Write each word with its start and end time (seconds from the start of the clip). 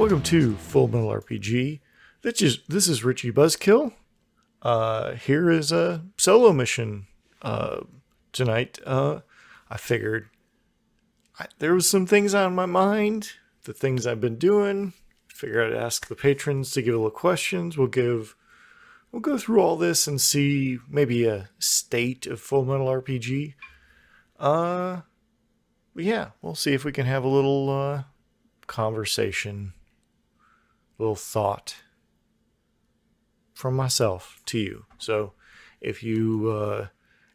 Welcome 0.00 0.22
to 0.22 0.54
Full 0.54 0.86
Metal 0.86 1.08
RPG. 1.08 1.80
This 2.22 2.40
is 2.40 2.60
this 2.68 2.86
is 2.86 3.02
Richie 3.02 3.32
Buzzkill. 3.32 3.92
Uh, 4.62 5.12
here 5.14 5.50
is 5.50 5.72
a 5.72 6.04
solo 6.16 6.52
mission 6.52 7.06
uh, 7.42 7.80
tonight. 8.32 8.78
Uh, 8.84 9.20
I 9.70 9.76
figured 9.76 10.28
I, 11.38 11.46
there 11.58 11.74
was 11.74 11.88
some 11.88 12.06
things 12.06 12.34
on 12.34 12.54
my 12.54 12.66
mind, 12.66 13.32
the 13.64 13.72
things 13.72 14.06
I've 14.06 14.20
been 14.20 14.36
doing. 14.36 14.92
Figured 15.28 15.72
I'd 15.72 15.82
ask 15.82 16.06
the 16.06 16.14
patrons 16.14 16.72
to 16.72 16.82
give 16.82 16.94
a 16.94 16.98
little 16.98 17.10
questions. 17.10 17.78
We'll 17.78 17.88
give 17.88 18.36
we'll 19.10 19.20
go 19.20 19.38
through 19.38 19.60
all 19.60 19.76
this 19.76 20.06
and 20.06 20.20
see 20.20 20.78
maybe 20.88 21.24
a 21.24 21.48
state 21.58 22.26
of 22.26 22.40
Full 22.40 22.66
Metal 22.66 22.86
RPG. 22.86 23.54
Uh, 24.38 25.00
but 25.94 26.04
yeah, 26.04 26.30
we'll 26.42 26.54
see 26.54 26.74
if 26.74 26.84
we 26.84 26.92
can 26.92 27.06
have 27.06 27.24
a 27.24 27.28
little 27.28 27.70
uh, 27.70 28.02
conversation 28.66 29.72
little 30.98 31.16
thought 31.16 31.76
from 33.60 33.76
myself 33.76 34.40
to 34.46 34.58
you. 34.58 34.86
So 34.98 35.34
if 35.80 36.02
you 36.02 36.50
uh, 36.50 36.86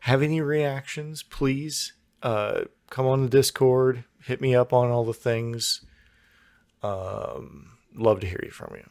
have 0.02 0.21
any 0.21 0.41
reactions, 0.41 1.23
please 1.23 1.93
uh, 2.23 2.66
come 2.89 3.05
on 3.05 3.22
the 3.22 3.30
Discord, 3.30 4.03
hit 4.23 4.41
me 4.41 4.55
up 4.55 4.73
on 4.73 4.89
all 4.89 5.05
the 5.05 5.13
things. 5.13 5.85
Um, 6.81 7.77
love 7.95 8.19
to 8.22 8.27
hear 8.27 8.41
you 8.44 8.52
from 8.52 8.75
you. 8.75 8.89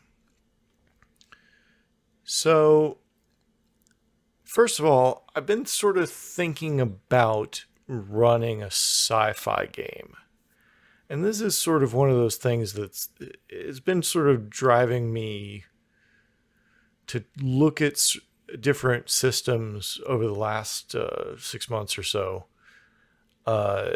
So, 2.22 2.98
first 4.44 4.78
of 4.78 4.87
all, 4.87 5.27
I've 5.34 5.47
been 5.47 5.66
sort 5.66 5.98
of 5.98 6.09
thinking 6.09 6.81
about 6.81 7.64
running 7.87 8.62
a 8.62 8.66
sci 8.66 9.33
fi 9.34 9.66
game. 9.66 10.14
And 11.11 11.25
this 11.25 11.41
is 11.41 11.59
sort 11.59 11.83
of 11.83 11.92
one 11.92 12.09
of 12.09 12.16
those 12.16 12.37
things 12.37 12.72
that's 12.72 13.11
it's 13.48 13.81
been 13.81 14.03
sort 14.03 14.28
of 14.28 14.48
driving 14.48 15.12
me 15.12 15.64
to 17.06 17.24
look 17.41 17.80
at 17.80 18.00
different 18.60 19.10
systems 19.10 20.00
over 20.06 20.24
the 20.24 20.34
last 20.34 20.94
uh, 20.94 21.36
six 21.38 21.69
months 21.69 21.98
or 21.98 22.02
so, 22.02 22.47
uh, 23.47 23.91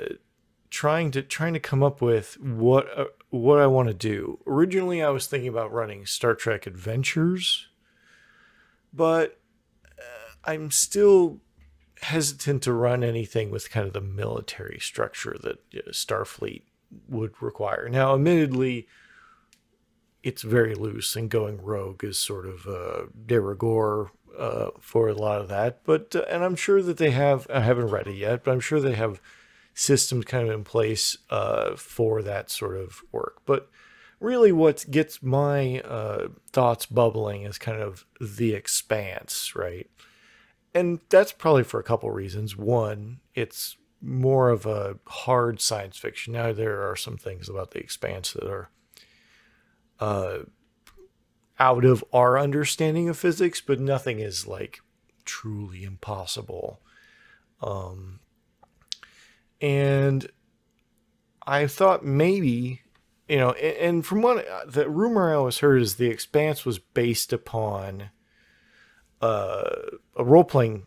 trying 0.70 1.10
to 1.12 1.22
trying 1.22 1.54
to 1.54 1.60
come 1.60 1.82
up 1.82 2.00
with 2.00 2.38
what 2.40 2.86
uh, 2.98 3.06
what 3.30 3.58
I 3.58 3.66
want 3.66 3.88
to 3.88 3.94
do. 3.94 4.38
Originally, 4.46 5.02
I 5.02 5.10
was 5.10 5.26
thinking 5.26 5.48
about 5.48 5.72
running 5.72 6.06
Star 6.06 6.34
Trek 6.34 6.66
Adventures, 6.66 7.68
but 8.92 9.38
uh, 9.98 10.34
I'm 10.44 10.70
still 10.70 11.40
hesitant 12.02 12.62
to 12.62 12.72
run 12.72 13.02
anything 13.02 13.50
with 13.50 13.70
kind 13.70 13.86
of 13.86 13.92
the 13.92 14.00
military 14.00 14.78
structure 14.80 15.36
that 15.42 15.58
Starfleet 15.92 16.62
would 17.08 17.40
require. 17.42 17.88
Now, 17.88 18.14
admittedly, 18.14 18.86
it's 20.22 20.42
very 20.42 20.74
loose, 20.74 21.16
and 21.16 21.30
going 21.30 21.62
rogue 21.62 22.04
is 22.04 22.18
sort 22.18 22.46
of 22.46 22.66
uh, 22.66 23.06
de 23.26 23.40
rigueur 23.40 24.10
uh, 24.38 24.70
for 24.80 25.08
a 25.08 25.14
lot 25.14 25.40
of 25.40 25.48
that. 25.48 25.80
But 25.84 26.14
uh, 26.14 26.24
and 26.28 26.44
I'm 26.44 26.56
sure 26.56 26.82
that 26.82 26.98
they 26.98 27.10
have. 27.10 27.46
I 27.52 27.60
haven't 27.60 27.90
read 27.90 28.06
it 28.06 28.16
yet, 28.16 28.44
but 28.44 28.52
I'm 28.52 28.60
sure 28.60 28.80
they 28.80 28.94
have 28.94 29.20
systems 29.74 30.24
kind 30.24 30.48
of 30.48 30.54
in 30.54 30.64
place 30.64 31.18
uh, 31.30 31.76
for 31.76 32.22
that 32.22 32.50
sort 32.50 32.76
of 32.76 33.02
work. 33.12 33.42
But 33.46 33.70
really, 34.20 34.52
what 34.52 34.84
gets 34.90 35.22
my 35.22 35.80
uh, 35.80 36.28
thoughts 36.52 36.86
bubbling 36.86 37.42
is 37.42 37.58
kind 37.58 37.80
of 37.80 38.04
the 38.20 38.54
expanse, 38.54 39.54
right? 39.54 39.88
And 40.74 41.00
that's 41.08 41.32
probably 41.32 41.64
for 41.64 41.80
a 41.80 41.84
couple 41.84 42.10
reasons. 42.10 42.56
One, 42.56 43.20
it's 43.34 43.76
more 44.00 44.50
of 44.50 44.66
a 44.66 44.98
hard 45.06 45.60
science 45.60 45.96
fiction. 45.96 46.32
Now 46.32 46.52
there 46.52 46.88
are 46.88 46.96
some 46.96 47.16
things 47.16 47.48
about 47.48 47.72
the 47.72 47.80
expanse 47.80 48.32
that 48.32 48.46
are 48.46 48.70
uh, 50.00 50.38
out 51.58 51.84
of 51.84 52.04
our 52.12 52.38
understanding 52.38 53.08
of 53.08 53.18
physics, 53.18 53.60
but 53.60 53.80
nothing 53.80 54.20
is 54.20 54.46
like 54.46 54.80
truly 55.24 55.84
impossible. 55.84 56.80
Um, 57.60 58.20
and 59.60 60.30
I 61.46 61.66
thought 61.66 62.04
maybe, 62.04 62.82
you 63.28 63.36
know, 63.38 63.52
and, 63.52 63.76
and 63.76 64.06
from 64.06 64.22
what 64.22 64.46
the 64.70 64.88
rumor 64.88 65.32
I 65.32 65.36
always 65.36 65.58
heard 65.58 65.82
is 65.82 65.96
the 65.96 66.10
expanse 66.10 66.64
was 66.64 66.78
based 66.78 67.32
upon 67.32 68.10
uh, 69.20 69.70
a 70.16 70.24
role 70.24 70.44
playing 70.44 70.86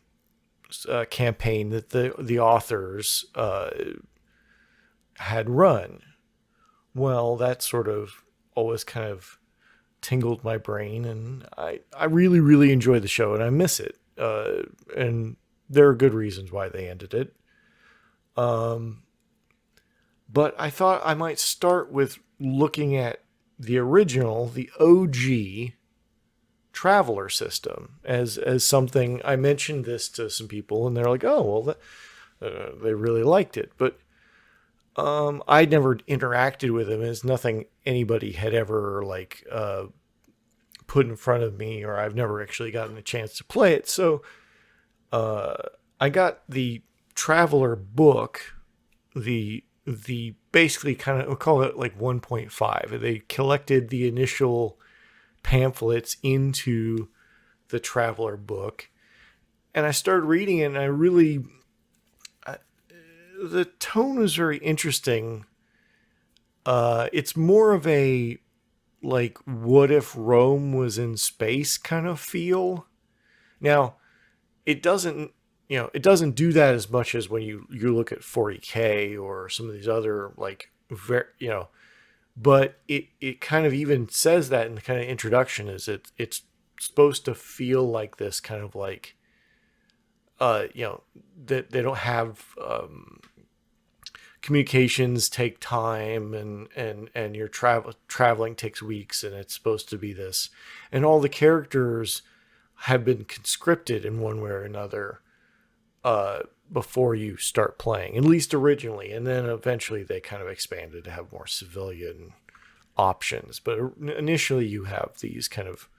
uh, 0.87 1.05
campaign 1.09 1.69
that 1.69 1.89
the 1.89 2.13
the 2.17 2.39
authors 2.39 3.25
uh, 3.35 3.71
had 5.17 5.49
run. 5.49 6.01
Well, 6.95 7.35
that 7.37 7.61
sort 7.61 7.87
of 7.87 8.23
always 8.55 8.83
kind 8.83 9.09
of 9.09 9.39
tingled 10.01 10.43
my 10.43 10.57
brain, 10.57 11.05
and 11.05 11.47
I 11.57 11.81
I 11.95 12.05
really 12.05 12.39
really 12.39 12.71
enjoy 12.71 12.99
the 12.99 13.07
show, 13.07 13.33
and 13.33 13.43
I 13.43 13.49
miss 13.49 13.79
it. 13.79 13.97
Uh, 14.17 14.63
and 14.95 15.37
there 15.69 15.87
are 15.87 15.95
good 15.95 16.13
reasons 16.13 16.51
why 16.51 16.69
they 16.69 16.89
ended 16.89 17.13
it. 17.13 17.35
Um, 18.35 19.03
but 20.31 20.55
I 20.59 20.69
thought 20.69 21.01
I 21.03 21.13
might 21.13 21.39
start 21.39 21.91
with 21.91 22.19
looking 22.39 22.95
at 22.95 23.23
the 23.57 23.77
original, 23.77 24.47
the 24.47 24.69
OG 24.79 25.73
traveller 26.73 27.27
system 27.27 27.99
as 28.05 28.37
as 28.37 28.63
something 28.63 29.21
I 29.25 29.35
mentioned 29.35 29.83
this 29.83 30.07
to 30.09 30.29
some 30.29 30.47
people 30.47 30.87
and 30.87 30.95
they're 30.95 31.05
like, 31.05 31.23
"Oh, 31.23 31.41
well 31.43 31.63
that, 31.63 31.77
uh, 32.41 32.71
they 32.81 32.93
really 32.93 33.23
liked 33.23 33.57
it." 33.57 33.71
But 33.77 33.99
um, 34.95 35.41
I'd 35.47 35.71
never 35.71 35.95
interacted 35.95 36.71
with 36.71 36.87
them. 36.87 37.01
It's 37.01 37.23
nothing 37.23 37.65
anybody 37.85 38.33
had 38.33 38.53
ever 38.53 39.03
like 39.03 39.45
uh, 39.51 39.85
put 40.87 41.05
in 41.05 41.15
front 41.15 41.43
of 41.43 41.57
me, 41.57 41.83
or 41.83 41.97
I've 41.97 42.15
never 42.15 42.41
actually 42.41 42.71
gotten 42.71 42.97
a 42.97 43.01
chance 43.01 43.37
to 43.37 43.43
play 43.43 43.73
it. 43.73 43.87
So 43.87 44.21
uh, 45.11 45.55
I 45.99 46.09
got 46.09 46.41
the 46.49 46.81
Traveller 47.13 47.75
book, 47.75 48.55
the 49.15 49.63
the 49.85 50.35
basically 50.51 50.95
kind 50.95 51.21
of 51.21 51.27
we'll 51.27 51.35
call 51.35 51.61
it 51.61 51.77
like 51.77 51.97
1.5. 51.97 52.99
They 52.99 53.19
collected 53.19 53.89
the 53.89 54.07
initial 54.07 54.79
pamphlets 55.43 56.17
into 56.23 57.09
the 57.69 57.79
Traveller 57.79 58.37
book. 58.37 58.89
And 59.73 59.85
I 59.85 59.91
started 59.91 60.25
reading 60.25 60.59
it, 60.59 60.65
and 60.65 60.77
I 60.77 60.83
really, 60.83 61.37
I, 61.37 61.43
the 63.41 63.65
tone 63.65 64.19
was 64.19 64.35
very 64.35 64.57
interesting. 64.57 65.45
Uh, 66.65 67.07
it's 67.11 67.35
more 67.35 67.73
of 67.73 67.87
a 67.87 68.37
like, 69.03 69.37
what 69.45 69.89
if 69.89 70.13
Rome 70.15 70.73
was 70.73 70.97
in 70.97 71.17
space 71.17 71.77
kind 71.77 72.05
of 72.05 72.19
feel. 72.19 72.85
Now, 73.59 73.95
it 74.65 74.83
doesn't, 74.83 75.31
you 75.67 75.77
know, 75.77 75.89
it 75.93 76.03
doesn't 76.03 76.35
do 76.35 76.53
that 76.53 76.75
as 76.75 76.89
much 76.89 77.15
as 77.15 77.29
when 77.29 77.41
you 77.41 77.65
you 77.71 77.95
look 77.95 78.11
at 78.11 78.19
40k 78.19 79.19
or 79.19 79.49
some 79.49 79.67
of 79.67 79.73
these 79.73 79.87
other 79.87 80.33
like, 80.37 80.69
very, 80.91 81.25
you 81.39 81.49
know, 81.49 81.69
but 82.35 82.79
it 82.87 83.05
it 83.19 83.41
kind 83.41 83.65
of 83.65 83.73
even 83.73 84.07
says 84.09 84.49
that 84.49 84.67
in 84.67 84.75
the 84.75 84.81
kind 84.81 84.99
of 84.99 85.07
introduction 85.07 85.67
is 85.67 85.87
it 85.87 86.11
it's 86.17 86.43
supposed 86.79 87.25
to 87.25 87.35
feel 87.35 87.83
like 87.83 88.17
this 88.17 88.39
kind 88.39 88.63
of 88.63 88.73
like 88.73 89.15
uh 90.39 90.63
you 90.73 90.83
know 90.83 91.03
that 91.45 91.69
they, 91.69 91.79
they 91.79 91.83
don't 91.83 91.99
have 91.99 92.43
um 92.63 93.19
communications 94.41 95.29
take 95.29 95.59
time 95.59 96.33
and 96.33 96.67
and 96.75 97.09
and 97.13 97.35
your 97.35 97.47
travel 97.47 97.93
traveling 98.07 98.55
takes 98.55 98.81
weeks 98.81 99.23
and 99.23 99.35
it's 99.35 99.53
supposed 99.53 99.87
to 99.89 99.97
be 99.97 100.13
this 100.13 100.49
and 100.91 101.05
all 101.05 101.19
the 101.19 101.29
characters 101.29 102.23
have 102.85 103.05
been 103.05 103.23
conscripted 103.23 104.03
in 104.03 104.19
one 104.19 104.41
way 104.41 104.49
or 104.49 104.63
another 104.63 105.21
uh 106.03 106.39
before 106.71 107.13
you 107.15 107.37
start 107.37 107.77
playing, 107.77 108.17
at 108.17 108.23
least 108.23 108.53
originally, 108.53 109.11
and 109.11 109.27
then 109.27 109.45
eventually 109.45 110.03
they 110.03 110.19
kind 110.19 110.41
of 110.41 110.47
expanded 110.47 111.03
to 111.03 111.11
have 111.11 111.31
more 111.31 111.47
civilian 111.47 112.33
options. 112.97 113.59
But 113.59 113.77
initially, 113.99 114.67
you 114.67 114.85
have 114.85 115.11
these 115.19 115.47
kind 115.47 115.67
of 115.67 115.89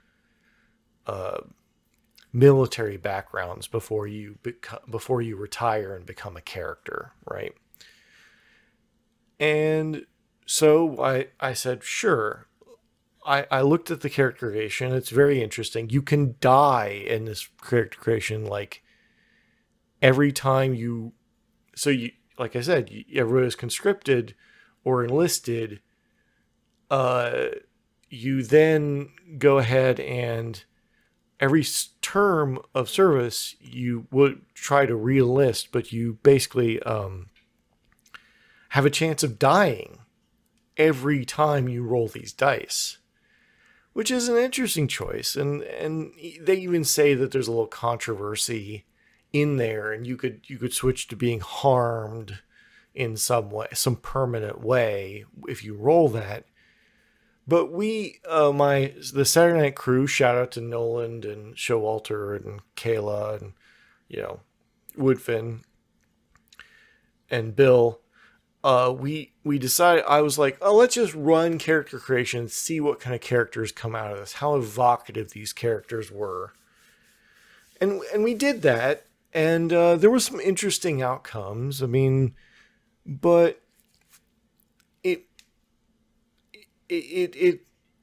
uh, 1.06 1.40
military 2.32 2.96
backgrounds 2.96 3.66
before 3.66 4.06
you 4.06 4.38
beca- 4.42 4.90
before 4.90 5.20
you 5.20 5.36
retire 5.36 5.94
and 5.94 6.06
become 6.06 6.36
a 6.36 6.42
character, 6.42 7.12
right? 7.30 7.54
And 9.42 10.06
so 10.46 11.02
I 11.02 11.26
I 11.40 11.52
said 11.52 11.82
sure. 11.82 12.46
I, 13.26 13.46
I 13.50 13.60
looked 13.62 13.90
at 13.90 14.00
the 14.00 14.10
character 14.10 14.50
creation. 14.50 14.92
It's 14.92 15.10
very 15.10 15.42
interesting. 15.42 15.90
You 15.90 16.02
can 16.02 16.34
die 16.40 17.04
in 17.06 17.24
this 17.24 17.48
character 17.60 17.98
creation 17.98 18.44
like 18.44 18.82
every 20.00 20.32
time 20.32 20.74
you 20.74 21.12
so 21.76 21.88
you 21.88 22.10
like 22.38 22.56
i 22.56 22.60
said 22.60 22.90
you, 22.90 23.04
everybody 23.14 23.44
was 23.44 23.54
conscripted 23.54 24.34
or 24.84 25.04
enlisted 25.04 25.80
uh 26.90 27.46
you 28.10 28.42
then 28.42 29.08
go 29.38 29.58
ahead 29.58 30.00
and 30.00 30.64
every 31.40 31.64
term 32.02 32.58
of 32.74 32.90
service 32.90 33.54
you 33.60 34.06
would 34.10 34.42
try 34.54 34.84
to 34.84 34.96
re-enlist 34.96 35.70
but 35.70 35.92
you 35.92 36.18
basically 36.24 36.82
um 36.82 37.28
have 38.72 38.84
a 38.84 38.90
chance 38.90 39.22
of 39.22 39.38
dying 39.38 40.00
every 40.76 41.24
time 41.24 41.68
you 41.68 41.82
roll 41.82 42.08
these 42.08 42.32
dice 42.32 42.98
which 43.92 44.10
is 44.10 44.28
an 44.28 44.36
interesting 44.36 44.88
choice. 44.88 45.36
And 45.36 45.62
and 45.62 46.12
they 46.40 46.56
even 46.56 46.84
say 46.84 47.14
that 47.14 47.30
there's 47.30 47.48
a 47.48 47.52
little 47.52 47.66
controversy 47.66 48.84
in 49.32 49.56
there 49.56 49.92
and 49.92 50.06
you 50.06 50.16
could 50.16 50.42
you 50.46 50.58
could 50.58 50.72
switch 50.72 51.08
to 51.08 51.16
being 51.16 51.40
harmed 51.40 52.40
in 52.94 53.16
some 53.16 53.50
way 53.50 53.66
some 53.72 53.96
permanent 53.96 54.62
way 54.62 55.24
if 55.48 55.64
you 55.64 55.74
roll 55.74 56.08
that. 56.10 56.44
But 57.46 57.72
we 57.72 58.20
uh 58.28 58.52
my 58.52 58.94
the 59.12 59.24
saturday 59.24 59.60
night 59.60 59.76
crew 59.76 60.06
shout 60.06 60.36
out 60.36 60.52
to 60.52 60.60
noland 60.60 61.24
and 61.24 61.56
showalter 61.56 62.36
and 62.36 62.60
kayla 62.76 63.40
and 63.40 63.52
you 64.08 64.22
know 64.22 64.40
woodfin 64.96 65.62
and 67.30 67.56
bill 67.56 68.01
uh 68.64 68.94
we 68.96 69.32
we 69.44 69.58
decided 69.58 70.04
i 70.06 70.20
was 70.20 70.38
like 70.38 70.56
oh 70.60 70.74
let's 70.74 70.94
just 70.94 71.14
run 71.14 71.58
character 71.58 71.98
creation 71.98 72.48
see 72.48 72.80
what 72.80 73.00
kind 73.00 73.14
of 73.14 73.20
characters 73.20 73.72
come 73.72 73.94
out 73.94 74.12
of 74.12 74.18
this 74.18 74.34
how 74.34 74.54
evocative 74.54 75.30
these 75.30 75.52
characters 75.52 76.10
were 76.10 76.52
and 77.80 78.00
and 78.12 78.22
we 78.22 78.34
did 78.34 78.62
that 78.62 79.06
and 79.32 79.72
uh, 79.72 79.96
there 79.96 80.10
were 80.10 80.20
some 80.20 80.40
interesting 80.40 81.02
outcomes. 81.02 81.82
I 81.82 81.86
mean, 81.86 82.34
but 83.06 83.60
it 85.02 85.24
it 86.88 86.94
it 86.94 87.36
it, 87.36 87.60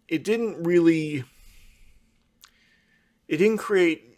it 0.07 0.23
didn't 0.23 0.63
really 0.63 1.23
it 3.27 3.38
didn't 3.38 3.57
create 3.57 4.17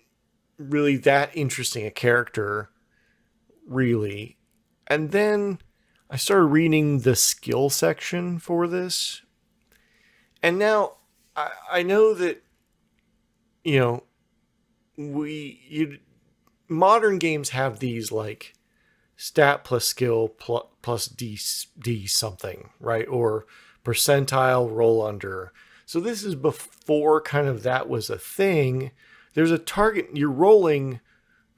really 0.57 0.95
that 0.97 1.35
interesting 1.35 1.85
a 1.85 1.91
character 1.91 2.69
really 3.67 4.37
and 4.87 5.11
then 5.11 5.59
i 6.11 6.15
started 6.15 6.45
reading 6.45 6.99
the 6.99 7.15
skill 7.15 7.69
section 7.69 8.37
for 8.37 8.67
this 8.67 9.23
and 10.43 10.59
now 10.59 10.93
i 11.35 11.49
i 11.71 11.81
know 11.81 12.13
that 12.13 12.43
you 13.63 13.79
know 13.79 14.03
we 14.97 15.59
you 15.67 15.97
modern 16.67 17.17
games 17.17 17.49
have 17.49 17.79
these 17.79 18.11
like 18.11 18.53
stat 19.21 19.63
plus 19.63 19.85
skill 19.85 20.29
plus, 20.29 20.63
plus 20.81 21.05
D, 21.05 21.39
D 21.77 22.07
something, 22.07 22.69
right? 22.79 23.07
Or 23.07 23.45
percentile 23.85 24.73
roll 24.73 25.05
under. 25.05 25.53
So 25.85 25.99
this 25.99 26.23
is 26.23 26.33
before 26.33 27.21
kind 27.21 27.47
of 27.47 27.61
that 27.61 27.87
was 27.87 28.09
a 28.09 28.17
thing. 28.17 28.91
There's 29.35 29.51
a 29.51 29.59
target, 29.59 30.09
you're 30.13 30.31
rolling 30.31 31.01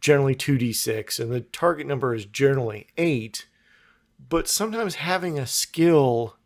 generally 0.02 0.36
2d6, 0.36 1.20
and 1.22 1.32
the 1.32 1.42
target 1.42 1.88
number 1.88 2.14
is 2.14 2.26
generally 2.26 2.88
8. 2.98 3.48
But 4.34 4.48
sometimes 4.48 4.96
having 4.96 5.38
a 5.38 5.46
skill 5.46 6.38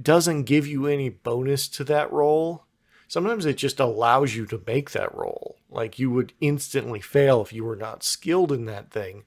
doesn't 0.00 0.44
give 0.44 0.66
you 0.66 0.86
any 0.86 1.10
bonus 1.10 1.68
to 1.68 1.84
that 1.84 2.10
roll. 2.10 2.64
sometimes 3.06 3.44
it 3.44 3.58
just 3.58 3.78
allows 3.78 4.34
you 4.34 4.46
to 4.46 4.62
make 4.66 4.92
that 4.92 5.14
roll. 5.14 5.58
Like 5.68 5.98
you 5.98 6.10
would 6.10 6.32
instantly 6.40 7.00
fail 7.00 7.42
if 7.42 7.52
you 7.52 7.62
were 7.62 7.76
not 7.76 8.02
skilled 8.02 8.52
in 8.52 8.64
that 8.64 8.90
thing. 8.90 9.24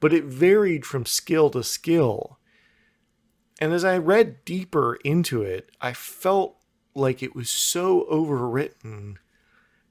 But 0.00 0.14
it 0.14 0.24
varied 0.24 0.86
from 0.86 1.04
skill 1.04 1.50
to 1.50 1.62
skill. 1.62 2.38
And 3.60 3.74
as 3.74 3.84
I 3.84 3.98
read 3.98 4.46
deeper 4.46 4.94
into 5.04 5.42
it, 5.42 5.70
I 5.82 5.92
felt 5.92 6.56
like 6.94 7.22
it 7.22 7.36
was 7.36 7.50
so 7.50 8.06
overwritten 8.10 9.16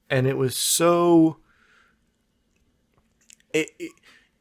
and 0.09 0.25
it 0.25 0.37
was 0.37 0.57
so 0.57 1.37
it, 3.53 3.69
it, 3.77 3.91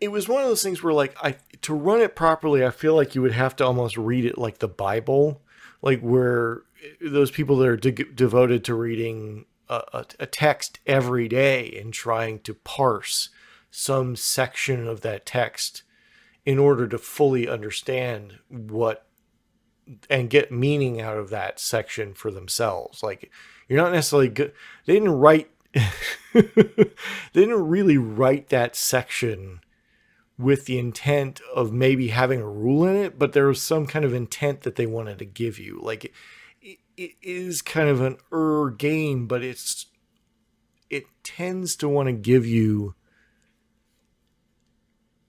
it 0.01 0.09
was 0.09 0.31
one 0.31 0.41
of 0.41 0.49
those 0.49 0.63
things 0.63 0.83
where 0.83 0.95
like 0.95 1.15
I 1.23 1.37
to 1.63 1.75
run 1.75 2.01
it 2.01 2.17
properly, 2.17 2.65
I 2.65 2.71
feel 2.71 2.95
like 2.95 3.15
you 3.15 3.23
would 3.23 3.33
have 3.33 3.57
to 3.57 3.65
almost 3.65 3.97
read 3.97 4.25
it 4.25 4.39
like 4.39 4.59
the 4.59 4.69
Bible, 4.69 5.43
like 5.83 6.01
where 6.01 6.63
eh, 6.83 7.09
those 7.11 7.31
people 7.31 7.57
that 7.59 7.69
are 7.69 7.77
de- 7.77 7.93
devoted 7.93 8.65
to 8.65 8.75
reading 8.75 9.47
a, 9.69 9.83
a, 9.93 10.05
a 10.21 10.27
text 10.27 10.81
every 10.87 11.29
day 11.29 11.79
and 11.81 11.93
trying 11.93 12.41
to 12.41 12.55
parse 12.55 13.31
some 13.71 14.17
section 14.17 14.87
of 14.87 15.03
that 15.03 15.27
text 15.27 15.83
in 16.45 16.59
order 16.59 16.89
to 16.89 16.99
fully 16.99 17.49
understand 17.49 18.39
what 18.49 19.07
and 20.09 20.31
get 20.31 20.53
meaning 20.53 21.01
out 21.01 21.17
of 21.17 21.31
that 21.31 21.59
section 21.59 22.15
for 22.15 22.31
themselves. 22.31 23.03
Like 23.03 23.31
you're 23.69 23.81
not 23.81 23.93
necessarily 23.93 24.29
good. 24.29 24.53
They 24.87 24.95
didn't 24.95 25.13
write. 25.13 25.51
they 26.33 26.43
didn't 27.33 27.69
really 27.69 27.99
write 27.99 28.49
that 28.49 28.75
section 28.75 29.61
with 30.41 30.65
the 30.65 30.79
intent 30.79 31.41
of 31.55 31.73
maybe 31.73 32.09
having 32.09 32.41
a 32.41 32.49
rule 32.49 32.85
in 32.85 32.97
it, 32.97 33.19
but 33.19 33.33
there 33.33 33.47
was 33.47 33.63
some 33.63 33.87
kind 33.87 34.05
of 34.05 34.15
intent 34.15 34.63
that 34.63 34.77
they 34.77 34.87
wanted 34.87 35.19
to 35.19 35.25
give 35.27 35.59
you. 35.59 35.79
Like 35.83 36.13
it 36.97 37.13
is 37.23 37.63
kind 37.63 37.89
of 37.89 38.01
an 38.01 38.17
er 38.33 38.71
game, 38.71 39.27
but 39.27 39.43
it's 39.43 39.87
it 40.89 41.05
tends 41.23 41.77
to 41.77 41.89
want 41.89 42.09
to 42.09 42.13
give 42.13 42.47
you 42.47 42.95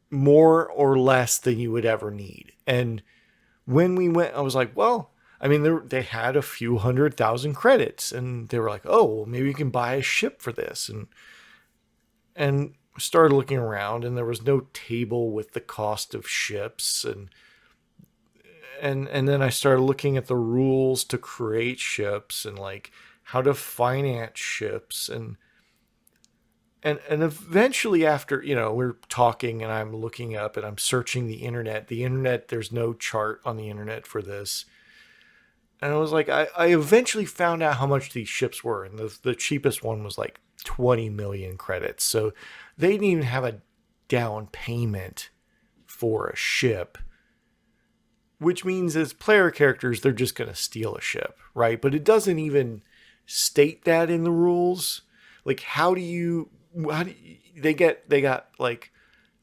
more 0.10 0.68
or 0.70 0.98
less 0.98 1.38
than 1.38 1.60
you 1.60 1.72
would 1.72 1.86
ever 1.86 2.12
need. 2.12 2.54
And 2.66 3.02
when 3.66 3.96
we 3.96 4.10
went, 4.10 4.36
I 4.36 4.42
was 4.42 4.56
like, 4.56 4.76
well, 4.76 5.12
I 5.40 5.48
mean, 5.48 5.88
they 5.88 6.04
had 6.04 6.36
a 6.36 6.42
few 6.42 6.78
hundred 6.78 7.16
thousand 7.16 7.56
credits, 7.56 8.12
and 8.12 8.50
they 8.50 8.60
were 8.60 8.70
like, 8.70 8.84
oh, 8.86 9.04
well, 9.06 9.26
maybe 9.26 9.48
you 9.48 9.54
can 9.54 9.72
buy 9.72 9.96
a 9.96 10.02
ship 10.02 10.42
for 10.42 10.52
this, 10.52 10.88
and 10.88 11.08
and 12.36 12.76
started 12.98 13.36
looking 13.36 13.58
around, 13.58 14.04
and 14.04 14.18
there 14.18 14.26
was 14.26 14.44
no 14.44 14.68
table 14.74 15.32
with 15.32 15.52
the 15.52 15.62
cost 15.62 16.14
of 16.14 16.28
ships, 16.28 17.06
and 17.06 17.30
and 18.82 19.08
and 19.10 19.28
then 19.28 19.42
I 19.42 19.50
started 19.50 19.82
looking 19.82 20.18
at 20.18 20.26
the 20.26 20.36
rules 20.36 21.04
to 21.06 21.18
create 21.18 21.80
ships 21.80 22.46
and 22.46 22.58
like 22.58 22.92
how 23.24 23.42
to 23.42 23.54
finance 23.54 24.40
ships 24.40 25.08
and 25.08 25.38
and 26.84 27.00
and 27.08 27.22
eventually 27.24 28.06
after 28.06 28.42
you 28.42 28.56
know 28.56 28.74
we're 28.74 28.98
talking 29.08 29.62
and 29.62 29.72
I'm 29.72 29.96
looking 29.96 30.36
up 30.36 30.58
and 30.58 30.66
I'm 30.66 30.80
searching 30.80 31.28
the 31.28 31.44
internet 31.44 31.88
the 31.88 32.04
internet 32.04 32.48
there's 32.48 32.72
no 32.72 32.94
chart 32.94 33.42
on 33.46 33.56
the 33.56 33.70
internet 33.70 34.06
for 34.08 34.22
this. 34.22 34.66
And 35.84 35.94
I 35.94 35.98
was 35.98 36.12
like 36.12 36.30
I, 36.30 36.48
I 36.58 36.68
eventually 36.68 37.26
found 37.26 37.64
out 37.64 37.78
how 37.78 37.88
much 37.88 38.14
these 38.14 38.30
ships 38.30 38.64
were 38.64 38.84
and 38.84 38.98
the, 38.98 39.16
the 39.22 39.36
cheapest 39.36 39.84
one 39.84 40.04
was 40.04 40.18
like 40.18 40.40
20 40.64 41.10
million 41.10 41.58
credits. 41.58 42.04
So 42.04 42.34
they 42.82 42.92
didn't 42.92 43.06
even 43.06 43.24
have 43.24 43.46
a 43.46 43.62
down 44.08 44.48
payment 44.48 45.30
for 45.86 46.28
a 46.28 46.36
ship 46.36 46.98
which 48.40 48.66
means 48.66 48.96
as 48.96 49.14
player 49.14 49.50
characters 49.52 50.02
they're 50.02 50.12
just 50.12 50.36
going 50.36 50.50
to 50.50 50.56
steal 50.56 50.96
a 50.96 51.02
ship 51.02 51.38
right? 51.54 51.82
But 51.82 51.96
it 51.96 52.04
doesn't 52.04 52.40
even 52.40 52.84
state 53.26 53.86
that 53.86 54.10
in 54.10 54.24
the 54.24 54.32
rules. 54.32 55.02
Like 55.46 55.62
how 55.62 55.94
do 55.94 56.02
you 56.02 56.50
how 56.92 57.04
do 57.04 57.12
you, 57.12 57.38
they 57.62 57.74
get 57.74 58.10
they 58.10 58.22
got 58.22 58.50
like 58.60 58.92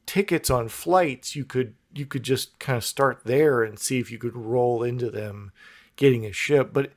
tickets 0.05 0.49
on 0.49 0.69
flights. 0.69 1.35
You 1.35 1.45
could 1.45 1.75
you 1.93 2.05
could 2.05 2.23
just 2.23 2.59
kind 2.59 2.77
of 2.77 2.83
start 2.83 3.21
there 3.25 3.63
and 3.63 3.79
see 3.79 3.99
if 3.99 4.11
you 4.11 4.17
could 4.17 4.35
roll 4.35 4.83
into 4.83 5.09
them 5.09 5.51
getting 5.95 6.25
a 6.25 6.31
ship. 6.31 6.71
But 6.73 6.91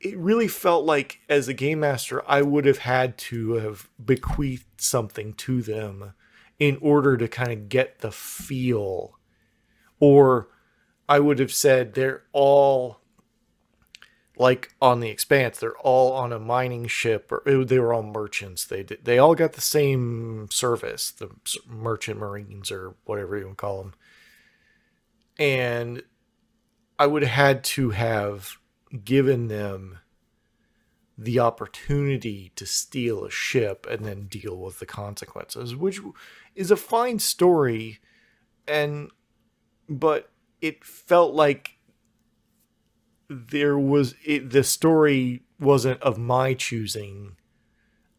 it 0.00 0.16
really 0.16 0.48
felt 0.48 0.84
like 0.84 1.20
as 1.28 1.48
a 1.48 1.54
game 1.54 1.80
master 1.80 2.22
I 2.28 2.42
would 2.42 2.64
have 2.64 2.78
had 2.78 3.18
to 3.18 3.54
have 3.54 3.88
bequeathed 4.02 4.80
something 4.80 5.34
to 5.34 5.62
them 5.62 6.14
in 6.58 6.78
order 6.80 7.16
to 7.16 7.28
kind 7.28 7.52
of 7.52 7.68
get 7.68 8.00
the 8.00 8.10
feel. 8.10 9.18
Or 10.00 10.48
I 11.08 11.20
would 11.20 11.38
have 11.38 11.52
said 11.52 11.94
they're 11.94 12.22
all 12.32 13.00
like 14.36 14.72
on 14.80 15.00
the 15.00 15.08
expanse 15.08 15.58
they're 15.58 15.76
all 15.78 16.12
on 16.12 16.32
a 16.32 16.38
mining 16.38 16.86
ship 16.86 17.32
or 17.32 17.42
oh, 17.44 17.64
they 17.64 17.78
were 17.80 17.92
all 17.92 18.02
merchants. 18.02 18.64
They 18.64 18.82
they 18.82 19.18
all 19.18 19.34
got 19.34 19.54
the 19.54 19.60
same 19.60 20.48
service 20.50 21.10
the 21.10 21.30
merchant 21.66 22.20
marines 22.20 22.70
or 22.70 22.94
whatever 23.04 23.36
you 23.36 23.46
want 23.46 23.58
to 23.58 23.60
call 23.60 23.82
them 23.82 23.94
and 25.38 26.02
i 26.98 27.06
would 27.06 27.22
have 27.22 27.32
had 27.32 27.64
to 27.64 27.90
have 27.90 28.58
given 29.04 29.48
them 29.48 29.98
the 31.16 31.38
opportunity 31.38 32.52
to 32.54 32.64
steal 32.64 33.24
a 33.24 33.30
ship 33.30 33.86
and 33.90 34.04
then 34.04 34.26
deal 34.26 34.56
with 34.56 34.78
the 34.78 34.86
consequences 34.86 35.74
which 35.74 36.00
is 36.54 36.70
a 36.70 36.76
fine 36.76 37.18
story 37.18 37.98
and 38.66 39.10
but 39.88 40.30
it 40.60 40.84
felt 40.84 41.34
like 41.34 41.78
there 43.28 43.78
was 43.78 44.14
it, 44.24 44.50
the 44.50 44.62
story 44.62 45.42
wasn't 45.58 46.00
of 46.02 46.18
my 46.18 46.54
choosing 46.54 47.36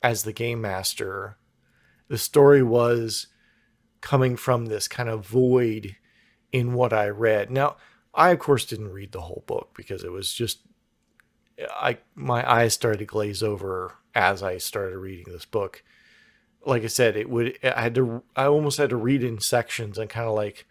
as 0.03 0.23
the 0.23 0.33
game 0.33 0.59
master 0.61 1.37
the 2.09 2.17
story 2.17 2.61
was 2.61 3.27
coming 4.01 4.35
from 4.35 4.65
this 4.65 4.87
kind 4.87 5.09
of 5.09 5.25
void 5.25 5.95
in 6.51 6.73
what 6.73 6.93
I 6.93 7.07
read. 7.09 7.51
Now, 7.51 7.77
I 8.13 8.31
of 8.31 8.39
course 8.39 8.65
didn't 8.65 8.91
read 8.91 9.11
the 9.11 9.21
whole 9.21 9.43
book 9.45 9.71
because 9.75 10.03
it 10.03 10.11
was 10.11 10.33
just 10.33 10.59
I 11.71 11.97
my 12.15 12.49
eyes 12.49 12.73
started 12.73 12.99
to 12.99 13.05
glaze 13.05 13.43
over 13.43 13.95
as 14.15 14.41
I 14.43 14.57
started 14.57 14.97
reading 14.97 15.31
this 15.31 15.45
book. 15.45 15.83
Like 16.65 16.83
I 16.83 16.87
said, 16.87 17.15
it 17.15 17.29
would 17.29 17.57
I 17.63 17.81
had 17.81 17.95
to 17.95 18.23
I 18.35 18.45
almost 18.45 18.77
had 18.77 18.89
to 18.91 18.97
read 18.97 19.23
in 19.23 19.39
sections 19.39 19.97
and 19.97 20.09
kind 20.09 20.27
of 20.27 20.35
like 20.35 20.65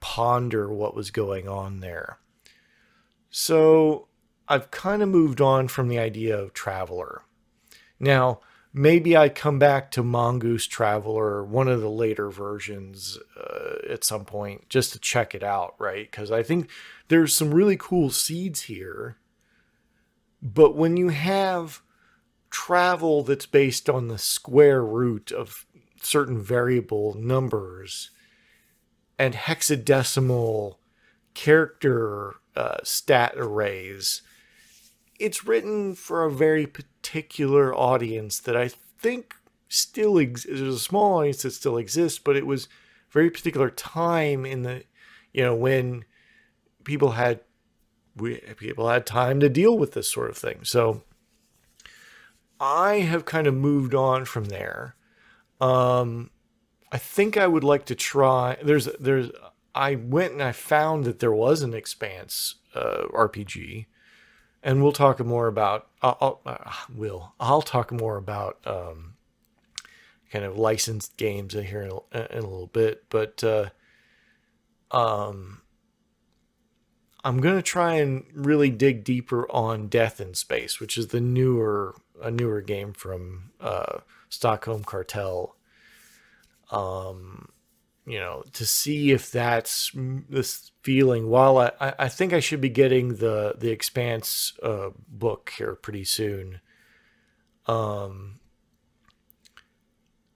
ponder 0.00 0.72
what 0.72 0.94
was 0.94 1.10
going 1.10 1.48
on 1.48 1.80
there. 1.80 2.18
So 3.30 4.08
I've 4.48 4.70
kind 4.70 5.02
of 5.02 5.08
moved 5.08 5.40
on 5.40 5.68
from 5.68 5.88
the 5.88 5.98
idea 5.98 6.36
of 6.36 6.54
traveller. 6.54 7.22
Now, 8.00 8.40
maybe 8.72 9.16
I 9.16 9.28
come 9.28 9.58
back 9.58 9.90
to 9.92 10.02
Mongoose 10.02 10.66
Traveller, 10.66 11.44
one 11.44 11.68
of 11.68 11.80
the 11.80 11.90
later 11.90 12.30
versions, 12.30 13.18
uh, 13.36 13.76
at 13.88 14.04
some 14.04 14.24
point, 14.24 14.68
just 14.68 14.92
to 14.92 14.98
check 14.98 15.34
it 15.34 15.42
out, 15.42 15.74
right? 15.78 16.10
Because 16.10 16.30
I 16.30 16.42
think 16.42 16.68
there's 17.08 17.34
some 17.34 17.52
really 17.54 17.76
cool 17.76 18.10
seeds 18.10 18.62
here. 18.62 19.16
But 20.40 20.76
when 20.76 20.96
you 20.96 21.08
have 21.08 21.82
travel 22.50 23.22
that's 23.22 23.46
based 23.46 23.90
on 23.90 24.08
the 24.08 24.18
square 24.18 24.84
root 24.84 25.32
of 25.32 25.66
certain 26.00 26.40
variable 26.40 27.14
numbers 27.14 28.10
and 29.18 29.34
hexadecimal 29.34 30.76
character 31.34 32.36
uh, 32.54 32.78
stat 32.84 33.32
arrays, 33.36 34.22
it's 35.18 35.44
written 35.44 35.94
for 35.94 36.24
a 36.24 36.30
very 36.30 36.66
particular 36.66 36.97
audience 37.74 38.40
that 38.40 38.56
I 38.56 38.68
think 38.98 39.34
still 39.68 40.18
exists. 40.18 40.60
There's 40.60 40.74
a 40.74 40.78
small 40.78 41.18
audience 41.18 41.42
that 41.42 41.50
still 41.52 41.76
exists, 41.76 42.18
but 42.18 42.36
it 42.36 42.46
was 42.46 42.68
very 43.10 43.30
particular 43.30 43.70
time 43.70 44.44
in 44.44 44.62
the, 44.62 44.84
you 45.32 45.42
know, 45.42 45.54
when 45.54 46.04
people 46.84 47.12
had 47.12 47.40
we 48.16 48.36
people 48.56 48.88
had 48.88 49.06
time 49.06 49.40
to 49.40 49.48
deal 49.48 49.78
with 49.78 49.92
this 49.92 50.10
sort 50.10 50.30
of 50.30 50.36
thing. 50.36 50.64
So 50.64 51.02
I 52.60 52.96
have 52.96 53.24
kind 53.24 53.46
of 53.46 53.54
moved 53.54 53.94
on 53.94 54.24
from 54.24 54.46
there. 54.46 54.96
Um, 55.60 56.30
I 56.90 56.98
think 56.98 57.36
I 57.36 57.46
would 57.46 57.64
like 57.64 57.84
to 57.86 57.94
try. 57.94 58.56
There's 58.62 58.86
there's 58.98 59.30
I 59.74 59.94
went 59.94 60.32
and 60.32 60.42
I 60.42 60.52
found 60.52 61.04
that 61.04 61.20
there 61.20 61.32
was 61.32 61.62
an 61.62 61.74
Expanse 61.74 62.56
uh, 62.74 63.04
RPG 63.12 63.86
and 64.62 64.82
we'll 64.82 64.92
talk 64.92 65.20
more 65.20 65.46
about. 65.46 65.88
I'll, 66.02 66.18
I'll 66.20 66.40
uh, 66.46 66.72
will 66.94 67.34
I'll 67.40 67.62
talk 67.62 67.92
more 67.92 68.16
about 68.16 68.58
um, 68.66 69.14
kind 70.30 70.44
of 70.44 70.56
licensed 70.56 71.16
games 71.16 71.54
here 71.54 71.82
in 71.82 71.90
a, 72.12 72.36
in 72.36 72.44
a 72.44 72.48
little 72.48 72.68
bit, 72.68 73.04
but 73.08 73.42
uh, 73.44 73.70
um, 74.90 75.62
I'm 77.24 77.40
gonna 77.40 77.62
try 77.62 77.94
and 77.94 78.24
really 78.32 78.70
dig 78.70 79.04
deeper 79.04 79.50
on 79.50 79.88
Death 79.88 80.20
in 80.20 80.34
Space, 80.34 80.80
which 80.80 80.96
is 80.96 81.08
the 81.08 81.20
newer 81.20 81.94
a 82.20 82.30
newer 82.30 82.60
game 82.60 82.92
from 82.92 83.50
uh, 83.60 83.98
Stockholm 84.28 84.84
Kartell. 84.84 85.52
Um, 86.70 87.48
you 88.08 88.18
know, 88.18 88.42
to 88.54 88.64
see 88.64 89.12
if 89.12 89.30
that's 89.30 89.92
this 89.94 90.72
feeling. 90.82 91.28
While 91.28 91.58
I, 91.58 91.94
I 91.98 92.08
think 92.08 92.32
I 92.32 92.40
should 92.40 92.60
be 92.60 92.70
getting 92.70 93.16
the 93.16 93.54
the 93.58 93.70
Expanse 93.70 94.54
uh, 94.62 94.90
book 95.06 95.52
here 95.58 95.74
pretty 95.74 96.04
soon. 96.04 96.60
Um, 97.66 98.40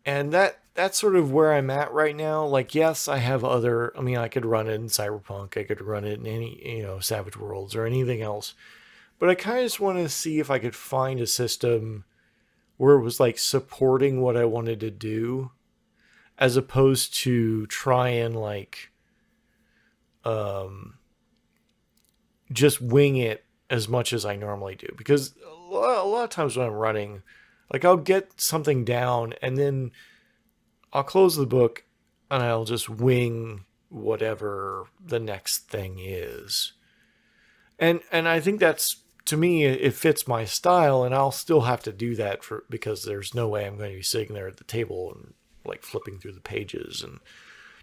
and 0.05 0.33
that 0.33 0.59
that's 0.75 0.99
sort 0.99 1.17
of 1.17 1.33
where 1.33 1.55
I'm 1.55 1.71
at 1.71 1.93
right 1.93 2.15
now. 2.15 2.45
Like, 2.45 2.75
yes, 2.75 3.09
I 3.09 3.19
have 3.19 3.43
other. 3.43 3.97
I 3.97 4.03
mean, 4.03 4.19
I 4.19 4.29
could 4.29 4.45
run 4.45 4.69
it 4.69 4.75
in 4.75 4.89
Cyberpunk. 4.89 5.57
I 5.57 5.65
could 5.65 5.81
run 5.81 6.05
it 6.05 6.19
in 6.19 6.27
any 6.27 6.61
you 6.77 6.83
know 6.83 6.99
Savage 7.01 7.39
Worlds 7.39 7.75
or 7.75 7.87
anything 7.87 8.21
else. 8.21 8.55
But 9.19 9.31
I 9.31 9.35
kind 9.35 9.59
of 9.59 9.65
just 9.65 9.81
want 9.81 9.99
to 9.99 10.09
see 10.11 10.41
if 10.41 10.51
I 10.51 10.59
could 10.59 10.77
find 10.77 11.21
a 11.21 11.27
system 11.27 12.05
where 12.77 12.97
it 12.97 13.03
was 13.03 13.21
like 13.21 13.39
supporting 13.39 14.21
what 14.21 14.37
I 14.37 14.45
wanted 14.45 14.81
to 14.81 14.91
do 14.91 15.53
as 16.39 16.57
opposed 16.57 17.15
to 17.15 17.67
try 17.67 18.09
and 18.09 18.37
like 18.37 18.91
um 20.25 20.95
just 22.53 22.81
wing 22.81 23.17
it 23.17 23.45
as 23.71 23.89
much 23.89 24.13
as 24.13 24.25
I 24.25 24.37
normally 24.37 24.75
do 24.75 24.89
because 24.97 25.35
a 25.47 25.51
lot, 25.51 26.05
a 26.05 26.09
lot 26.09 26.25
of 26.25 26.31
times 26.31 26.57
when 26.57 26.67
I'm 26.67 26.73
running 26.73 27.23
like 27.73 27.85
I'll 27.85 27.97
get 27.97 28.41
something 28.41 28.85
down 28.85 29.35
and 29.41 29.57
then 29.57 29.93
I'll 30.93 31.03
close 31.03 31.37
the 31.37 31.47
book 31.47 31.85
and 32.31 32.43
I'll 32.43 32.65
just 32.65 32.89
wing 32.89 33.65
whatever 33.89 34.87
the 35.05 35.21
next 35.21 35.69
thing 35.69 35.99
is. 35.99 36.73
And 37.79 38.01
and 38.11 38.29
I 38.29 38.41
think 38.41 38.61
that's 38.61 38.97
to 39.27 39.37
me 39.37 39.65
it 39.65 39.95
fits 39.95 40.29
my 40.29 40.45
style 40.45 41.05
and 41.05 41.15
I'll 41.15 41.31
still 41.31 41.63
have 41.63 41.83
to 41.85 41.93
do 41.93 42.15
that 42.17 42.43
for 42.43 42.65
because 42.69 43.05
there's 43.05 43.35
no 43.35 43.49
way 43.49 43.67
I'm 43.67 43.77
going 43.77 43.91
to 43.91 43.97
be 43.97 44.03
sitting 44.03 44.35
there 44.35 44.49
at 44.49 44.57
the 44.57 44.65
table 44.65 45.13
and 45.15 45.35
like 45.65 45.83
flipping 45.83 46.19
through 46.19 46.33
the 46.33 46.41
pages 46.41 47.03
and 47.03 47.21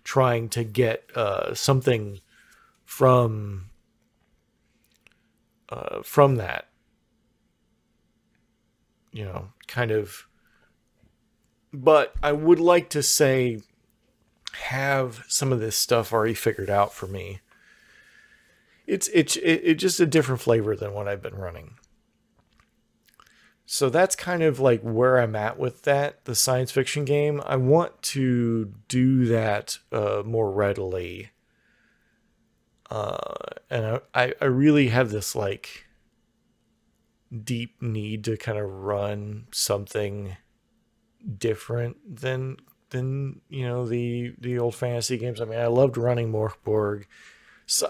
trying 0.04 0.50
to 0.50 0.64
get 0.64 1.10
uh, 1.16 1.54
something 1.54 2.20
from 2.86 3.70
uh, 5.70 6.02
from 6.04 6.36
that. 6.36 6.66
You 9.12 9.26
know 9.26 9.50
kind 9.68 9.92
of 9.92 10.28
but 11.72 12.14
i 12.24 12.32
would 12.32 12.60
like 12.60 12.90
to 12.90 13.04
say 13.04 13.60
have 14.54 15.24
some 15.28 15.52
of 15.52 15.60
this 15.60 15.76
stuff 15.76 16.12
already 16.12 16.34
figured 16.34 16.70
out 16.70 16.94
for 16.94 17.08
me. 17.08 17.40
It's 18.88 19.08
it's 19.10 19.36
it, 19.36 19.62
it's 19.64 19.82
just 19.82 20.00
a 20.00 20.06
different 20.06 20.42
flavor 20.42 20.76
than 20.76 20.94
what 20.94 21.08
i've 21.08 21.22
been 21.22 21.36
running 21.36 21.76
so 23.72 23.88
that's 23.88 24.16
kind 24.16 24.42
of 24.42 24.60
like 24.60 24.82
where 24.82 25.20
I'm 25.20 25.36
at 25.36 25.60
with 25.60 25.84
that, 25.84 26.26
the 26.26 26.34
science 26.34 26.72
fiction 26.72 27.06
game. 27.06 27.40
I 27.46 27.56
want 27.56 28.02
to 28.02 28.74
do 28.88 29.28
that 29.28 29.78
uh, 29.92 30.24
more 30.26 30.52
readily. 30.52 31.30
Uh, 32.90 33.20
and 33.70 34.02
I, 34.16 34.34
I 34.42 34.46
really 34.46 34.88
have 34.88 35.12
this 35.12 35.36
like 35.36 35.86
deep 37.44 37.80
need 37.80 38.24
to 38.24 38.38
kind 38.38 38.58
of 38.58 38.68
run 38.68 39.46
something 39.52 40.36
different 41.38 41.98
than 42.22 42.58
than 42.90 43.42
you 43.50 43.68
know 43.68 43.86
the 43.86 44.34
the 44.40 44.58
old 44.58 44.74
fantasy 44.74 45.20
games. 45.20 45.40
I 45.40 45.46
mean, 45.46 45.60
I 45.60 45.68
loved 45.68 45.96
running 45.96 46.32
Morkborg, 46.32 47.06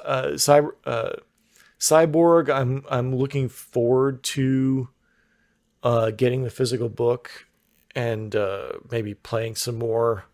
uh, 0.04 0.32
Cyber, 0.34 0.72
uh, 0.86 1.14
Cyborg. 1.80 2.54
I'm 2.54 2.84
I'm 2.90 3.16
looking 3.16 3.48
forward 3.48 4.24
to 4.24 4.90
uh, 5.84 6.12
getting 6.12 6.44
the 6.44 6.50
physical 6.50 6.90
book 6.90 7.48
and 7.96 8.36
uh, 8.36 8.74
maybe 8.92 9.14
playing 9.14 9.56
some 9.56 9.78
more. 9.78 10.26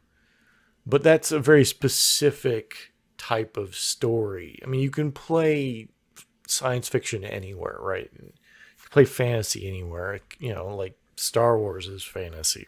But 0.85 1.03
that's 1.03 1.31
a 1.31 1.39
very 1.39 1.65
specific 1.65 2.93
type 3.17 3.57
of 3.57 3.75
story. 3.75 4.59
I 4.63 4.67
mean, 4.67 4.81
you 4.81 4.91
can 4.91 5.11
play 5.11 5.87
science 6.47 6.87
fiction 6.89 7.23
anywhere, 7.23 7.77
right? 7.79 8.11
You 8.13 8.33
play 8.91 9.05
fantasy 9.05 9.67
anywhere. 9.67 10.19
You 10.39 10.53
know, 10.53 10.75
like 10.75 10.97
Star 11.15 11.57
Wars 11.57 11.87
is 11.87 12.03
fantasy, 12.03 12.67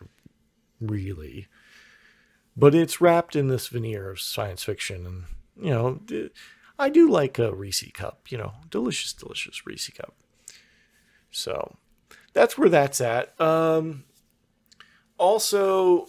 really. 0.81 1.47
But 2.55 2.73
it's 2.73 2.99
wrapped 2.99 3.35
in 3.35 3.49
this 3.49 3.67
veneer 3.67 4.09
of 4.09 4.19
science 4.19 4.63
fiction. 4.63 5.05
And, 5.05 5.23
you 5.63 5.69
know, 5.69 5.99
I 6.79 6.89
do 6.89 7.09
like 7.09 7.37
a 7.37 7.53
Reese 7.53 7.91
cup, 7.93 8.31
you 8.31 8.37
know, 8.37 8.53
delicious, 8.69 9.13
delicious 9.13 9.65
Reese 9.65 9.89
cup. 9.89 10.15
So, 11.29 11.77
that's 12.37 12.55
where 12.55 12.69
that's 12.69 13.01
at. 13.01 13.39
Um, 13.41 14.03
also, 15.17 16.05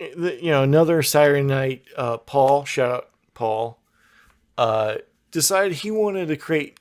you 0.00 0.50
know, 0.50 0.64
another 0.64 1.00
night, 1.44 1.84
uh, 1.96 2.16
Paul, 2.16 2.64
shout 2.64 2.90
out 2.90 3.10
Paul, 3.34 3.80
uh, 4.58 4.96
decided 5.30 5.78
he 5.78 5.92
wanted 5.92 6.26
to 6.26 6.36
create 6.36 6.80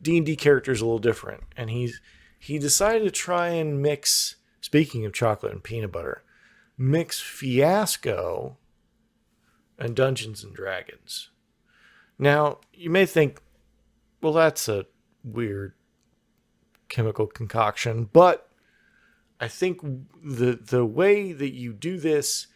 D 0.00 0.16
and 0.16 0.24
D 0.24 0.36
characters 0.36 0.80
a 0.80 0.84
little 0.84 1.00
different, 1.00 1.42
and 1.56 1.68
he's 1.68 2.00
he 2.38 2.60
decided 2.60 3.02
to 3.04 3.10
try 3.10 3.48
and 3.48 3.82
mix. 3.82 4.36
Speaking 4.60 5.04
of 5.04 5.12
chocolate 5.12 5.52
and 5.52 5.64
peanut 5.64 5.90
butter, 5.90 6.22
mix 6.78 7.20
Fiasco 7.20 8.56
and 9.76 9.96
Dungeons 9.96 10.44
and 10.44 10.54
Dragons. 10.54 11.30
Now 12.16 12.60
you 12.72 12.88
may 12.88 13.04
think, 13.04 13.42
well, 14.20 14.32
that's 14.32 14.68
a 14.68 14.86
weird 15.24 15.74
chemical 16.92 17.26
concoction. 17.26 18.08
But 18.12 18.48
I 19.40 19.48
think 19.48 19.80
the 20.22 20.52
the 20.52 20.84
way 20.84 21.32
that 21.32 21.52
you 21.52 21.72
do 21.72 21.98
this 21.98 22.46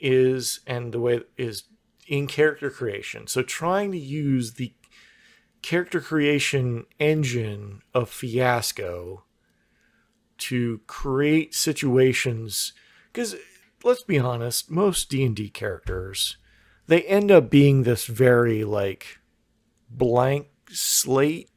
is 0.00 0.60
and 0.66 0.92
the 0.92 1.00
way 1.00 1.22
is 1.36 1.64
in 2.06 2.28
character 2.28 2.70
creation. 2.70 3.26
So 3.26 3.42
trying 3.42 3.90
to 3.92 3.98
use 3.98 4.52
the 4.52 4.72
character 5.62 6.00
creation 6.00 6.86
engine 7.00 7.82
of 7.92 8.08
Fiasco 8.08 9.24
to 10.38 10.80
create 10.86 11.54
situations 11.54 12.72
because 13.12 13.34
let's 13.82 14.04
be 14.04 14.18
honest, 14.18 14.70
most 14.70 15.10
D&D 15.10 15.48
characters 15.48 16.36
they 16.86 17.02
end 17.02 17.30
up 17.30 17.50
being 17.50 17.82
this 17.82 18.06
very 18.06 18.64
like 18.64 19.18
blank 19.90 20.48
slate 20.70 21.50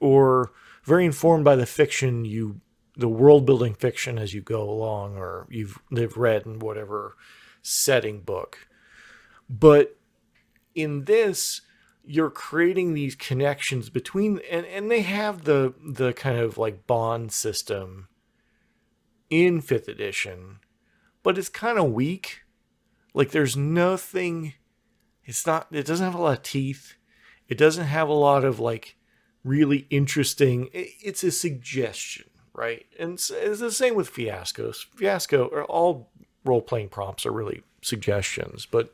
or 0.00 0.52
very 0.86 1.04
informed 1.04 1.44
by 1.44 1.56
the 1.56 1.66
fiction 1.66 2.24
you 2.24 2.60
the 2.96 3.08
world 3.08 3.44
building 3.44 3.74
fiction 3.74 4.18
as 4.18 4.32
you 4.32 4.40
go 4.40 4.62
along 4.62 5.18
or 5.18 5.46
you've 5.50 5.78
they've 5.92 6.16
read 6.16 6.46
in 6.46 6.58
whatever 6.60 7.16
setting 7.60 8.20
book. 8.20 8.68
But 9.50 9.96
in 10.74 11.04
this 11.04 11.62
you're 12.08 12.30
creating 12.30 12.94
these 12.94 13.16
connections 13.16 13.90
between 13.90 14.40
and, 14.50 14.64
and 14.66 14.90
they 14.90 15.02
have 15.02 15.42
the 15.44 15.74
the 15.84 16.12
kind 16.12 16.38
of 16.38 16.56
like 16.56 16.86
bond 16.86 17.32
system 17.32 18.08
in 19.28 19.60
fifth 19.60 19.88
edition 19.88 20.60
but 21.24 21.36
it's 21.36 21.48
kind 21.48 21.78
of 21.78 21.92
weak 21.92 22.42
like 23.12 23.32
there's 23.32 23.56
nothing 23.56 24.54
it's 25.24 25.44
not 25.46 25.66
it 25.72 25.84
doesn't 25.84 26.06
have 26.06 26.14
a 26.14 26.22
lot 26.22 26.38
of 26.38 26.42
teeth 26.44 26.94
it 27.48 27.58
doesn't 27.58 27.86
have 27.86 28.08
a 28.08 28.12
lot 28.12 28.44
of 28.44 28.60
like 28.60 28.95
really 29.46 29.86
interesting. 29.90 30.68
It's 30.72 31.24
a 31.24 31.30
suggestion 31.30 32.26
right? 32.52 32.86
And 32.98 33.12
it's, 33.14 33.28
the 33.28 33.70
same 33.70 33.94
with 33.94 34.10
fiascos. 34.10 34.86
Fiasco 34.94 35.44
or 35.44 35.64
all 35.64 36.08
role-playing 36.42 36.88
prompts 36.88 37.26
are 37.26 37.30
really 37.30 37.62
suggestions 37.82 38.64
but 38.64 38.90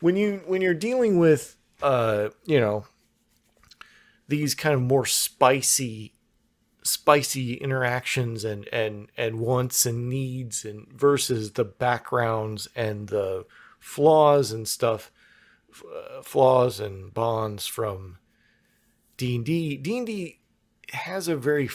when 0.00 0.14
you 0.14 0.42
when 0.46 0.60
you're 0.60 0.74
dealing 0.74 1.18
with 1.18 1.56
uh, 1.82 2.30
you 2.44 2.60
know, 2.60 2.86
these 4.28 4.54
kind 4.54 4.74
of 4.74 4.80
more 4.80 5.06
spicy 5.06 6.12
spicy 6.82 7.54
interactions 7.54 8.44
and 8.44 8.68
and 8.68 9.08
and 9.16 9.40
wants 9.40 9.86
and 9.86 10.08
needs 10.08 10.64
and 10.64 10.86
versus 10.92 11.52
the 11.52 11.64
backgrounds 11.64 12.68
and 12.76 13.08
the 13.08 13.44
flaws 13.80 14.52
and 14.52 14.68
stuff 14.68 15.10
uh, 15.84 16.22
flaws 16.22 16.78
and 16.78 17.12
bonds 17.12 17.66
from 17.66 18.18
D&D 19.16 19.78
D&D 19.78 20.40
has 20.92 21.26
a 21.26 21.36
very 21.36 21.68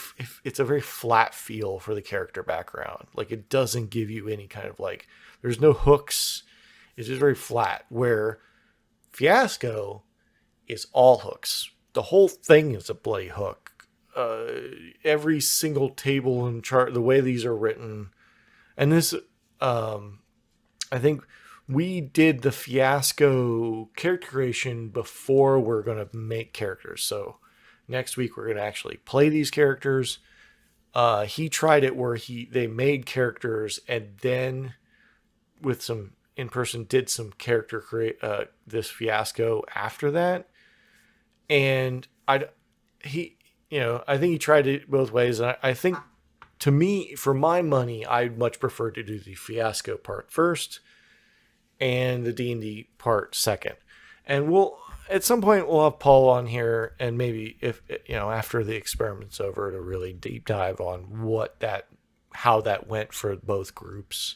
it's 0.44 0.60
a 0.60 0.64
very 0.64 0.82
flat 0.82 1.36
feel 1.36 1.80
for 1.80 1.94
the 1.94 2.02
character 2.02 2.44
background 2.44 3.08
like 3.14 3.32
it 3.32 3.50
doesn't 3.50 3.90
give 3.90 4.10
you 4.10 4.28
any 4.30 4.48
kind 4.48 4.68
of 4.68 4.80
like 4.80 5.08
there's 5.42 5.60
no 5.60 5.74
hooks 5.74 6.44
it's 6.96 7.08
just 7.08 7.20
very 7.20 7.36
flat 7.36 7.86
where 7.90 8.40
Fiasco 9.12 10.04
is 10.68 10.88
all 10.94 11.20
hooks. 11.20 11.70
The 11.94 12.04
whole 12.04 12.28
thing 12.28 12.74
is 12.74 12.90
a 12.90 12.94
bloody 12.94 13.28
hook. 13.28 13.88
Uh, 14.16 14.46
every 15.04 15.40
single 15.40 15.90
table 15.90 16.46
and 16.46 16.64
chart, 16.64 16.94
the 16.94 17.02
way 17.02 17.22
these 17.22 17.46
are 17.46 17.56
written, 17.56 18.10
and 18.76 18.92
this, 18.92 19.14
um, 19.62 20.20
I 20.92 21.00
think 21.00 21.26
we 21.72 22.02
did 22.02 22.42
the 22.42 22.52
Fiasco 22.52 23.90
character 23.96 24.28
creation 24.28 24.90
before 24.90 25.60
we're 25.60 25.84
going 25.84 26.06
to 26.06 26.16
make 26.16 26.54
characters. 26.54 27.02
So 27.02 27.38
next 27.88 28.18
week 28.18 28.36
we're 28.36 28.46
going 28.46 28.58
to 28.58 28.64
actually 28.64 28.98
play 28.98 29.30
these 29.30 29.50
characters. 29.50 30.20
Uh, 30.94 31.26
he 31.26 31.48
tried 31.48 31.84
it 31.84 31.96
where 31.96 32.16
he 32.16 32.50
they 32.52 32.68
made 32.68 33.06
characters 33.06 33.80
and 33.88 34.18
then 34.22 34.74
with 35.62 35.82
some 35.82 36.12
in 36.36 36.50
person 36.50 36.84
did 36.84 37.10
some 37.10 37.32
character 37.38 37.80
create 37.80 38.18
uh, 38.22 38.46
this 38.66 38.90
fiasco 38.90 39.64
after 39.76 40.12
that 40.12 40.50
and 41.50 42.08
i 42.28 42.46
he 43.04 43.38
you 43.70 43.80
know 43.80 44.04
i 44.08 44.18
think 44.18 44.32
he 44.32 44.38
tried 44.38 44.68
it 44.68 44.90
both 44.90 45.12
ways 45.12 45.40
and 45.40 45.50
I, 45.50 45.58
I 45.70 45.74
think 45.74 45.98
to 46.60 46.72
me 46.72 47.16
for 47.16 47.34
my 47.34 47.62
money 47.62 48.06
i'd 48.06 48.38
much 48.38 48.60
prefer 48.60 48.92
to 48.92 49.04
do 49.04 49.20
the 49.20 49.36
fiasco 49.36 49.98
part 49.98 50.32
first 50.32 50.80
and 51.82 52.26
the 52.26 52.32
d&d 52.32 52.88
part 52.98 53.36
second. 53.36 53.76
And 54.26 54.50
we'll 54.50 54.78
at 55.10 55.26
some 55.26 55.42
point 55.42 55.68
we'll 55.68 55.84
have 55.84 56.00
paul 56.00 56.30
on 56.30 56.48
here 56.48 56.96
and 56.98 57.18
maybe 57.18 57.58
if 57.60 57.82
you 58.06 58.16
know 58.16 58.32
after 58.32 58.64
the 58.64 58.76
experiment's 58.76 59.42
over 59.42 59.72
to 59.72 59.82
really 59.82 60.14
deep 60.14 60.46
dive 60.46 60.80
on 60.80 61.22
what 61.22 61.60
that 61.60 61.88
how 62.34 62.62
that 62.62 62.88
went 62.88 63.12
for 63.12 63.36
both 63.36 63.76
groups. 63.76 64.36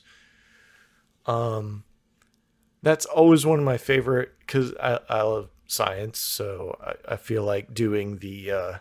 Um 1.25 1.85
that's 2.85 3.05
always 3.05 3.45
one 3.45 3.57
of 3.57 3.65
my 3.65 3.77
favorite 3.77 4.33
because 4.39 4.73
I, 4.79 4.99
I 5.09 5.21
love 5.23 5.49
science, 5.67 6.19
so 6.19 6.77
I, 6.79 7.13
I 7.13 7.15
feel 7.17 7.43
like 7.43 7.73
doing 7.73 8.17
the 8.17 8.51
uh, 8.51 8.73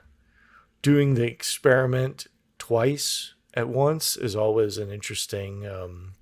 doing 0.83 1.15
the 1.15 1.25
experiment 1.25 2.27
twice 2.59 3.33
at 3.55 3.69
once 3.69 4.17
is 4.17 4.37
always 4.37 4.77
an 4.77 4.91
interesting 4.91 5.67
um, 5.67 6.14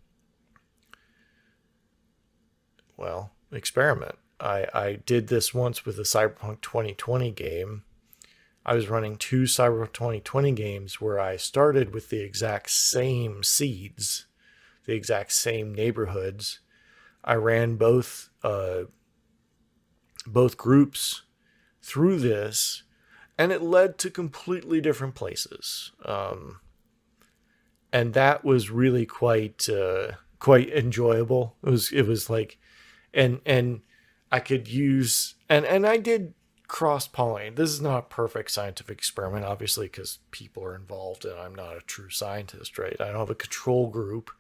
well 3.03 3.33
experiment. 3.53 4.17
I, 4.41 4.67
I 4.73 4.93
did 5.05 5.29
this 5.29 5.53
once 5.53 5.85
with 5.85 5.97
the 5.97 6.03
Cyberpunk 6.03 6.63
2020 6.63 7.31
game. 7.33 7.83
I 8.65 8.75
was 8.75 8.89
running 8.89 9.17
two 9.17 9.43
Cyberpunk 9.43 9.93
2020 9.93 10.53
games 10.53 11.01
where 11.01 11.21
I 11.21 11.37
started 11.37 11.93
with 11.93 12.09
the 12.09 12.21
exact 12.21 12.71
same 12.71 13.43
seeds, 13.43 14.27
the 14.87 14.95
exact 14.95 15.33
same 15.33 15.75
neighborhoods, 15.75 16.61
I 17.25 17.35
ran 17.35 17.77
both 17.77 18.31
uh, 18.43 18.85
both 20.27 20.57
groups 20.57 21.23
through 21.81 22.19
this, 22.19 22.83
and 23.39 23.53
it 23.53 23.63
led 23.63 23.99
to 23.99 24.11
completely 24.11 24.81
different 24.81 25.15
places. 25.15 25.93
Um, 26.05 26.61
and 27.93 28.15
that 28.15 28.45
was 28.45 28.71
really 28.71 29.07
quite 29.07 29.69
uh, 29.69 30.13
quite 30.39 30.71
enjoyable. 30.71 31.57
It 31.63 31.71
was 31.71 31.93
it 31.93 32.07
was 32.07 32.29
like, 32.29 32.59
and 33.15 33.41
and 33.45 33.83
I 34.31 34.41
could 34.41 34.69
use 34.69 35.35
and 35.49 35.65
and 35.65 35.87
I 35.87 35.99
did 35.99 36.35
cross 36.73 37.07
pollinate. 37.07 37.57
This 37.57 37.69
is 37.71 37.83
not 37.83 37.99
a 37.99 38.03
perfect 38.03 38.51
scientific 38.51 38.97
experiment, 38.97 39.45
obviously, 39.45 39.89
because 39.89 40.21
people 40.31 40.65
are 40.65 40.75
involved, 40.75 41.27
and 41.27 41.39
I'm 41.39 41.55
not 41.55 41.77
a 41.77 41.83
true 41.83 42.09
scientist, 42.09 42.79
right? 42.79 42.97
I 42.99 43.09
don't 43.09 43.19
have 43.19 43.29
a 43.29 43.35
control 43.35 43.89
group. 43.89 44.31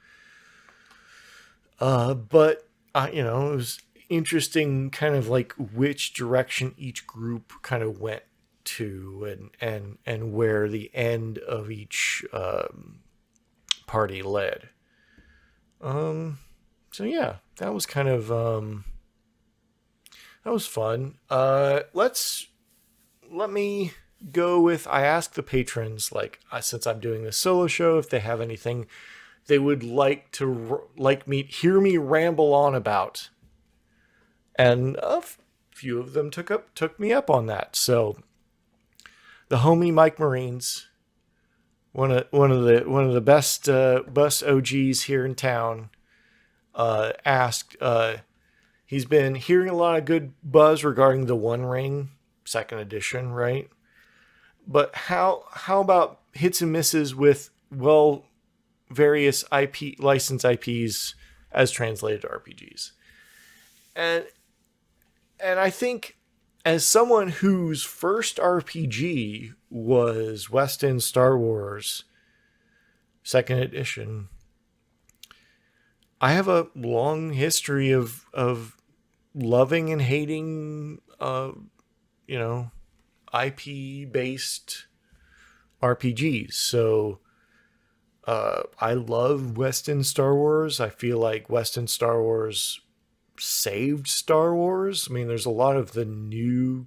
Uh, 1.79 2.15
but 2.15 2.67
uh, 2.95 3.11
you 3.13 3.23
know, 3.23 3.53
it 3.53 3.57
was 3.57 3.81
interesting 4.09 4.91
kind 4.91 5.15
of 5.15 5.29
like 5.29 5.53
which 5.53 6.15
direction 6.15 6.75
each 6.79 7.07
group 7.07 7.53
kind 7.61 7.83
of 7.83 8.01
went 8.01 8.23
to 8.65 9.27
and 9.29 9.51
and 9.61 9.99
and 10.07 10.33
where 10.33 10.69
the 10.69 10.91
end 10.95 11.37
of 11.39 11.71
each 11.71 12.25
um, 12.33 13.01
party 13.87 14.23
led. 14.23 14.71
Um 15.81 16.39
so 16.93 17.05
yeah, 17.05 17.37
that 17.57 17.75
was 17.75 17.87
kind 17.87 18.09
of 18.09 18.31
um 18.31 18.85
that 20.45 20.53
was 20.53 20.67
fun. 20.67 21.17
Uh 21.29 21.81
let's 21.93 22.47
let 23.31 23.51
me 23.51 23.93
go 24.31 24.61
with 24.61 24.87
I 24.87 25.03
asked 25.03 25.35
the 25.35 25.43
patrons 25.43 26.13
like 26.13 26.41
uh, 26.53 26.61
since 26.61 26.87
I'm 26.87 27.01
doing 27.01 27.25
this 27.25 27.37
solo 27.37 27.67
show 27.67 27.99
if 27.99 28.09
they 28.09 28.21
have 28.21 28.41
anything 28.41 28.87
they 29.47 29.59
would 29.59 29.83
like 29.83 30.31
to 30.33 30.83
like 30.97 31.27
me 31.27 31.43
hear 31.45 31.81
me 31.81 31.97
ramble 31.97 32.55
on 32.55 32.75
about. 32.75 33.31
And 34.57 34.97
a 34.97 35.23
few 35.71 35.99
of 35.99 36.13
them 36.13 36.31
took 36.31 36.51
up 36.51 36.75
took 36.75 37.01
me 37.01 37.13
up 37.13 37.31
on 37.31 37.47
that. 37.47 37.75
So 37.75 38.19
the 39.49 39.59
homie 39.59 39.93
Mike 39.93 40.19
Marines, 40.19 40.89
one 41.93 42.13
of 42.13 42.27
one 42.31 42.53
of 42.53 42.65
the 42.65 42.85
one 42.87 43.05
of 43.05 43.15
the 43.15 43.21
best 43.21 43.69
uh, 43.69 44.03
bus 44.07 44.43
OGs 44.43 45.03
here 45.03 45.25
in 45.25 45.35
town, 45.35 45.91
uh, 46.75 47.13
asked. 47.25 47.77
Uh, 47.81 48.19
he's 48.87 49.05
been 49.05 49.35
hearing 49.35 49.69
a 49.69 49.77
lot 49.77 49.99
of 49.99 50.05
good 50.05 50.33
buzz 50.43 50.85
regarding 50.85 51.27
the 51.27 51.37
One 51.37 51.65
Ring 51.65 52.11
second 52.45 52.79
edition, 52.79 53.33
right? 53.33 53.69
But 54.67 54.95
how 54.95 55.45
how 55.53 55.81
about 55.81 56.21
hits 56.33 56.63
and 56.63 56.73
misses 56.73 57.15
with 57.15 57.51
well 57.71 58.25
various 58.93 59.45
IP 59.53 59.99
licensed 59.99 60.45
IPs 60.45 61.15
as 61.51 61.71
translated 61.71 62.23
to 62.23 62.29
RPGs. 62.29 62.93
And 63.97 64.27
and 65.41 65.59
I 65.59 65.71
think 65.71 66.17
as 66.65 66.87
someone 66.87 67.29
whose 67.29 67.83
first 67.83 68.37
RPG 68.37 69.55
was 69.71 70.51
West 70.51 70.85
End 70.85 71.03
Star 71.03 71.37
Wars 71.37 72.05
second 73.23 73.59
edition, 73.59 74.29
I 76.23 76.33
have 76.33 76.49
a 76.49 76.69
long 76.75 77.33
history 77.33 77.91
of 77.91 78.25
of 78.33 78.77
loving 79.35 79.91
and 79.91 80.01
hating 80.01 81.01
uh 81.21 81.53
you 82.27 82.39
know 82.39 82.71
IP 83.35 84.11
based 84.11 84.87
RPGs. 85.83 86.55
So 86.55 87.19
uh, 88.25 88.63
I 88.79 88.95
love 88.95 89.57
West 89.57 89.89
End 89.89 90.07
Star 90.07 90.35
Wars. 90.35 90.81
I 90.81 90.89
feel 90.89 91.19
like 91.19 91.51
West 91.51 91.77
End 91.77 91.91
Star 91.91 92.23
Wars 92.23 92.81
saved 93.39 94.07
Star 94.07 94.55
Wars. 94.55 95.09
I 95.11 95.13
mean, 95.13 95.27
there's 95.27 95.47
a 95.47 95.51
lot 95.51 95.77
of 95.77 95.93
the 95.93 96.05
new 96.05 96.87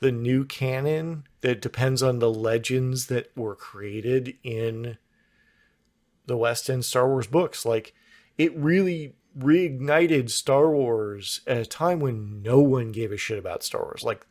the 0.00 0.12
new 0.12 0.44
canon 0.44 1.24
that 1.40 1.60
depends 1.60 2.02
on 2.02 2.18
the 2.18 2.30
legends 2.30 3.06
that 3.06 3.30
were 3.36 3.56
created 3.56 4.34
in 4.42 4.96
the 6.26 6.36
West 6.36 6.68
End 6.68 6.84
Star 6.84 7.08
Wars 7.08 7.26
books. 7.26 7.64
Like 7.64 7.94
it 8.38 8.56
really 8.56 9.14
reignited 9.36 10.30
Star 10.30 10.70
Wars 10.70 11.40
at 11.46 11.58
a 11.58 11.66
time 11.66 12.00
when 12.00 12.42
no 12.42 12.60
one 12.60 12.92
gave 12.92 13.12
a 13.12 13.16
shit 13.16 13.38
about 13.38 13.62
Star 13.62 13.82
Wars. 13.82 14.02
Like 14.02 14.26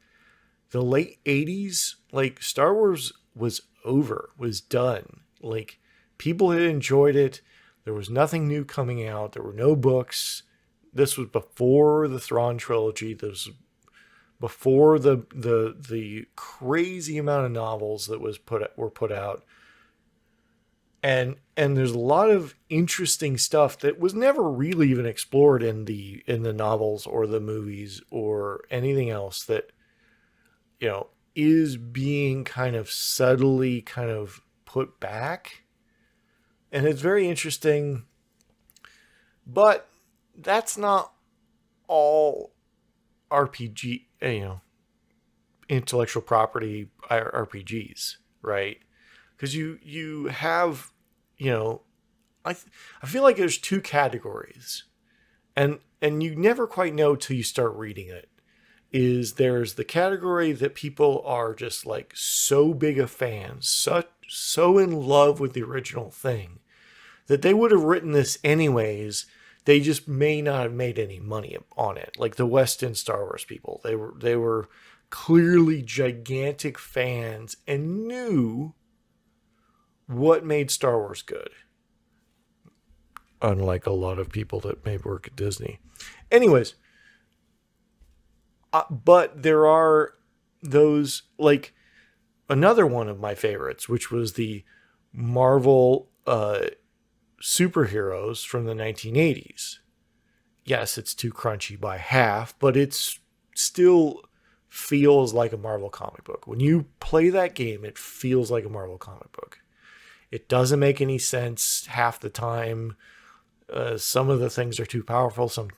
the 0.71 0.81
late 0.81 1.23
80s, 1.25 1.95
like 2.11 2.41
Star 2.41 2.73
Wars 2.73 3.13
was 3.35 3.61
over, 3.85 4.31
was 4.37 4.61
done. 4.61 5.21
Like 5.41 5.79
people 6.17 6.51
had 6.51 6.61
enjoyed 6.61 7.15
it. 7.15 7.41
There 7.83 7.93
was 7.93 8.09
nothing 8.09 8.47
new 8.47 8.65
coming 8.65 9.07
out. 9.07 9.33
There 9.33 9.43
were 9.43 9.53
no 9.53 9.75
books. 9.75 10.43
This 10.93 11.17
was 11.17 11.27
before 11.29 12.07
the 12.07 12.19
Thrawn 12.19 12.57
trilogy. 12.57 13.13
This 13.13 13.45
was 13.45 13.55
before 14.39 14.99
the 14.99 15.25
the 15.33 15.75
the 15.89 16.25
crazy 16.35 17.17
amount 17.17 17.45
of 17.45 17.51
novels 17.51 18.07
that 18.07 18.21
was 18.21 18.37
put 18.37 18.77
were 18.77 18.89
put 18.89 19.11
out. 19.11 19.43
And 21.07 21.35
and 21.55 21.77
there's 21.77 21.91
a 21.91 21.99
lot 21.99 22.29
of 22.29 22.55
interesting 22.69 23.37
stuff 23.37 23.79
that 23.79 23.99
was 23.99 24.13
never 24.13 24.43
really 24.43 24.89
even 24.89 25.05
explored 25.05 25.63
in 25.63 25.85
the 25.85 26.23
in 26.27 26.43
the 26.43 26.53
novels 26.53 27.07
or 27.07 27.25
the 27.27 27.39
movies 27.39 28.01
or 28.11 28.65
anything 28.69 29.09
else 29.09 29.43
that 29.45 29.71
you 30.79 30.87
know 30.87 31.07
is 31.35 31.77
being 31.77 32.43
kind 32.43 32.75
of 32.75 32.89
subtly 32.89 33.81
kind 33.81 34.09
of 34.09 34.41
put 34.65 34.99
back 34.99 35.63
and 36.71 36.85
it's 36.85 37.01
very 37.01 37.27
interesting. 37.27 38.03
But 39.45 39.87
that's 40.35 40.77
not 40.77 41.13
all 41.87 42.53
RPG, 43.31 44.05
eh, 44.21 44.31
you 44.31 44.41
know, 44.41 44.61
intellectual 45.69 46.21
property 46.21 46.89
RPGs, 47.09 48.17
right? 48.41 48.79
Because 49.35 49.55
you 49.55 49.79
you 49.81 50.25
have, 50.25 50.91
you 51.37 51.51
know, 51.51 51.81
I 52.43 52.53
th- 52.53 52.67
I 53.01 53.07
feel 53.07 53.23
like 53.23 53.37
there's 53.37 53.57
two 53.57 53.81
categories, 53.81 54.83
and 55.55 55.79
and 56.01 56.23
you 56.23 56.35
never 56.35 56.67
quite 56.67 56.93
know 56.93 57.15
till 57.15 57.35
you 57.35 57.43
start 57.43 57.75
reading 57.75 58.09
it. 58.09 58.29
Is 58.91 59.33
there's 59.33 59.73
the 59.73 59.83
category 59.83 60.53
that 60.53 60.73
people 60.73 61.21
are 61.25 61.53
just 61.53 61.85
like 61.85 62.13
so 62.15 62.73
big 62.73 62.97
a 62.97 63.07
fans, 63.07 63.67
such 63.67 64.07
so 64.29 64.77
in 64.77 64.91
love 64.91 65.39
with 65.39 65.53
the 65.53 65.63
original 65.63 66.09
thing 66.09 66.59
that 67.27 67.41
they 67.41 67.53
would 67.53 67.71
have 67.71 67.83
written 67.83 68.11
this 68.11 68.37
anyways. 68.43 69.25
They 69.65 69.81
just 69.81 70.07
may 70.07 70.41
not 70.41 70.63
have 70.63 70.73
made 70.73 70.97
any 70.97 71.19
money 71.19 71.57
on 71.75 71.97
it. 71.97 72.15
Like 72.17 72.37
the 72.37 72.45
West 72.45 72.81
End 72.81 72.97
Star 72.97 73.23
Wars 73.23 73.43
people, 73.43 73.81
they 73.83 73.95
were 73.95 74.13
they 74.17 74.37
were 74.37 74.69
clearly 75.09 75.81
gigantic 75.81 76.77
fans 76.79 77.57
and 77.67 78.07
knew 78.07 78.73
what 80.07 80.45
made 80.45 80.71
Star 80.71 80.97
Wars 80.97 81.21
good. 81.21 81.49
Unlike 83.41 83.85
a 83.85 83.91
lot 83.91 84.17
of 84.17 84.29
people 84.29 84.59
that 84.61 84.85
may 84.85 84.97
work 84.97 85.27
at 85.27 85.35
Disney. 85.35 85.79
Anyways, 86.31 86.73
uh, 88.73 88.83
but 88.89 89.43
there 89.43 89.67
are 89.67 90.13
those 90.63 91.23
like 91.37 91.73
another 92.49 92.87
one 92.87 93.07
of 93.07 93.19
my 93.19 93.35
favorites, 93.35 93.87
which 93.87 94.09
was 94.11 94.33
the 94.33 94.63
Marvel 95.13 96.09
uh, 96.25 96.65
superheroes 97.41 98.45
from 98.45 98.65
the 98.65 98.73
1980s. 98.73 99.77
Yes, 100.65 100.97
it's 100.97 101.13
too 101.13 101.31
crunchy 101.31 101.79
by 101.79 101.97
half, 101.97 102.57
but 102.59 102.75
it's 102.75 103.19
still 103.55 104.21
feels 104.67 105.33
like 105.33 105.53
a 105.53 105.57
Marvel 105.57 105.89
comic 105.89 106.23
book. 106.23 106.45
When 106.45 106.59
you 106.59 106.85
play 106.99 107.29
that 107.29 107.55
game, 107.55 107.85
it 107.85 107.97
feels 107.97 108.51
like 108.51 108.65
a 108.65 108.69
Marvel 108.69 108.97
comic 108.97 109.31
book. 109.31 109.59
It 110.31 110.49
doesn't 110.49 110.79
make 110.79 111.01
any 111.01 111.17
sense 111.17 111.85
half 111.87 112.19
the 112.19 112.29
time. 112.29 112.95
Uh, 113.71 113.97
some 113.97 114.29
of 114.29 114.39
the 114.39 114.49
things 114.49 114.79
are 114.79 114.85
too 114.85 115.03
powerful. 115.03 115.49
Some, 115.49 115.69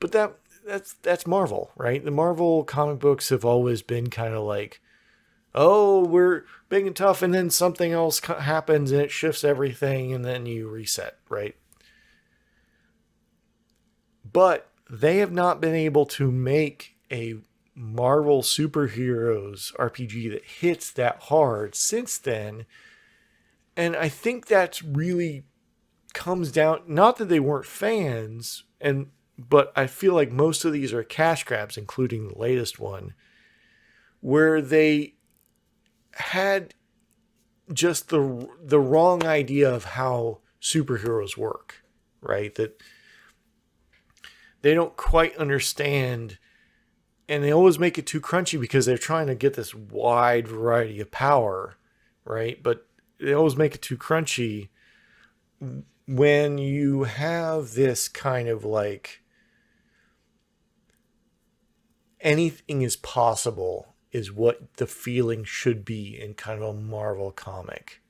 but 0.00 0.12
that 0.12 0.36
that's 0.66 0.94
that's 0.94 1.26
Marvel, 1.26 1.70
right? 1.76 2.04
The 2.04 2.10
Marvel 2.10 2.64
comic 2.64 2.98
books 2.98 3.28
have 3.30 3.44
always 3.44 3.82
been 3.82 4.10
kind 4.10 4.34
of 4.34 4.44
like 4.44 4.80
oh, 5.56 6.04
we're 6.04 6.44
big 6.68 6.86
and 6.86 6.94
tough, 6.94 7.22
and 7.22 7.32
then 7.32 7.48
something 7.50 7.90
else 7.92 8.20
happens 8.20 8.92
and 8.92 9.00
it 9.00 9.10
shifts 9.10 9.42
everything, 9.42 10.12
and 10.12 10.24
then 10.24 10.46
you 10.46 10.68
reset, 10.68 11.16
right? 11.28 11.56
But 14.30 14.70
they 14.88 15.16
have 15.18 15.32
not 15.32 15.60
been 15.60 15.74
able 15.74 16.04
to 16.06 16.30
make 16.30 16.96
a 17.10 17.36
Marvel 17.74 18.42
superheroes 18.42 19.74
RPG 19.76 20.30
that 20.30 20.44
hits 20.44 20.90
that 20.92 21.22
hard 21.24 21.74
since 21.74 22.18
then. 22.18 22.66
And 23.76 23.94
I 23.96 24.08
think 24.08 24.46
that's 24.46 24.82
really 24.82 25.44
comes 26.14 26.50
down 26.50 26.80
not 26.86 27.18
that 27.18 27.28
they 27.28 27.40
weren't 27.40 27.66
fans 27.66 28.64
and 28.80 29.08
but 29.38 29.70
I 29.76 29.86
feel 29.86 30.14
like 30.14 30.32
most 30.32 30.64
of 30.64 30.72
these 30.72 30.94
are 30.94 31.02
cash 31.02 31.44
grabs 31.44 31.76
including 31.76 32.26
the 32.26 32.38
latest 32.38 32.80
one 32.80 33.12
where 34.20 34.62
they 34.62 35.16
had 36.14 36.74
just 37.72 38.08
the 38.08 38.48
the 38.62 38.80
wrong 38.80 39.26
idea 39.26 39.72
of 39.72 39.84
how 39.84 40.40
superheroes 40.60 41.36
work, 41.36 41.82
right? 42.20 42.54
That 42.54 42.82
they 44.62 44.74
don't 44.74 44.96
quite 44.96 45.36
understand 45.36 46.38
and 47.28 47.42
they 47.42 47.52
always 47.52 47.78
make 47.78 47.98
it 47.98 48.06
too 48.06 48.20
crunchy 48.20 48.60
because 48.60 48.86
they're 48.86 48.98
trying 48.98 49.26
to 49.26 49.34
get 49.34 49.54
this 49.54 49.74
wide 49.74 50.46
variety 50.46 51.00
of 51.00 51.10
power, 51.10 51.76
right? 52.24 52.62
But 52.62 52.86
they 53.18 53.32
always 53.32 53.56
make 53.56 53.74
it 53.74 53.82
too 53.82 53.96
crunchy 53.96 54.68
when 56.06 56.58
you 56.58 57.04
have 57.04 57.72
this 57.72 58.08
kind 58.08 58.48
of 58.48 58.64
like 58.64 59.22
anything 62.20 62.82
is 62.82 62.96
possible 62.96 63.94
is 64.12 64.32
what 64.32 64.76
the 64.76 64.86
feeling 64.86 65.44
should 65.44 65.84
be 65.84 66.18
in 66.20 66.34
kind 66.34 66.62
of 66.62 66.68
a 66.74 66.80
Marvel 66.80 67.30
comic. 67.30 68.00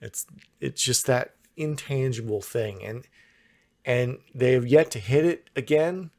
It's 0.00 0.26
it's 0.60 0.82
just 0.82 1.06
that 1.06 1.34
intangible 1.56 2.42
thing 2.42 2.84
and 2.84 3.06
and 3.84 4.18
they 4.34 4.52
have 4.52 4.66
yet 4.66 4.90
to 4.90 4.98
hit 4.98 5.24
it 5.24 5.48
again. 5.54 6.10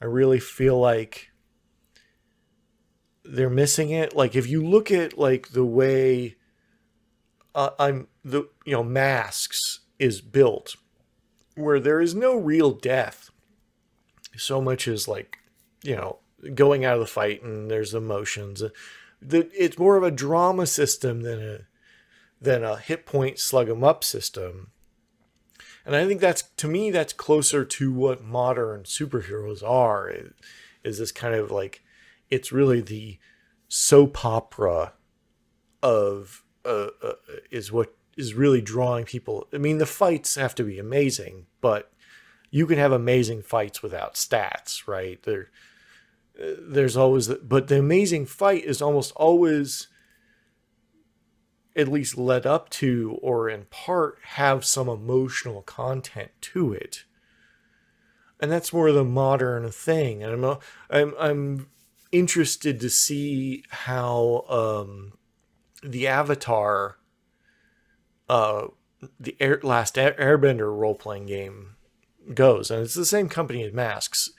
I 0.00 0.04
really 0.04 0.40
feel 0.40 0.78
like 0.78 1.30
they're 3.24 3.50
missing 3.50 3.90
it. 3.90 4.14
Like 4.14 4.36
if 4.36 4.46
you 4.46 4.64
look 4.64 4.90
at 4.90 5.18
like 5.18 5.48
the 5.48 5.64
way 5.64 6.36
uh, 7.54 7.70
I'm 7.78 8.08
the 8.24 8.48
you 8.64 8.72
know 8.72 8.82
masks 8.82 9.80
is 9.98 10.20
built, 10.20 10.76
where 11.54 11.80
there 11.80 12.00
is 12.00 12.14
no 12.14 12.36
real 12.36 12.72
death, 12.72 13.30
so 14.36 14.60
much 14.60 14.88
as 14.88 15.08
like 15.08 15.38
you 15.82 15.96
know 15.96 16.18
going 16.54 16.84
out 16.84 16.94
of 16.94 17.00
the 17.00 17.06
fight 17.06 17.42
and 17.42 17.70
there's 17.70 17.94
emotions. 17.94 18.62
The, 19.20 19.48
it's 19.54 19.78
more 19.78 19.96
of 19.96 20.02
a 20.02 20.10
drama 20.10 20.66
system 20.66 21.22
than 21.22 21.40
a 21.40 21.58
than 22.40 22.64
a 22.64 22.76
hit 22.76 23.06
point 23.06 23.38
slug 23.38 23.68
'em 23.68 23.84
up 23.84 24.02
system. 24.02 24.72
And 25.84 25.96
I 25.96 26.06
think 26.06 26.20
that's 26.20 26.42
to 26.42 26.68
me 26.68 26.90
that's 26.90 27.12
closer 27.12 27.64
to 27.64 27.92
what 27.92 28.24
modern 28.24 28.82
superheroes 28.84 29.62
are. 29.62 30.12
Is 30.84 30.98
this 30.98 31.12
kind 31.12 31.34
of 31.34 31.50
like 31.50 31.82
it's 32.30 32.52
really 32.52 32.80
the 32.80 33.18
soap 33.68 34.24
opera 34.24 34.94
of 35.82 36.44
uh, 36.64 36.88
uh, 37.02 37.12
is 37.50 37.72
what 37.72 37.94
is 38.16 38.34
really 38.34 38.60
drawing 38.60 39.04
people. 39.04 39.46
I 39.52 39.58
mean, 39.58 39.78
the 39.78 39.86
fights 39.86 40.34
have 40.36 40.54
to 40.56 40.64
be 40.64 40.78
amazing, 40.78 41.46
but 41.60 41.92
you 42.50 42.66
can 42.66 42.78
have 42.78 42.92
amazing 42.92 43.42
fights 43.42 43.82
without 43.82 44.14
stats, 44.14 44.86
right? 44.86 45.22
They're 45.22 45.48
there's 46.38 46.96
always 46.96 47.28
but 47.28 47.68
the 47.68 47.78
amazing 47.78 48.26
fight 48.26 48.64
is 48.64 48.80
almost 48.80 49.12
always 49.16 49.88
at 51.76 51.88
least 51.88 52.18
led 52.18 52.46
up 52.46 52.68
to 52.70 53.18
or 53.22 53.48
in 53.48 53.64
part 53.64 54.18
have 54.22 54.64
some 54.64 54.88
emotional 54.88 55.62
content 55.62 56.30
to 56.40 56.72
it 56.72 57.04
and 58.40 58.50
that's 58.50 58.72
more 58.72 58.92
the 58.92 59.04
modern 59.04 59.70
thing 59.70 60.22
and 60.22 60.44
i'm 60.44 60.58
i'm, 60.90 61.14
I'm 61.18 61.66
interested 62.10 62.80
to 62.80 62.90
see 62.90 63.64
how 63.70 64.44
um, 64.48 65.12
the 65.82 66.06
avatar 66.06 66.98
uh, 68.28 68.68
the 69.18 69.36
air, 69.40 69.60
last 69.62 69.96
airbender 69.96 70.74
role-playing 70.76 71.26
game 71.26 71.76
goes 72.34 72.70
and 72.70 72.82
it's 72.82 72.94
the 72.94 73.04
same 73.04 73.28
company 73.28 73.62
as 73.64 73.72
masks 73.72 74.30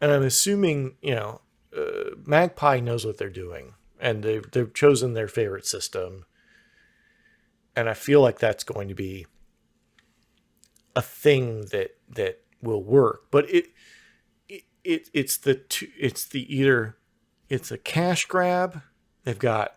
and 0.00 0.10
I'm 0.10 0.22
assuming 0.22 0.96
you 1.00 1.14
know 1.14 1.40
uh, 1.76 2.14
Magpie 2.24 2.80
knows 2.80 3.04
what 3.04 3.18
they're 3.18 3.30
doing, 3.30 3.74
and 4.00 4.22
they've 4.22 4.48
they've 4.50 4.72
chosen 4.72 5.14
their 5.14 5.28
favorite 5.28 5.66
system, 5.66 6.24
and 7.76 7.88
I 7.88 7.94
feel 7.94 8.20
like 8.20 8.38
that's 8.38 8.64
going 8.64 8.88
to 8.88 8.94
be 8.94 9.26
a 10.96 11.02
thing 11.02 11.66
that 11.66 11.96
that 12.08 12.42
will 12.62 12.82
work. 12.82 13.30
But 13.30 13.50
it 13.50 13.68
it, 14.48 14.62
it 14.84 15.08
it's 15.12 15.36
the 15.36 15.54
two, 15.54 15.88
it's 15.98 16.24
the 16.24 16.54
either 16.54 16.96
it's 17.48 17.70
a 17.70 17.78
cash 17.78 18.26
grab 18.26 18.82
they've 19.24 19.38
got, 19.38 19.76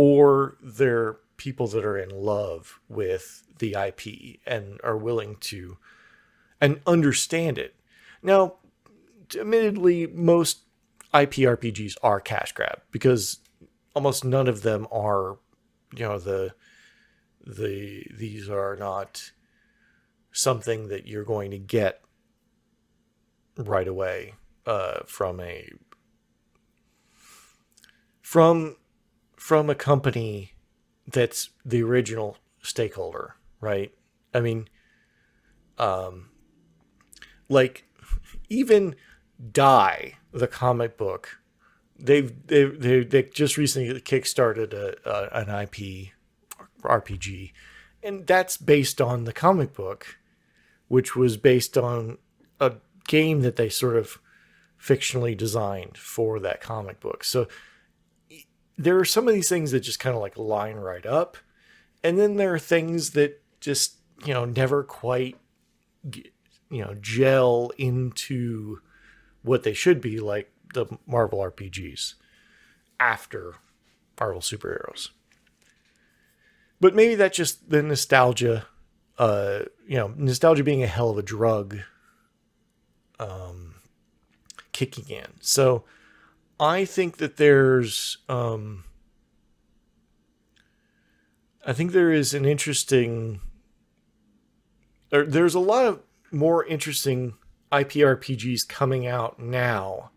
or 0.00 0.56
they're 0.62 1.16
people 1.38 1.66
that 1.66 1.84
are 1.84 1.98
in 1.98 2.08
love 2.08 2.78
with 2.88 3.42
the 3.58 3.74
IP 3.74 4.38
and 4.46 4.78
are 4.84 4.96
willing 4.96 5.34
to 5.40 5.76
and 6.60 6.80
understand 6.86 7.58
it. 7.58 7.74
Now, 8.22 8.58
admittedly, 9.36 10.06
most 10.06 10.60
IPRPGs 11.12 11.96
are 12.00 12.20
cash 12.20 12.52
grab 12.52 12.80
because 12.92 13.40
almost 13.92 14.24
none 14.24 14.46
of 14.46 14.62
them 14.62 14.86
are, 14.92 15.38
you 15.92 16.04
know, 16.04 16.20
the 16.20 16.54
the 17.44 18.06
these 18.16 18.48
are 18.48 18.76
not 18.76 19.32
something 20.30 20.86
that 20.86 21.08
you're 21.08 21.24
going 21.24 21.50
to 21.50 21.58
get 21.58 22.02
right 23.56 23.88
away 23.88 24.34
uh, 24.64 25.00
from 25.06 25.40
a 25.40 25.68
from 28.22 28.76
from 29.38 29.70
a 29.70 29.74
company 29.74 30.52
that's 31.06 31.50
the 31.64 31.82
original 31.82 32.36
stakeholder, 32.60 33.36
right? 33.60 33.92
I 34.34 34.40
mean, 34.40 34.68
um, 35.78 36.30
like 37.48 37.84
even 38.48 38.96
Die, 39.52 40.14
the 40.32 40.48
comic 40.48 40.98
book, 40.98 41.38
they've 41.98 42.34
they 42.46 42.64
they 42.64 43.04
they 43.04 43.22
just 43.22 43.56
recently 43.56 44.00
kickstarted 44.00 44.72
a, 44.74 44.96
a 45.08 45.42
an 45.42 45.48
IP 45.48 46.08
RPG, 46.82 47.52
and 48.02 48.26
that's 48.26 48.56
based 48.56 49.00
on 49.00 49.24
the 49.24 49.32
comic 49.32 49.72
book, 49.72 50.18
which 50.88 51.14
was 51.14 51.36
based 51.36 51.78
on 51.78 52.18
a 52.60 52.74
game 53.06 53.42
that 53.42 53.56
they 53.56 53.68
sort 53.68 53.96
of 53.96 54.18
fictionally 54.82 55.36
designed 55.36 55.96
for 55.96 56.40
that 56.40 56.60
comic 56.60 57.00
book. 57.00 57.22
So 57.24 57.46
there 58.78 58.98
are 58.98 59.04
some 59.04 59.26
of 59.26 59.34
these 59.34 59.48
things 59.48 59.72
that 59.72 59.80
just 59.80 59.98
kind 59.98 60.14
of 60.14 60.22
like 60.22 60.38
line 60.38 60.76
right 60.76 61.04
up, 61.04 61.36
and 62.04 62.18
then 62.18 62.36
there 62.36 62.54
are 62.54 62.58
things 62.58 63.10
that 63.10 63.42
just 63.60 63.96
you 64.24 64.32
know 64.32 64.44
never 64.44 64.84
quite 64.84 65.36
you 66.70 66.84
know 66.84 66.94
gel 67.00 67.72
into 67.76 68.80
what 69.42 69.64
they 69.64 69.74
should 69.74 70.00
be 70.00 70.20
like 70.20 70.50
the 70.74 70.86
Marvel 71.06 71.40
RPGs 71.40 72.14
after 73.00 73.56
Marvel 74.18 74.40
superheroes. 74.40 75.10
But 76.80 76.94
maybe 76.94 77.16
that's 77.16 77.36
just 77.36 77.70
the 77.70 77.82
nostalgia, 77.82 78.66
uh, 79.18 79.60
you 79.86 79.96
know, 79.96 80.12
nostalgia 80.16 80.62
being 80.62 80.82
a 80.82 80.86
hell 80.86 81.10
of 81.10 81.18
a 81.18 81.22
drug, 81.22 81.78
um, 83.18 83.74
kicking 84.72 85.08
in. 85.08 85.26
So 85.40 85.84
I 86.60 86.84
think 86.84 87.18
that 87.18 87.36
there's, 87.36 88.18
um, 88.28 88.84
I 91.64 91.72
think 91.72 91.92
there 91.92 92.12
is 92.12 92.34
an 92.34 92.44
interesting, 92.44 93.40
there, 95.10 95.24
there's 95.24 95.54
a 95.54 95.60
lot 95.60 95.86
of 95.86 96.00
more 96.32 96.64
interesting 96.64 97.34
IPRPGs 97.70 98.68
coming 98.68 99.06
out 99.06 99.38
now 99.38 100.10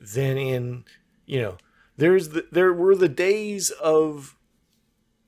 than 0.00 0.36
in, 0.36 0.84
you 1.26 1.40
know, 1.42 1.58
there's 1.96 2.30
the, 2.30 2.46
there 2.50 2.72
were 2.72 2.96
the 2.96 3.08
days 3.08 3.70
of 3.70 4.36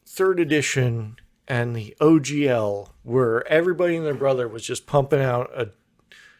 third 0.06 0.40
edition 0.40 1.16
and 1.46 1.74
the 1.74 1.94
OGL 2.00 2.90
where 3.02 3.46
everybody 3.46 3.96
and 3.96 4.04
their 4.04 4.14
brother 4.14 4.48
was 4.48 4.64
just 4.64 4.86
pumping 4.86 5.20
out 5.20 5.50
a 5.54 5.70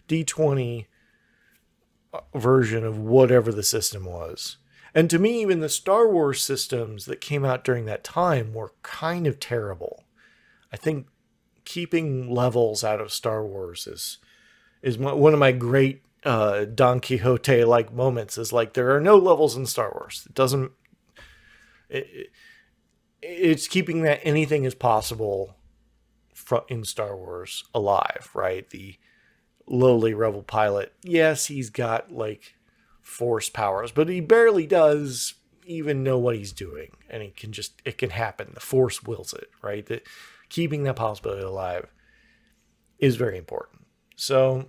D20 0.08 0.86
version 2.34 2.84
of 2.84 2.98
whatever 2.98 3.52
the 3.52 3.62
system 3.62 4.04
was. 4.04 4.56
And 4.94 5.10
to 5.10 5.18
me, 5.18 5.42
even 5.42 5.60
the 5.60 5.68
Star 5.68 6.08
Wars 6.08 6.42
systems 6.42 7.04
that 7.04 7.20
came 7.20 7.44
out 7.44 7.64
during 7.64 7.84
that 7.86 8.04
time 8.04 8.54
were 8.54 8.72
kind 8.82 9.26
of 9.26 9.38
terrible. 9.38 10.04
I 10.72 10.76
think 10.76 11.06
keeping 11.64 12.30
levels 12.30 12.82
out 12.82 13.00
of 13.00 13.12
Star 13.12 13.44
Wars 13.44 13.86
is 13.86 14.18
is 14.80 14.96
one 14.96 15.34
of 15.34 15.38
my 15.38 15.52
great 15.52 16.02
uh, 16.24 16.64
Don 16.64 17.00
Quixote 17.00 17.64
like 17.64 17.92
moments. 17.92 18.38
Is 18.38 18.52
like 18.52 18.72
there 18.72 18.94
are 18.94 19.00
no 19.00 19.16
levels 19.16 19.56
in 19.56 19.66
Star 19.66 19.90
Wars. 19.92 20.24
It 20.26 20.34
doesn't. 20.34 20.72
It, 21.88 22.30
it's 23.20 23.66
keeping 23.66 24.02
that 24.02 24.20
anything 24.22 24.64
is 24.64 24.74
possible 24.74 25.56
in 26.68 26.84
Star 26.84 27.16
Wars 27.16 27.64
alive, 27.74 28.30
right? 28.34 28.68
The 28.70 28.96
lowly 29.68 30.14
rebel 30.14 30.42
pilot. 30.42 30.92
Yes, 31.02 31.46
he's 31.46 31.70
got 31.70 32.11
like 32.12 32.54
force 33.02 33.48
powers, 33.48 33.92
but 33.92 34.09
he 34.09 34.20
barely 34.20 34.66
does 34.66 35.35
even 35.66 36.02
know 36.02 36.18
what 36.18 36.37
he's 36.37 36.52
doing, 36.52 36.96
and 37.09 37.22
it 37.22 37.37
can 37.37 37.52
just 37.52 37.81
it 37.85 37.98
can 37.98 38.11
happen. 38.11 38.50
The 38.54 38.61
force 38.61 39.02
wills 39.02 39.33
it, 39.35 39.50
right? 39.62 39.85
That 39.87 40.02
keeping 40.48 40.85
that 40.85 40.96
possibility 40.96 41.42
alive 41.42 41.87
is 42.98 43.16
very 43.16 43.38
important. 43.38 43.87
So 44.16 44.66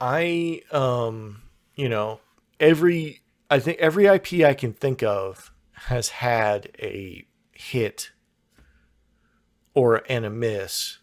I 0.00 0.62
um 0.72 1.42
you 1.76 1.88
know 1.88 2.20
every 2.58 3.20
I 3.48 3.58
think 3.60 3.78
every 3.78 4.06
IP 4.06 4.44
I 4.44 4.54
can 4.54 4.72
think 4.72 5.02
of 5.02 5.52
has 5.72 6.08
had 6.08 6.70
a 6.78 7.26
hit 7.52 8.10
or 9.74 10.02
and 10.08 10.24
a 10.24 10.30
miss. 10.30 10.98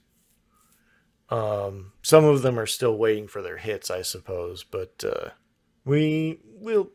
Um, 1.29 1.91
some 2.01 2.25
of 2.25 2.41
them 2.41 2.59
are 2.59 2.65
still 2.65 2.97
waiting 2.97 3.27
for 3.27 3.41
their 3.41 3.57
hits, 3.57 3.91
I 3.91 4.01
suppose, 4.01 4.63
but 4.63 5.03
uh, 5.03 5.29
we 5.85 6.39
will. 6.43 6.89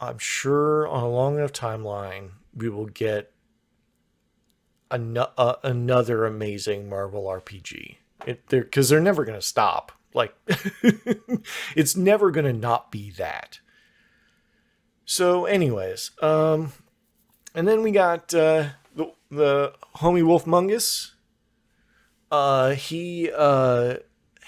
I'm 0.00 0.18
sure 0.18 0.88
on 0.88 1.04
a 1.04 1.08
long 1.08 1.36
enough 1.38 1.52
timeline, 1.52 2.30
we 2.54 2.68
will 2.68 2.86
get 2.86 3.32
an- 4.90 5.16
uh, 5.18 5.54
another 5.62 6.24
amazing 6.24 6.88
Marvel 6.88 7.24
RPG. 7.24 7.96
It, 8.26 8.48
they're 8.48 8.62
because 8.62 8.88
they're 8.88 9.00
never 9.00 9.24
going 9.24 9.38
to 9.38 9.46
stop. 9.46 9.92
Like, 10.14 10.34
it's 11.76 11.96
never 11.96 12.30
going 12.30 12.44
to 12.46 12.52
not 12.52 12.90
be 12.90 13.10
that. 13.12 13.60
So, 15.04 15.46
anyways, 15.46 16.12
um, 16.20 16.72
and 17.54 17.66
then 17.66 17.82
we 17.82 17.90
got 17.90 18.32
uh, 18.34 18.70
the 18.94 19.12
the 19.30 19.74
homie 19.96 20.24
Wolf 20.24 20.44
Mungus. 20.44 21.12
Uh, 22.32 22.70
he 22.70 23.30
uh, 23.30 23.96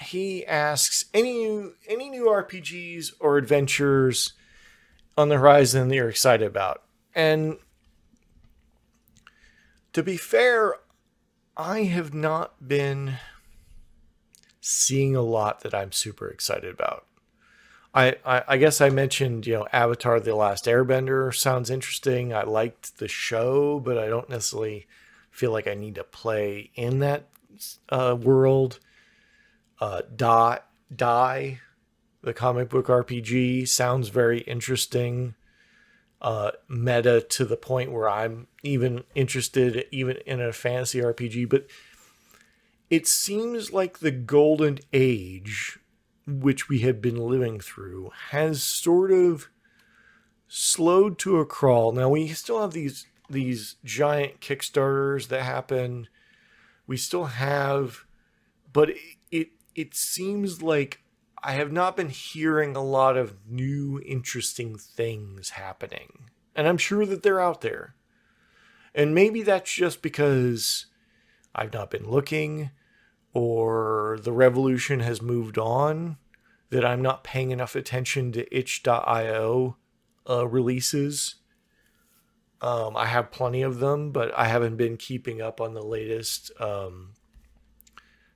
he 0.01 0.43
asks 0.47 1.05
any 1.13 1.69
any 1.87 2.09
new 2.09 2.25
RPGs 2.25 3.13
or 3.19 3.37
adventures 3.37 4.33
on 5.15 5.29
the 5.29 5.37
horizon 5.37 5.87
that 5.87 5.95
you're 5.95 6.09
excited 6.09 6.47
about, 6.47 6.81
and 7.13 7.59
to 9.93 10.01
be 10.01 10.17
fair, 10.17 10.73
I 11.55 11.83
have 11.83 12.11
not 12.11 12.67
been 12.67 13.17
seeing 14.59 15.15
a 15.15 15.21
lot 15.21 15.61
that 15.61 15.75
I'm 15.75 15.91
super 15.91 16.27
excited 16.27 16.73
about. 16.73 17.05
I, 17.93 18.15
I, 18.25 18.43
I 18.47 18.57
guess 18.57 18.81
I 18.81 18.89
mentioned, 18.89 19.45
you 19.45 19.53
know, 19.53 19.67
Avatar 19.71 20.19
The 20.19 20.35
Last 20.35 20.65
Airbender 20.65 21.33
sounds 21.33 21.69
interesting. 21.69 22.33
I 22.33 22.43
liked 22.43 22.97
the 22.97 23.07
show, 23.07 23.79
but 23.79 23.97
I 23.97 24.07
don't 24.07 24.27
necessarily 24.27 24.87
feel 25.29 25.51
like 25.51 25.67
I 25.67 25.75
need 25.75 25.95
to 25.95 26.03
play 26.03 26.71
in 26.75 26.99
that 26.99 27.29
uh, 27.89 28.15
world. 28.19 28.79
Uh, 29.79 30.01
Die, 30.15 30.59
Die, 30.95 31.59
the 32.21 32.33
comic 32.33 32.69
book 32.69 32.87
RPG, 32.87 33.67
sounds 33.67 34.09
very 34.09 34.39
interesting. 34.41 35.35
Uh, 36.21 36.51
meta 36.67 37.21
to 37.21 37.45
the 37.45 37.57
point 37.57 37.91
where 37.91 38.09
I'm 38.09 38.47
even 38.63 39.03
interested 39.13 39.85
even 39.91 40.17
in 40.25 40.41
a 40.41 40.53
fantasy 40.53 40.99
RPG, 40.99 41.49
but 41.49 41.67
it 42.89 43.07
seems 43.07 43.71
like 43.73 43.99
the 43.99 44.11
golden 44.11 44.79
age 44.93 45.77
which 46.27 46.67
we 46.67 46.79
had 46.79 47.01
been 47.01 47.17
living 47.17 47.59
through 47.59 48.11
has 48.29 48.63
sort 48.63 49.11
of 49.11 49.49
slowed 50.47 51.19
to 51.19 51.39
a 51.39 51.45
crawl. 51.45 51.91
Now 51.91 52.09
we 52.09 52.27
still 52.29 52.61
have 52.61 52.73
these 52.73 53.05
these 53.29 53.75
giant 53.83 54.39
kickstarters 54.39 55.27
that 55.27 55.43
happen. 55.43 56.07
We 56.87 56.97
still 56.97 57.25
have 57.25 58.05
but 58.75 58.89
it, 58.89 58.97
it 59.31 59.47
it 59.73 59.95
seems 59.95 60.61
like 60.61 61.01
I 61.41 61.53
have 61.53 61.71
not 61.71 61.95
been 61.95 62.09
hearing 62.09 62.75
a 62.75 62.83
lot 62.83 63.15
of 63.15 63.35
new 63.47 64.01
interesting 64.05 64.77
things 64.77 65.51
happening. 65.51 66.29
And 66.55 66.67
I'm 66.67 66.77
sure 66.77 67.05
that 67.05 67.23
they're 67.23 67.39
out 67.39 67.61
there. 67.61 67.95
And 68.93 69.15
maybe 69.15 69.43
that's 69.43 69.71
just 69.71 70.01
because 70.01 70.87
I've 71.53 71.71
not 71.71 71.89
been 71.89 72.09
looking 72.09 72.71
or 73.33 74.17
the 74.21 74.33
revolution 74.33 74.99
has 75.01 75.21
moved 75.21 75.57
on, 75.57 76.17
that 76.69 76.83
I'm 76.83 77.01
not 77.01 77.23
paying 77.23 77.51
enough 77.51 77.75
attention 77.75 78.33
to 78.33 78.57
itch.io 78.57 79.77
uh, 80.29 80.47
releases. 80.47 81.35
Um, 82.61 82.95
I 82.95 83.05
have 83.05 83.31
plenty 83.31 83.61
of 83.61 83.79
them, 83.79 84.11
but 84.11 84.35
I 84.37 84.45
haven't 84.47 84.77
been 84.77 84.97
keeping 84.97 85.41
up 85.41 85.59
on 85.61 85.73
the 85.73 85.83
latest 85.83 86.51
um, 86.59 87.11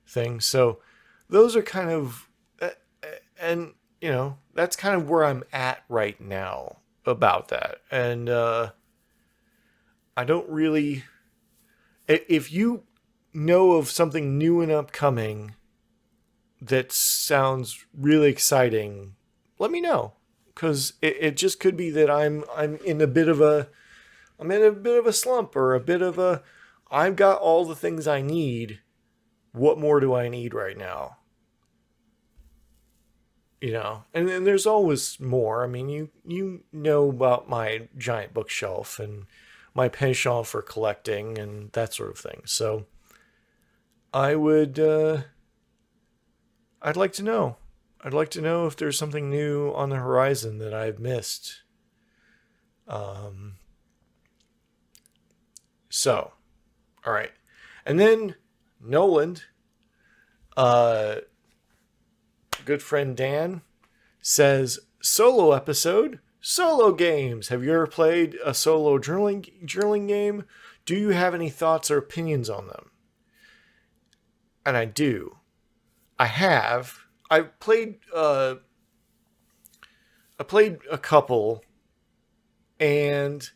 things. 0.06 0.46
So 0.46 0.80
those 1.30 1.56
are 1.56 1.62
kind 1.62 1.90
of, 1.90 2.28
uh, 2.62 2.70
and 3.40 3.74
you 4.02 4.10
know, 4.10 4.38
that's 4.54 4.76
kind 4.76 4.96
of 4.96 5.10
where 5.10 5.26
I'm 5.26 5.44
at 5.52 5.84
right 5.90 6.20
now 6.20 6.78
about 7.06 7.48
that. 7.50 7.78
And 7.92 8.30
uh, 8.30 8.72
I 10.16 10.24
don't 10.26 10.50
really, 10.50 11.04
if 12.08 12.52
you 12.52 12.84
know 13.34 13.74
of 13.74 13.90
something 13.90 14.38
new 14.38 14.62
and 14.62 14.72
upcoming 14.72 15.56
that 16.62 16.92
sounds 16.92 17.86
really 17.98 18.30
exciting, 18.30 19.16
let 19.58 19.72
me 19.72 19.82
know. 19.82 20.14
Because 20.48 20.94
it, 21.02 21.16
it 21.22 21.38
just 21.38 21.60
could 21.60 21.78
be 21.78 21.90
that 21.92 22.10
I'm 22.10 22.44
I'm 22.54 22.76
in 22.78 23.00
a 23.00 23.08
bit 23.08 23.30
of 23.30 23.40
a 23.40 23.70
I'm 24.40 24.52
in 24.52 24.64
a 24.64 24.72
bit 24.72 24.98
of 24.98 25.06
a 25.06 25.14
slump 25.14 25.56
or 25.56 25.76
a 25.76 25.80
bit 25.80 26.02
of 26.02 26.18
a 26.18 26.42
I've 26.90 27.16
got 27.16 27.42
all 27.42 27.66
the 27.66 27.76
things 27.76 28.08
I 28.08 28.22
need. 28.22 28.80
What 29.52 29.78
more 29.78 30.00
do 30.00 30.14
I 30.14 30.30
need 30.30 30.54
right 30.54 30.78
now? 30.78 31.18
You 33.62 33.74
know, 33.74 34.04
and 34.14 34.28
then 34.28 34.46
there's 34.46 34.66
always 34.66 35.20
more. 35.20 35.64
I 35.64 35.68
mean, 35.68 35.90
you 35.90 36.10
you 36.26 36.64
know 36.72 37.10
about 37.10 37.50
my 37.50 37.90
giant 37.98 38.34
bookshelf 38.34 39.00
and 39.00 39.26
my 39.76 39.90
penchant 39.90 40.48
for 40.48 40.62
collecting 40.62 41.38
and 41.38 41.72
that 41.74 41.94
sort 41.94 42.12
of 42.12 42.18
thing. 42.18 42.42
So 42.46 42.86
I 44.14 44.36
would 44.36 44.80
uh 44.80 45.24
I'd 46.82 46.98
like 46.98 47.14
to 47.14 47.24
know. 47.24 47.58
I'd 48.02 48.14
like 48.14 48.30
to 48.30 48.42
know 48.42 48.66
if 48.66 48.78
there's 48.78 48.98
something 48.98 49.30
new 49.30 49.72
on 49.72 49.90
the 49.90 49.98
horizon 49.98 50.58
that 50.60 50.74
I've 50.74 51.00
missed. 51.00 51.64
Um 52.88 53.59
so, 55.90 56.34
all 57.06 57.14
right. 57.14 57.32
And 57.86 58.00
then 58.00 58.36
Noland, 58.80 59.44
uh, 60.56 61.18
good 62.66 62.84
friend 62.84 63.18
Dan, 63.18 63.62
says 64.22 64.80
solo 65.02 65.52
episode, 65.54 66.20
solo 66.42 66.92
games. 66.92 67.48
Have 67.48 67.64
you 67.64 67.74
ever 67.74 67.88
played 67.88 68.38
a 68.44 68.54
solo 68.54 68.98
journaling 69.00 69.66
journaling 69.66 70.08
game? 70.08 70.46
Do 70.86 70.96
you 70.96 71.10
have 71.10 71.34
any 71.36 71.50
thoughts 71.50 71.90
or 71.90 71.98
opinions 71.98 72.50
on 72.50 72.68
them? 72.68 72.92
And 74.66 74.78
I 74.78 74.86
do. 74.86 75.38
I 76.18 76.26
have. 76.26 77.00
I 77.30 77.42
played. 77.42 78.00
Uh, 78.14 78.56
I 80.40 80.44
played 80.44 80.80
a 80.90 80.98
couple, 80.98 81.64
and 82.80 83.50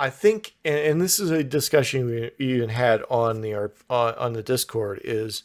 I 0.00 0.10
think, 0.10 0.56
and 0.64 1.00
this 1.00 1.20
is 1.20 1.30
a 1.30 1.44
discussion 1.44 2.06
we 2.06 2.30
even 2.38 2.70
had 2.70 3.02
on 3.08 3.40
the 3.40 3.70
on 3.88 4.32
the 4.32 4.42
Discord, 4.42 5.00
is 5.04 5.44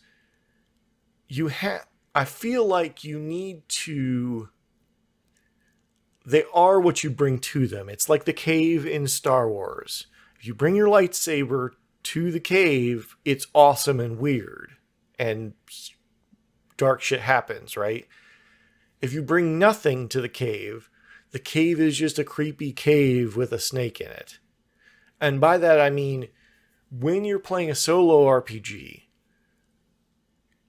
you 1.27 1.49
have. 1.49 1.85
I 2.15 2.25
feel 2.25 2.65
like 2.65 3.03
you 3.03 3.19
need 3.19 3.67
to. 3.67 4.49
They 6.25 6.45
are 6.53 6.79
what 6.79 7.03
you 7.03 7.11
bring 7.11 7.37
to 7.39 7.67
them. 7.67 7.87
It's 7.87 8.09
like 8.09 8.25
the 8.25 8.33
cave 8.33 8.85
in 8.87 9.07
Star 9.07 9.47
Wars. 9.47 10.07
If 10.39 10.47
you 10.47 10.55
bring 10.55 10.75
your 10.75 10.87
lightsaber 10.87 11.71
to 12.03 12.31
the 12.31 12.39
cave, 12.39 13.15
it's 13.25 13.45
awesome 13.53 13.99
and 13.99 14.17
weird, 14.17 14.71
and 15.19 15.53
dark 16.77 17.01
shit 17.01 17.21
happens, 17.21 17.77
right? 17.77 18.07
If 19.01 19.13
you 19.13 19.21
bring 19.21 19.59
nothing 19.59 20.09
to 20.09 20.21
the 20.21 20.29
cave, 20.29 20.89
the 21.35 21.39
cave 21.39 21.81
is 21.81 21.97
just 21.97 22.17
a 22.17 22.23
creepy 22.23 22.71
cave 22.71 23.35
with 23.35 23.51
a 23.51 23.59
snake 23.59 23.99
in 23.99 24.07
it. 24.07 24.39
And 25.19 25.41
by 25.41 25.57
that 25.57 25.81
I 25.81 25.89
mean 25.89 26.29
when 26.89 27.25
you're 27.25 27.39
playing 27.39 27.69
a 27.69 27.75
solo 27.75 28.25
RPG, 28.25 29.01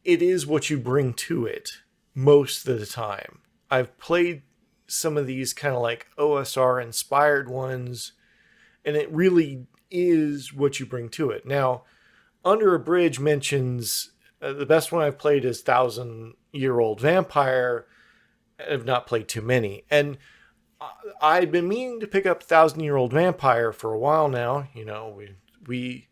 it 0.02 0.20
is 0.20 0.44
what 0.44 0.68
you 0.68 0.76
bring 0.76 1.14
to 1.14 1.46
it 1.46 1.70
most 2.16 2.66
of 2.66 2.80
the 2.80 2.84
time. 2.84 3.42
I've 3.70 3.96
played 3.96 4.42
some 4.88 5.16
of 5.16 5.28
these 5.28 5.54
kind 5.54 5.72
of 5.72 5.82
like 5.82 6.08
OSR 6.18 6.82
inspired 6.82 7.48
ones, 7.48 8.14
and 8.84 8.96
it 8.96 9.08
really 9.12 9.68
is 9.88 10.52
what 10.52 10.80
you 10.80 10.86
bring 10.86 11.10
to 11.10 11.30
it. 11.30 11.46
Now, 11.46 11.84
Under 12.44 12.74
a 12.74 12.80
Bridge 12.80 13.20
mentions 13.20 14.10
uh, 14.42 14.52
the 14.52 14.66
best 14.66 14.90
one 14.90 15.04
I've 15.04 15.16
played 15.16 15.44
is 15.44 15.60
Thousand 15.60 16.34
Year 16.50 16.80
Old 16.80 17.00
Vampire. 17.00 17.86
I've 18.58 18.84
not 18.84 19.06
played 19.06 19.28
too 19.28 19.42
many. 19.42 19.84
And 19.88 20.18
I've 21.22 21.50
been 21.50 21.68
meaning 21.68 22.00
to 22.00 22.06
pick 22.06 22.26
up 22.26 22.42
Thousand 22.42 22.80
Year 22.80 22.96
Old 22.96 23.12
Vampire 23.12 23.72
for 23.72 23.92
a 23.92 23.98
while 23.98 24.28
now. 24.28 24.68
You 24.74 24.84
know, 24.84 25.14
we 25.16 25.30
we 25.66 26.08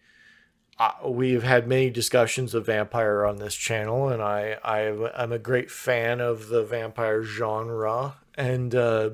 uh, 0.79 0.93
we've 1.07 1.43
had 1.43 1.69
many 1.69 1.91
discussions 1.91 2.55
of 2.55 2.67
vampire 2.67 3.25
on 3.25 3.37
this 3.37 3.55
channel, 3.55 4.09
and 4.09 4.23
I 4.23 4.59
I 4.65 4.81
am 5.23 5.33
a 5.33 5.39
great 5.39 5.71
fan 5.71 6.21
of 6.21 6.49
the 6.49 6.65
vampire 6.65 7.23
genre, 7.23 8.17
and 8.35 8.75
uh, 8.75 9.11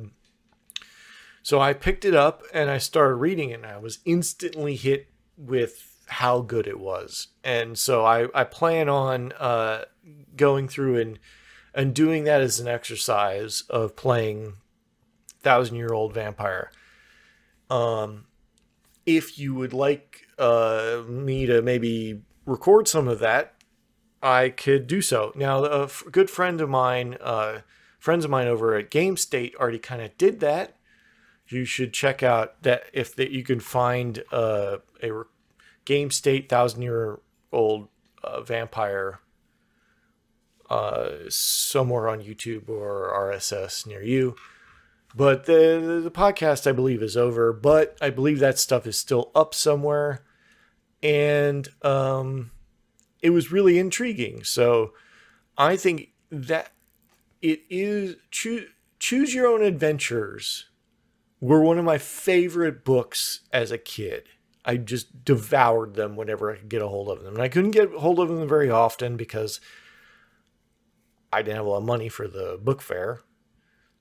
so 1.43 1.61
I 1.61 1.73
picked 1.73 2.05
it 2.05 2.15
up 2.15 2.43
and 2.55 2.71
I 2.71 2.79
started 2.79 3.17
reading 3.17 3.51
it, 3.51 3.55
and 3.55 3.67
I 3.67 3.79
was 3.79 3.99
instantly 4.05 4.77
hit 4.77 5.09
with 5.37 5.97
how 6.07 6.41
good 6.41 6.67
it 6.67 6.79
was, 6.79 7.29
and 7.43 7.77
so 7.77 8.05
I 8.05 8.29
I 8.35 8.45
plan 8.45 8.89
on 8.89 9.33
uh, 9.33 9.85
going 10.37 10.69
through 10.69 11.01
and 11.01 11.19
and 11.75 11.95
doing 11.95 12.25
that 12.25 12.41
as 12.41 12.59
an 12.61 12.69
exercise 12.69 13.65
of 13.69 13.97
playing 13.97 14.55
thousand 15.43 15.77
year 15.77 15.93
old 15.93 16.15
vampire. 16.15 16.71
Um, 17.69 18.27
if 19.07 19.39
you 19.39 19.55
would 19.55 19.73
like 19.73 20.27
uh, 20.39 21.03
me 21.07 21.47
to 21.47 21.63
maybe 21.63 22.23
record 22.47 22.89
some 22.89 23.09
of 23.09 23.19
that, 23.21 23.55
I 24.23 24.51
could 24.51 24.87
do 24.87 25.01
so. 25.01 25.33
Now, 25.35 25.65
a 25.65 25.85
f- 25.85 26.05
good 26.11 26.29
friend 26.29 26.61
of 26.61 26.69
mine, 26.69 27.17
uh, 27.21 27.61
friends 27.99 28.25
of 28.25 28.31
mine 28.31 28.49
over 28.49 28.75
at 28.75 28.91
Game 28.91 29.17
State 29.17 29.55
already 29.57 29.79
kind 29.79 30.03
of 30.03 30.17
did 30.19 30.41
that. 30.41 30.77
You 31.49 31.65
should 31.65 31.93
check 31.93 32.23
out 32.23 32.63
that 32.63 32.85
if 32.93 33.15
that 33.17 33.31
you 33.31 33.43
can 33.43 33.61
find 33.61 34.23
uh, 34.31 34.79
a 35.03 35.13
re- 35.13 35.25
Game 35.85 36.11
State 36.11 36.49
thousand 36.49 36.83
year 36.83 37.21
old 37.51 37.89
uh, 38.23 38.43
vampire 38.43 39.21
uh, 40.69 41.11
somewhere 41.29 42.09
on 42.09 42.21
YouTube 42.21 42.69
or 42.69 43.13
RSS 43.13 43.87
near 43.87 44.03
you. 44.03 44.37
But 45.15 45.47
the, 45.47 46.01
the 46.05 46.11
podcast, 46.11 46.67
I 46.67 46.73
believe, 46.73 47.03
is 47.03 47.17
over. 47.17 47.53
But 47.53 47.97
I 48.01 48.11
believe 48.11 48.39
that 48.39 48.59
stuff 48.59 48.87
is 48.87 48.97
still 48.97 49.31
up 49.35 49.55
somewhere, 49.55 50.23
and 51.03 51.69
um, 51.83 52.53
it 53.21 53.31
was 53.31 53.53
really 53.53 53.79
intriguing. 53.79 54.45
So 54.45 54.93
I 55.59 55.77
think 55.77 56.11
that 56.31 56.73
it 57.43 57.63
is 57.69 58.17
choose 58.31 58.69
choose 58.99 59.35
your 59.35 59.47
own 59.47 59.63
adventures 59.63 60.67
were 61.41 61.63
one 61.63 61.79
of 61.79 61.85
my 61.85 61.99
favorite 61.99 62.85
books 62.85 63.41
as 63.53 63.71
a 63.71 63.79
kid. 63.79 64.29
I 64.65 64.77
just 64.77 65.25
devoured 65.25 65.95
them 65.95 66.17
whenever 66.17 66.53
I 66.53 66.57
could 66.57 66.69
get 66.69 66.83
a 66.83 66.89
hold 66.89 67.09
of 67.09 67.25
them. 67.25 67.35
And 67.35 67.43
I 67.43 67.49
couldn't 67.49 67.71
get 67.71 67.91
hold 67.93 68.21
of 68.21 68.29
them 68.29 68.47
very 68.47 68.71
often 68.71 69.17
because 69.17 69.59
I 71.33 71.41
didn't 71.43 71.57
have 71.57 71.67
a 71.67 71.71
lot 71.71 71.79
of 71.79 71.85
money 71.85 72.11
for 72.11 72.29
the 72.29 72.61
book 72.63 72.83
fair. 72.83 73.21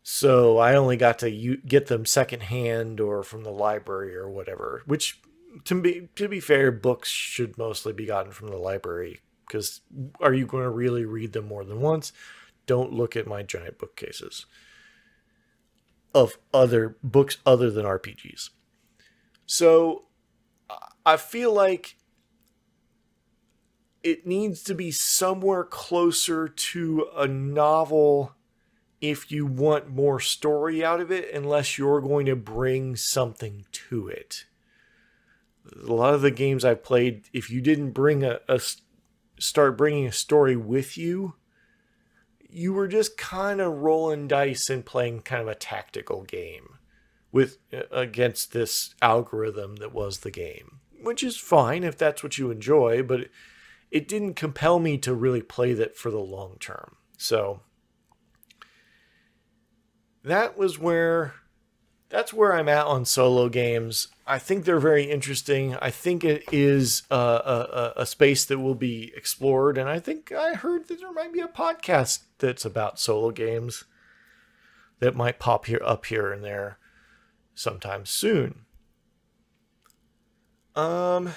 So 0.02 0.58
I 0.58 0.76
only 0.76 0.98
got 0.98 1.20
to 1.20 1.30
u- 1.30 1.62
get 1.66 1.88
them 1.88 2.06
secondhand 2.06 3.00
or 3.00 3.24
from 3.24 3.44
the 3.44 3.52
library 3.52 4.16
or 4.16 4.30
whatever. 4.30 4.84
Which, 4.86 5.22
to 5.66 5.82
be 5.82 6.10
to 6.16 6.28
be 6.28 6.40
fair, 6.40 6.72
books 6.72 7.10
should 7.10 7.58
mostly 7.58 7.94
be 7.94 8.06
gotten 8.06 8.32
from 8.32 8.50
the 8.50 8.58
library 8.58 9.22
because 9.46 9.82
are 10.20 10.34
you 10.34 10.46
going 10.46 10.64
to 10.64 10.70
really 10.70 11.06
read 11.06 11.34
them 11.34 11.48
more 11.48 11.66
than 11.66 11.82
once? 11.82 12.14
Don't 12.66 12.94
look 12.94 13.16
at 13.16 13.28
my 13.28 13.44
giant 13.44 13.78
bookcases 13.78 14.46
of 16.14 16.38
other 16.54 16.98
books 17.04 17.38
other 17.46 17.70
than 17.70 17.86
RPGs. 17.86 18.50
So 19.46 20.06
I 21.06 21.18
feel 21.18 21.54
like 21.54 21.96
it 24.04 24.26
needs 24.26 24.64
to 24.64 24.76
be 24.76 24.92
somewhere 24.92 25.64
closer 25.64 26.48
to 26.48 27.08
a 27.16 27.28
novel 27.28 28.36
if 29.02 29.32
you 29.32 29.46
want 29.46 29.90
more 29.90 30.20
story 30.20 30.84
out 30.84 31.00
of 31.00 31.12
it 31.12 31.34
unless 31.34 31.78
you're 31.78 32.02
going 32.02 32.26
to 32.26 32.36
bring 32.36 32.96
something 32.96 33.65
to 33.71 34.08
it. 34.08 34.46
A 35.71 35.94
lot 35.94 36.13
of 36.13 36.21
the 36.21 36.32
games 36.32 36.65
I've 36.65 36.84
played, 36.84 37.26
if 37.32 37.50
you 37.50 37.62
didn't 37.62 37.92
bring 37.92 38.23
a, 38.23 38.40
a 38.48 38.60
start 39.40 39.78
bringing 39.78 40.08
a 40.08 40.12
story 40.12 40.56
with 40.56 40.98
you, 40.98 41.36
you 42.50 42.73
were 42.73 42.88
just 42.88 43.17
kind 43.17 43.62
of 43.62 43.73
rolling 43.78 44.28
dice 44.28 44.69
and 44.69 44.86
playing 44.86 45.21
kind 45.21 45.44
of 45.44 45.48
a 45.48 45.56
tactical 45.56 46.23
game 46.23 46.80
with 47.32 47.60
uh, 47.71 47.84
against 47.92 48.52
this 48.52 48.96
algorithm 49.02 49.78
that 49.78 49.94
was 49.94 50.19
the 50.19 50.32
game, 50.32 50.80
which 51.02 51.23
is 51.23 51.38
fine 51.38 51.84
if 51.84 51.98
that's 51.98 52.23
what 52.23 52.38
you 52.38 52.50
enjoy, 52.50 53.04
but 53.04 53.21
it, 53.21 53.32
it 53.92 54.08
didn't 54.08 54.34
compel 54.34 54.80
me 54.80 54.98
to 54.98 55.13
really 55.13 55.42
play 55.42 55.73
that 55.73 55.96
for 55.96 56.10
the 56.10 56.19
long 56.19 56.58
term. 56.60 56.96
So 57.17 57.62
that 60.24 60.58
was 60.58 60.78
where 60.78 61.34
that's 62.10 62.34
where 62.34 62.56
I'm 62.56 62.67
at 62.70 62.88
on 62.88 63.06
solo 63.06 63.50
games. 63.50 64.08
I 64.26 64.40
think 64.40 64.65
they're 64.65 64.80
very 64.80 65.04
interesting. 65.12 65.76
I 65.76 65.92
think 65.92 66.24
it 66.24 66.44
is 66.52 67.04
a, 67.12 67.15
a, 67.15 67.94
a, 67.98 68.06
space 68.06 68.46
that 68.46 68.58
will 68.58 68.74
be 68.74 69.13
explored, 69.15 69.78
and 69.78 69.88
I 69.88 70.00
think 70.00 70.32
I 70.32 70.56
heard 70.56 70.88
that 70.88 71.00
there 71.00 71.13
might 71.13 71.32
be 71.32 71.40
a 71.40 71.48
podcast 71.48 72.24
that's 72.40 72.65
about 72.65 73.00
solo 73.00 73.30
games 73.30 73.84
that 75.00 75.15
might 75.15 75.38
pop 75.38 75.65
here 75.65 75.82
up 75.86 76.08
here 76.08 76.32
and 76.32 76.44
there 76.44 76.80
sometime 77.54 78.08
soon. 78.08 78.65
Um, 80.76 81.34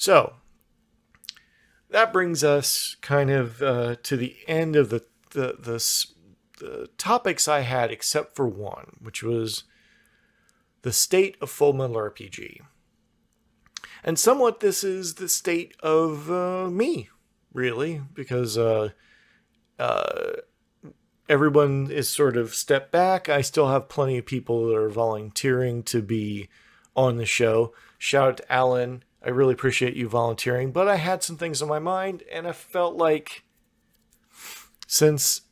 So 0.00 0.32
that 1.90 2.10
brings 2.10 2.42
us 2.42 2.96
kind 3.02 3.28
of 3.28 3.60
uh, 3.60 3.96
to 4.02 4.16
the 4.16 4.34
end 4.48 4.74
of 4.74 4.88
the, 4.88 5.04
the 5.32 5.56
the 5.58 5.78
the 6.60 6.88
topics 6.96 7.48
I 7.48 7.60
had, 7.60 7.90
except 7.90 8.36
for 8.36 8.46
one, 8.46 8.96
which 9.00 9.22
was 9.22 9.64
the 10.82 10.92
state 10.92 11.36
of 11.40 11.50
Full 11.50 11.72
Metal 11.72 11.96
RPG. 11.96 12.60
And 14.04 14.18
somewhat, 14.18 14.60
this 14.60 14.84
is 14.84 15.14
the 15.14 15.28
state 15.28 15.74
of 15.82 16.30
uh, 16.30 16.70
me, 16.70 17.10
really, 17.52 18.00
because 18.14 18.56
uh, 18.56 18.90
uh, 19.78 20.32
everyone 21.28 21.90
is 21.90 22.08
sort 22.08 22.36
of 22.36 22.54
stepped 22.54 22.92
back. 22.92 23.28
I 23.28 23.40
still 23.40 23.68
have 23.68 23.88
plenty 23.88 24.18
of 24.18 24.26
people 24.26 24.66
that 24.68 24.76
are 24.76 24.88
volunteering 24.88 25.82
to 25.84 26.00
be 26.00 26.48
on 26.96 27.16
the 27.16 27.26
show. 27.26 27.74
Shout 27.98 28.28
out 28.28 28.36
to 28.38 28.52
Alan. 28.52 29.04
I 29.22 29.28
really 29.28 29.52
appreciate 29.52 29.94
you 29.94 30.08
volunteering, 30.08 30.72
but 30.72 30.88
I 30.88 30.96
had 30.96 31.22
some 31.22 31.36
things 31.36 31.60
on 31.60 31.68
my 31.68 31.78
mind, 31.78 32.22
and 32.32 32.48
I 32.48 32.52
felt 32.52 32.96
like 32.96 33.44
since 34.86 35.42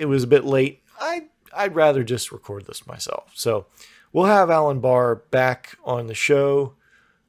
it 0.00 0.06
was 0.06 0.24
a 0.24 0.28
bit 0.28 0.44
late, 0.44 0.82
I 1.00 1.26
I'd 1.54 1.74
rather 1.74 2.02
just 2.02 2.32
record 2.32 2.66
this 2.66 2.86
myself. 2.86 3.32
So 3.34 3.66
we'll 4.12 4.26
have 4.26 4.50
Alan 4.50 4.80
Barr 4.80 5.16
back 5.16 5.76
on 5.84 6.06
the 6.06 6.14
show 6.14 6.74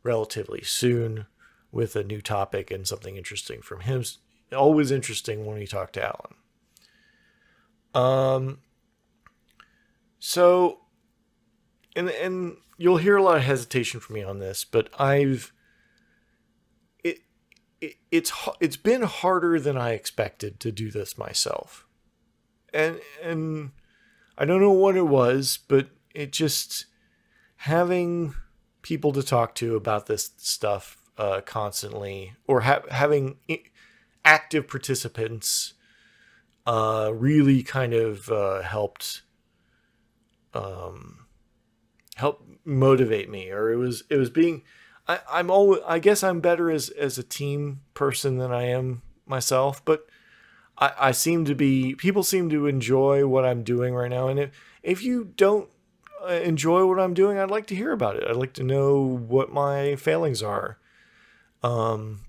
relatively 0.04 0.64
soon 0.64 1.26
with 1.72 1.96
a 1.96 2.04
new 2.04 2.22
topic 2.22 2.72
and 2.72 2.88
something 2.88 3.18
interesting 3.18 3.62
from 3.62 3.82
him. 3.82 4.04
Always 4.56 4.92
interesting 4.92 5.46
when 5.46 5.58
we 5.58 5.68
talk 5.68 5.92
to 5.94 6.04
Alan. 6.04 6.36
Um, 7.94 8.60
so, 10.20 10.80
and 11.96 12.10
and 12.10 12.58
you'll 12.78 12.98
hear 12.98 13.18
a 13.18 13.24
lot 13.24 13.38
of 13.38 13.44
hesitation 13.44 14.00
from 14.00 14.16
me 14.16 14.24
on 14.24 14.40
this, 14.40 14.64
but 14.64 14.90
I've 15.00 15.52
it, 17.04 17.20
it 17.82 17.96
it's 18.12 18.32
it's 18.60 18.78
been 18.78 19.02
harder 19.02 19.60
than 19.60 19.78
I 19.78 19.92
expected 19.92 20.60
to 20.62 20.72
do 20.72 20.90
this 20.90 21.18
myself, 21.18 21.86
and 22.74 23.00
and 23.22 23.72
I 24.38 24.46
don't 24.46 24.62
know 24.62 24.72
what 24.72 24.96
it 24.96 25.08
was, 25.08 25.60
but 25.68 25.90
it 26.14 26.32
just 26.32 26.86
having 27.58 28.34
people 28.82 29.12
to 29.14 29.24
talk 29.24 29.54
to 29.56 29.76
about 29.76 30.08
this 30.08 30.32
stuff 30.38 30.98
uh, 31.18 31.42
constantly, 31.42 32.34
or 32.48 32.62
ha- 32.62 32.82
having 32.90 33.38
active 34.26 34.68
participants, 34.68 35.74
uh, 36.66 37.12
really 37.14 37.62
kind 37.62 37.94
of 37.94 38.30
uh, 38.30 38.62
helped 38.62 39.22
um, 40.54 41.28
help 42.16 42.44
motivate 42.66 43.30
me. 43.30 43.52
Or 43.52 43.72
it 43.72 43.78
was 43.78 44.04
it 44.10 44.18
was 44.18 44.30
being. 44.30 44.64
I, 45.08 45.20
I'm 45.30 45.52
always. 45.52 45.82
I 45.86 46.00
guess 46.00 46.24
I'm 46.24 46.40
better 46.40 46.72
as 46.72 46.90
as 46.90 47.18
a 47.18 47.24
team 47.24 47.82
person 47.94 48.38
than 48.38 48.52
I 48.52 48.64
am 48.64 49.02
myself, 49.26 49.84
but. 49.86 50.08
I, 50.82 50.92
I 51.00 51.12
seem 51.12 51.46
to 51.46 51.56
be 51.56 51.96
people 51.96 52.24
seem 52.24 52.50
to 52.50 52.68
enjoy 52.68 53.26
what 53.28 53.46
I'm 53.46 53.64
doing 53.64 53.94
right 53.94 54.10
now, 54.10 54.28
and 54.28 54.40
if 54.40 54.52
if 54.84 55.04
you 55.04 55.32
don't 55.36 55.70
enjoy 56.30 56.86
what 56.86 57.00
I'm 57.00 57.14
doing, 57.14 57.38
I'd 57.38 57.52
like 57.52 57.68
to 57.68 57.76
hear 57.76 57.92
about 57.92 58.16
it. 58.16 58.24
I'd 58.28 58.36
like 58.36 58.54
to 58.54 58.64
know 58.64 59.00
what 59.02 59.52
my 59.52 59.96
failings 59.96 60.44
are. 60.44 60.78
Um, 61.64 62.22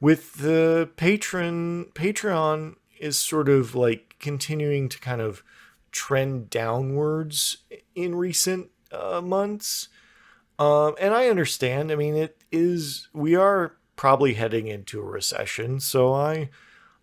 with 0.00 0.34
the 0.34 0.90
patron, 0.96 1.86
Patreon 1.94 2.76
is 2.98 3.18
sort 3.18 3.48
of 3.48 3.74
like 3.74 4.16
continuing 4.18 4.88
to 4.88 4.98
kind 4.98 5.20
of 5.20 5.42
trend 5.90 6.50
downwards 6.50 7.58
in 7.94 8.14
recent 8.14 8.70
uh, 8.90 9.20
months. 9.20 9.88
Um, 10.58 10.94
and 11.00 11.14
I 11.14 11.28
understand. 11.28 11.92
I 11.92 11.96
mean, 11.96 12.16
it 12.16 12.42
is, 12.50 13.08
we 13.12 13.34
are 13.34 13.76
probably 13.96 14.34
heading 14.34 14.66
into 14.66 15.00
a 15.00 15.04
recession. 15.04 15.80
So 15.80 16.12
I, 16.12 16.50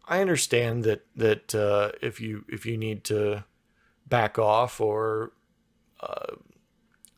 I 0.10 0.20
understand 0.20 0.84
that, 0.84 1.06
that, 1.16 1.56
uh, 1.56 1.92
if 2.02 2.20
you, 2.20 2.44
if 2.50 2.66
you 2.66 2.78
need 2.78 3.06
to 3.06 3.46
back 4.08 4.38
off 4.38 4.82
or 4.82 5.32
uh, 6.02 6.36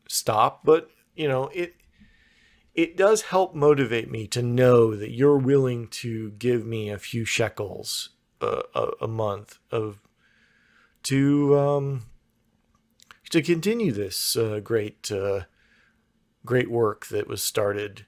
stop, 0.08 0.60
but 0.64 0.90
you 1.14 1.28
know 1.28 1.48
it 1.48 1.74
it 2.74 2.96
does 2.96 3.22
help 3.22 3.54
motivate 3.54 4.10
me 4.10 4.26
to 4.26 4.42
know 4.42 4.96
that 4.96 5.10
you're 5.10 5.38
willing 5.38 5.88
to 5.88 6.30
give 6.32 6.64
me 6.64 6.88
a 6.88 6.98
few 6.98 7.24
shekels 7.24 8.10
uh, 8.40 8.62
a, 8.74 8.88
a, 9.02 9.08
month 9.08 9.58
of 9.70 10.00
to 11.02 11.58
um, 11.58 12.02
to 13.30 13.42
continue 13.42 13.92
this 13.92 14.36
uh, 14.36 14.60
great 14.62 15.10
uh, 15.12 15.42
great 16.44 16.70
work 16.70 17.06
that 17.06 17.28
was 17.28 17.42
started 17.42 18.06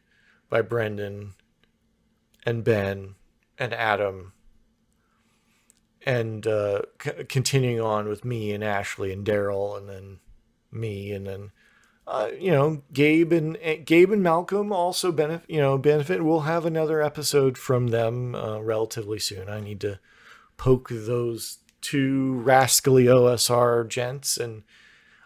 by 0.48 0.62
Brendan 0.62 1.34
and 2.46 2.64
Ben 2.64 3.14
and 3.58 3.72
Adam 3.72 4.32
and 6.04 6.46
uh, 6.46 6.82
c- 7.02 7.24
continuing 7.28 7.80
on 7.80 8.08
with 8.08 8.24
me 8.24 8.52
and 8.52 8.62
Ashley 8.62 9.12
and 9.12 9.26
Daryl 9.26 9.76
and 9.76 9.88
then 9.88 10.18
me, 10.70 11.12
and 11.12 11.26
then 11.26 11.50
uh, 12.06 12.28
you 12.38 12.50
know 12.50 12.82
Gabe 12.92 13.32
and 13.32 13.58
Gabe 13.84 14.12
and 14.12 14.22
Malcolm 14.22 14.72
also 14.72 15.10
benefit. 15.10 15.48
You 15.48 15.60
know 15.60 15.78
benefit. 15.78 16.24
We'll 16.24 16.40
have 16.40 16.66
another 16.66 17.02
episode 17.02 17.56
from 17.56 17.88
them 17.88 18.34
uh, 18.34 18.60
relatively 18.60 19.18
soon. 19.18 19.48
I 19.48 19.60
need 19.60 19.80
to 19.80 19.98
poke 20.56 20.88
those 20.90 21.58
two 21.80 22.34
rascally 22.34 23.04
OSR 23.04 23.88
gents, 23.88 24.36
and 24.36 24.62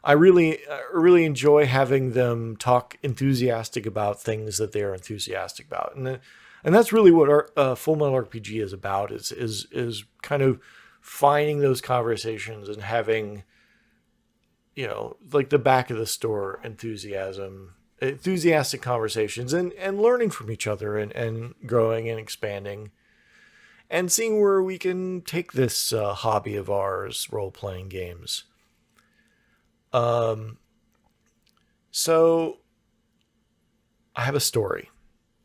I 0.05 0.12
really 0.12 0.61
really 0.93 1.24
enjoy 1.24 1.66
having 1.66 2.12
them 2.12 2.57
talk 2.57 2.97
enthusiastic 3.03 3.85
about 3.85 4.22
things 4.22 4.59
that 4.59 4.72
they're 4.72 4.95
enthusiastic 4.95 5.66
about, 5.66 5.97
and 5.97 6.20
and 6.64 6.74
that's 6.74 6.92
really 6.92 7.11
what 7.11 7.28
our 7.28 7.48
uh, 7.56 7.74
Full 7.74 7.96
Metal 7.96 8.22
RPG 8.22 8.62
is 8.62 8.72
about. 8.72 9.11
Is 9.11 9.32
is 9.32 9.66
is 9.70 10.04
kind 10.22 10.42
of 10.42 10.61
finding 11.00 11.61
those 11.61 11.80
conversations 11.80 12.68
and 12.68 12.82
having 12.82 13.44
you 14.78 14.86
know, 14.86 15.16
like 15.32 15.50
the 15.50 15.59
back 15.59 15.90
of 15.90 15.98
the 15.98 16.06
store 16.06 16.61
enthusiasm, 16.62 17.74
enthusiastic 18.00 18.80
conversations 18.80 19.52
and, 19.52 19.72
and 19.72 20.00
learning 20.00 20.30
from 20.30 20.52
each 20.52 20.68
other 20.68 20.96
and, 20.96 21.11
and 21.16 21.52
growing 21.66 22.09
and 22.09 22.20
expanding 22.20 22.92
and 23.90 24.12
seeing 24.12 24.40
where 24.40 24.62
we 24.62 24.78
can 24.78 25.20
take 25.22 25.50
this 25.50 25.92
uh, 25.92 26.14
hobby 26.14 26.54
of 26.54 26.70
ours, 26.70 27.26
role 27.32 27.50
playing 27.50 27.88
games. 27.88 28.44
Um, 29.92 30.59
so 31.90 32.59
I 34.14 34.22
have 34.22 34.36
a 34.36 34.40
story. 34.40 34.90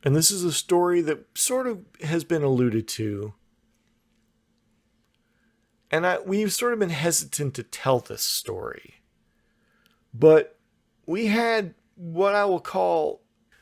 And 0.03 0.15
this 0.15 0.31
is 0.31 0.43
a 0.43 0.51
story 0.51 1.01
that 1.01 1.37
sort 1.37 1.65
of 1.65 1.85
has 2.01 2.23
been 2.23 2.43
alluded 2.43 2.87
to. 2.89 3.33
And 5.89 6.05
I, 6.05 6.19
we've 6.19 6.51
sort 6.51 6.73
of 6.73 6.79
been 6.79 6.89
hesitant 6.89 7.53
to 7.55 7.63
tell 7.63 7.99
this 7.99 8.21
story 8.21 9.03
but 10.13 10.59
we 11.05 11.27
had 11.27 11.73
what 11.95 12.35
I 12.35 12.45
will 12.45 12.59
call 12.59 13.21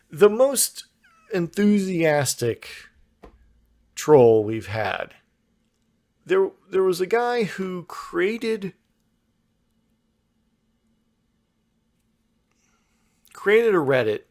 the 0.09 0.29
most 0.29 0.87
enthusiastic 1.33 2.69
troll 3.95 4.43
we've 4.43 4.67
had. 4.67 5.13
There, 6.25 6.51
there 6.69 6.83
was 6.83 7.01
a 7.01 7.05
guy 7.05 7.43
who 7.43 7.83
created 7.83 8.73
created 13.33 13.73
a 13.73 13.79
Reddit 13.79 14.23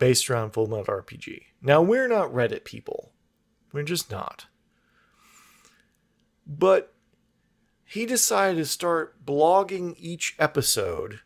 based 0.00 0.28
around 0.28 0.50
Full 0.50 0.66
Metal 0.66 0.84
RPG. 0.86 1.42
Now 1.62 1.80
we're 1.80 2.08
not 2.08 2.32
Reddit 2.32 2.64
people. 2.64 3.12
We're 3.72 3.84
just 3.84 4.10
not. 4.10 4.46
But 6.44 6.92
he 7.84 8.06
decided 8.06 8.56
to 8.56 8.66
start 8.66 9.24
blogging 9.24 9.94
each 9.96 10.34
episode. 10.40 11.20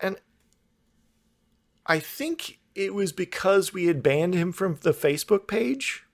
And 0.00 0.16
I 1.84 1.98
think 1.98 2.60
it 2.74 2.94
was 2.94 3.12
because 3.12 3.74
we 3.74 3.86
had 3.86 4.02
banned 4.02 4.34
him 4.34 4.52
from 4.52 4.78
the 4.80 4.94
Facebook 4.94 5.46
page 5.46 6.04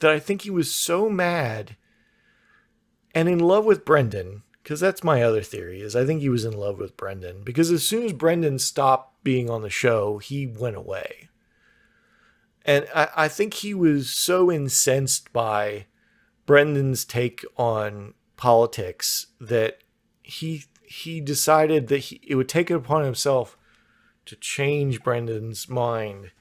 that 0.00 0.10
I 0.10 0.18
think 0.18 0.42
he 0.42 0.50
was 0.50 0.74
so 0.74 1.08
mad 1.08 1.76
and 3.14 3.28
in 3.28 3.38
love 3.38 3.64
with 3.64 3.84
Brendan 3.84 4.42
because 4.62 4.80
that's 4.80 5.04
my 5.04 5.22
other 5.22 5.42
theory 5.42 5.80
is 5.80 5.96
I 5.96 6.04
think 6.04 6.20
he 6.20 6.28
was 6.28 6.44
in 6.44 6.52
love 6.52 6.78
with 6.78 6.96
Brendan 6.96 7.42
because 7.42 7.70
as 7.70 7.86
soon 7.86 8.04
as 8.04 8.12
Brendan 8.12 8.58
stopped 8.58 9.09
being 9.22 9.50
on 9.50 9.62
the 9.62 9.70
show, 9.70 10.18
he 10.18 10.46
went 10.46 10.76
away. 10.76 11.28
And 12.64 12.86
I, 12.94 13.08
I 13.16 13.28
think 13.28 13.54
he 13.54 13.74
was 13.74 14.10
so 14.10 14.50
incensed 14.50 15.32
by 15.32 15.86
Brendan's 16.46 17.04
take 17.04 17.44
on 17.56 18.14
politics 18.36 19.26
that 19.40 19.78
he 20.22 20.64
he 20.82 21.20
decided 21.20 21.86
that 21.86 21.98
he, 21.98 22.20
it 22.26 22.34
would 22.34 22.48
take 22.48 22.70
it 22.70 22.74
upon 22.74 23.04
himself 23.04 23.56
to 24.26 24.34
change 24.36 25.02
Brendan's 25.02 25.68
mind. 25.68 26.32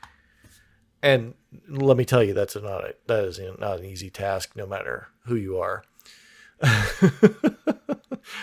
And 1.03 1.36
let 1.67 1.97
me 1.97 2.03
tell 2.03 2.23
you, 2.23 2.34
that's 2.34 2.55
not 2.55 2.84
a, 2.84 2.95
that 3.07 3.23
is 3.25 3.39
not 3.59 3.80
an 3.80 3.86
easy 3.86 4.09
task, 4.09 4.55
no 4.55 4.65
matter 4.65 5.09
who 5.25 5.36
you 5.36 5.59
are. 5.59 5.84
but 6.59 7.21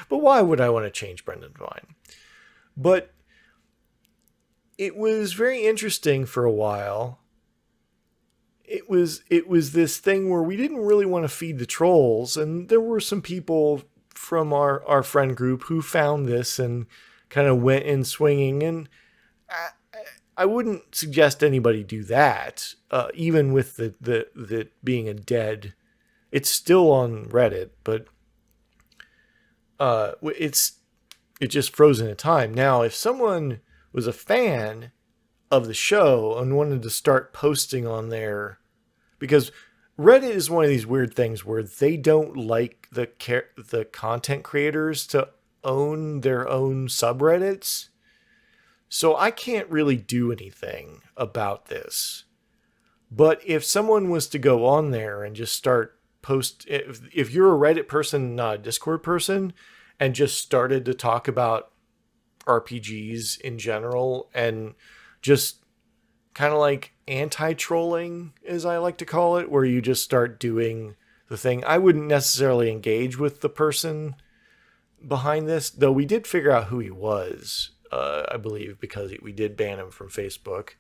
why 0.09 0.41
would 0.41 0.61
I 0.61 0.71
want 0.71 0.87
to 0.87 0.91
change 0.91 1.25
Brendan's 1.25 1.59
mind? 1.59 1.87
But 2.77 3.13
it 4.79 4.97
was 4.97 5.33
very 5.33 5.67
interesting 5.67 6.27
for 6.27 6.45
a 6.45 6.53
while. 6.53 7.21
It 8.65 8.91
was 8.91 9.23
it 9.31 9.49
was 9.49 9.73
this 9.73 9.99
thing 9.99 10.29
where 10.29 10.43
we 10.43 10.57
didn't 10.57 10.85
really 10.85 11.07
want 11.07 11.25
to 11.25 11.29
feed 11.29 11.59
the 11.59 11.67
trolls, 11.67 12.37
and 12.37 12.69
there 12.69 12.81
were 12.81 13.01
some 13.01 13.23
people 13.23 13.83
from 14.11 14.53
our 14.53 14.85
our 14.87 15.03
friend 15.03 15.37
group 15.37 15.65
who 15.65 15.81
found 15.81 16.27
this 16.27 16.59
and 16.59 16.87
kind 17.29 17.47
of 17.47 17.63
went 17.63 17.85
in 17.85 18.05
swinging. 18.05 18.63
And 18.63 18.89
I, 19.49 19.69
I 20.37 20.45
wouldn't 20.47 20.95
suggest 20.95 21.45
anybody 21.45 21.85
do 21.85 22.03
that, 22.05 22.75
uh, 22.91 23.09
even 23.15 23.53
with 23.53 23.77
the 23.77 23.95
the 24.01 24.69
being 24.83 25.09
a 25.09 25.15
dead. 25.15 25.75
It's 26.33 26.51
still 26.51 26.91
on 26.91 27.27
Reddit, 27.27 27.71
but 27.85 28.07
uh, 29.79 30.13
it's 30.23 30.81
it 31.41 31.49
just 31.49 31.75
frozen 31.75 32.09
in 32.09 32.17
time. 32.17 32.53
Now, 32.53 32.83
if 32.83 32.95
someone 32.95 33.61
was 33.97 34.07
a 34.07 34.13
fan 34.13 34.93
of 35.51 35.67
the 35.67 35.75
show 35.75 36.39
and 36.39 36.57
wanted 36.57 36.83
to 36.83 36.91
start 36.91 37.33
posting 37.33 37.87
on 37.87 38.11
there, 38.11 38.61
because 39.19 39.51
Reddit 39.99 40.31
is 40.31 40.51
one 40.51 40.63
of 40.63 40.71
these 40.71 40.87
weird 40.87 41.15
things 41.15 41.45
where 41.45 41.63
they 41.63 41.97
don't 41.97 42.37
like 42.37 42.89
the 42.93 43.09
the 43.57 43.87
content 43.87 44.45
creators 44.45 45.07
to 45.09 45.31
own 45.65 46.21
their 46.21 46.47
own 46.49 46.89
subreddits. 46.89 47.89
So 48.89 49.17
I 49.17 49.31
can't 49.31 49.69
really 49.71 49.97
do 49.97 50.31
anything 50.31 51.01
about 51.17 51.67
this. 51.67 52.25
But 53.11 53.41
if 53.47 53.65
someone 53.65 54.11
was 54.11 54.27
to 54.29 54.39
go 54.39 54.67
on 54.67 54.91
there 54.91 55.25
and 55.25 55.35
just 55.35 55.57
start 55.57 55.99
post 56.21 56.67
if, 56.69 57.01
if 57.15 57.31
you're 57.33 57.55
a 57.55 57.59
Reddit 57.59 57.89
person, 57.89 58.37
not 58.37 58.57
a 58.57 58.59
Discord 58.59 59.03
person, 59.03 59.55
and 59.99 60.15
just 60.15 60.39
started 60.39 60.85
to 60.85 60.93
talk 60.93 61.27
about 61.27 61.73
RPGs 62.47 63.41
in 63.41 63.59
general 63.59 64.31
and 64.35 64.75
just 65.23 65.65
kind 66.35 66.53
of 66.53 66.59
like 66.59 66.93
anti-trolling 67.09 68.33
as 68.47 68.65
I 68.65 68.79
like 68.79 68.99
to 68.99 69.07
call 69.07 69.39
it 69.39 69.51
where 69.51 69.65
you 69.65 69.81
just 69.81 70.03
start 70.03 70.39
doing 70.39 70.97
the 71.29 71.37
thing. 71.37 71.65
I 71.65 71.79
wouldn't 71.79 72.07
necessarily 72.07 72.71
engage 72.71 73.19
with 73.19 73.41
the 73.41 73.49
person 73.49 74.17
behind 75.07 75.49
this, 75.49 75.71
though 75.71 75.93
we 75.93 76.05
did 76.05 76.27
figure 76.27 76.51
out 76.51 76.67
who 76.67 76.79
he 76.79 76.91
was, 76.91 77.71
uh, 77.91 78.25
I 78.31 78.37
believe, 78.37 78.79
because 78.81 79.13
we 79.23 79.33
did 79.33 79.57
ban 79.57 79.79
him 79.79 79.91
from 79.91 80.09
Facebook. 80.09 80.71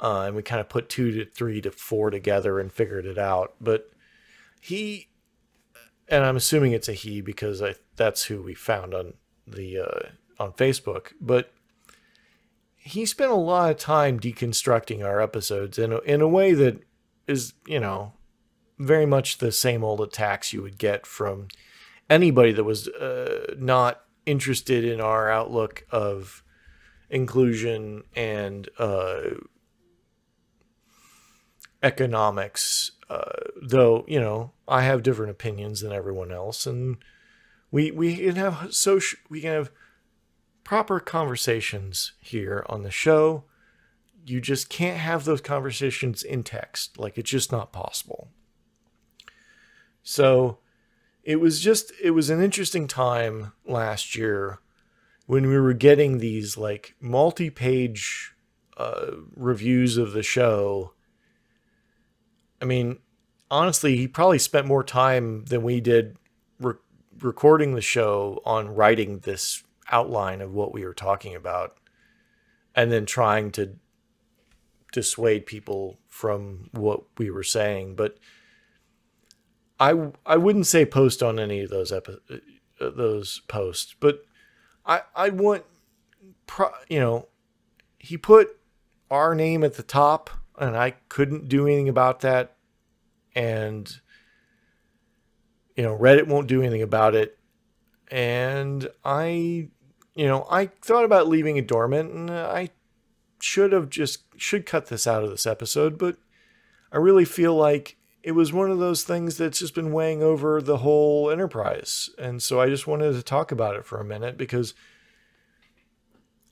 Uh, 0.00 0.24
and 0.26 0.36
we 0.36 0.42
kind 0.42 0.60
of 0.60 0.68
put 0.68 0.88
two 0.88 1.12
to 1.12 1.24
three 1.30 1.60
to 1.60 1.70
four 1.70 2.10
together 2.10 2.58
and 2.58 2.72
figured 2.72 3.06
it 3.06 3.18
out. 3.18 3.54
But 3.60 3.90
he, 4.60 5.08
and 6.08 6.24
I'm 6.24 6.36
assuming 6.36 6.72
it's 6.72 6.88
a 6.88 6.92
he 6.92 7.20
because 7.20 7.62
I 7.62 7.76
that's 7.96 8.24
who 8.24 8.42
we 8.42 8.54
found 8.54 8.94
on 8.94 9.14
the 9.46 9.78
uh, 9.78 10.08
on 10.42 10.52
Facebook. 10.52 11.12
But 11.20 11.52
he 12.76 13.06
spent 13.06 13.30
a 13.30 13.36
lot 13.36 13.70
of 13.70 13.76
time 13.78 14.18
deconstructing 14.18 15.04
our 15.04 15.20
episodes 15.20 15.78
in 15.78 15.92
a, 15.92 15.98
in 15.98 16.20
a 16.20 16.28
way 16.28 16.52
that 16.52 16.82
is, 17.26 17.54
you 17.66 17.78
know, 17.78 18.12
very 18.78 19.06
much 19.06 19.38
the 19.38 19.52
same 19.52 19.84
old 19.84 20.00
attacks 20.00 20.52
you 20.52 20.60
would 20.62 20.78
get 20.78 21.06
from 21.06 21.46
anybody 22.10 22.52
that 22.52 22.64
was 22.64 22.88
uh, 22.88 23.54
not 23.56 24.02
interested 24.26 24.84
in 24.84 25.00
our 25.00 25.30
outlook 25.30 25.86
of 25.90 26.42
inclusion 27.08 28.02
and 28.16 28.68
uh, 28.78 29.20
economics. 31.82 32.92
Uh, 33.08 33.30
though 33.62 34.04
you 34.08 34.18
know, 34.18 34.52
I 34.66 34.82
have 34.82 35.02
different 35.02 35.30
opinions 35.30 35.82
than 35.82 35.92
everyone 35.92 36.32
else, 36.32 36.66
and 36.66 36.96
we 37.70 37.90
we 37.90 38.16
can 38.16 38.36
have 38.36 38.74
social 38.74 39.18
we 39.28 39.42
can 39.42 39.50
have 39.50 39.70
proper 40.64 41.00
conversations 41.00 42.12
here 42.20 42.64
on 42.68 42.82
the 42.82 42.90
show. 42.90 43.44
You 44.24 44.40
just 44.40 44.68
can't 44.68 44.98
have 44.98 45.24
those 45.24 45.40
conversations 45.40 46.22
in 46.22 46.42
text. 46.42 46.98
Like 46.98 47.18
it's 47.18 47.30
just 47.30 47.50
not 47.50 47.72
possible. 47.72 48.28
So 50.02 50.58
it 51.22 51.40
was 51.40 51.60
just 51.60 51.92
it 52.02 52.10
was 52.10 52.30
an 52.30 52.42
interesting 52.42 52.86
time 52.86 53.52
last 53.64 54.16
year 54.16 54.60
when 55.26 55.46
we 55.46 55.58
were 55.58 55.72
getting 55.72 56.18
these 56.18 56.56
like 56.56 56.94
multi-page 57.00 58.34
uh, 58.76 59.12
reviews 59.34 59.96
of 59.96 60.12
the 60.12 60.22
show. 60.22 60.94
I 62.60 62.64
mean, 62.64 62.98
honestly, 63.50 63.96
he 63.96 64.08
probably 64.08 64.38
spent 64.38 64.66
more 64.66 64.84
time 64.84 65.44
than 65.44 65.62
we 65.62 65.80
did 65.80 66.16
re- 66.58 66.74
recording 67.20 67.74
the 67.74 67.80
show 67.80 68.40
on 68.44 68.74
writing 68.74 69.20
this 69.20 69.62
outline 69.92 70.40
of 70.40 70.52
what 70.52 70.72
we 70.72 70.84
were 70.84 70.94
talking 70.94 71.34
about, 71.34 71.76
and 72.74 72.90
then 72.90 73.06
trying 73.06 73.50
to 73.52 73.76
dissuade 74.92 75.46
people 75.46 75.98
from 76.08 76.68
what 76.72 77.02
we 77.18 77.30
were 77.30 77.42
saying, 77.42 77.94
but 77.94 78.18
I 79.80 80.12
I 80.24 80.36
wouldn't 80.36 80.66
say 80.66 80.84
post 80.84 81.22
on 81.22 81.40
any 81.40 81.62
of 81.62 81.70
those 81.70 81.90
epi- 81.90 82.20
uh, 82.80 82.90
those 82.90 83.40
posts, 83.48 83.96
but 83.98 84.22
I 84.86 85.02
I 85.16 85.30
want 85.30 85.64
pro, 86.46 86.70
you 86.88 87.00
know 87.00 87.28
he 87.98 88.16
put 88.16 88.56
our 89.10 89.34
name 89.34 89.62
at 89.64 89.74
the 89.74 89.82
top 89.82 90.30
and 90.58 90.76
I 90.76 90.90
couldn't 91.08 91.48
do 91.48 91.66
anything 91.66 91.88
about 91.88 92.20
that. 92.20 92.56
And 93.34 93.92
you 95.76 95.82
know 95.82 95.96
Reddit 95.96 96.26
won't 96.26 96.48
do 96.48 96.60
anything 96.60 96.82
about 96.82 97.14
it. 97.14 97.38
And 98.08 98.88
I 99.04 99.70
you 100.14 100.26
know 100.26 100.46
I 100.50 100.66
thought 100.66 101.04
about 101.04 101.28
leaving 101.28 101.56
it 101.56 101.66
dormant 101.66 102.12
and 102.12 102.30
I 102.30 102.70
should 103.40 103.72
have 103.72 103.90
just 103.90 104.24
should 104.36 104.66
cut 104.66 104.86
this 104.86 105.06
out 105.06 105.24
of 105.24 105.30
this 105.30 105.46
episode 105.46 105.98
but 105.98 106.16
I 106.92 106.98
really 106.98 107.24
feel 107.24 107.54
like 107.54 107.96
it 108.22 108.32
was 108.32 108.52
one 108.52 108.70
of 108.70 108.78
those 108.78 109.02
things 109.02 109.36
that's 109.36 109.58
just 109.58 109.74
been 109.74 109.92
weighing 109.92 110.22
over 110.22 110.62
the 110.62 110.78
whole 110.78 111.30
enterprise. 111.30 112.08
And 112.18 112.40
so 112.42 112.60
I 112.60 112.68
just 112.68 112.86
wanted 112.86 113.12
to 113.14 113.22
talk 113.22 113.50
about 113.50 113.74
it 113.74 113.84
for 113.84 113.98
a 113.98 114.04
minute 114.04 114.38
because 114.38 114.74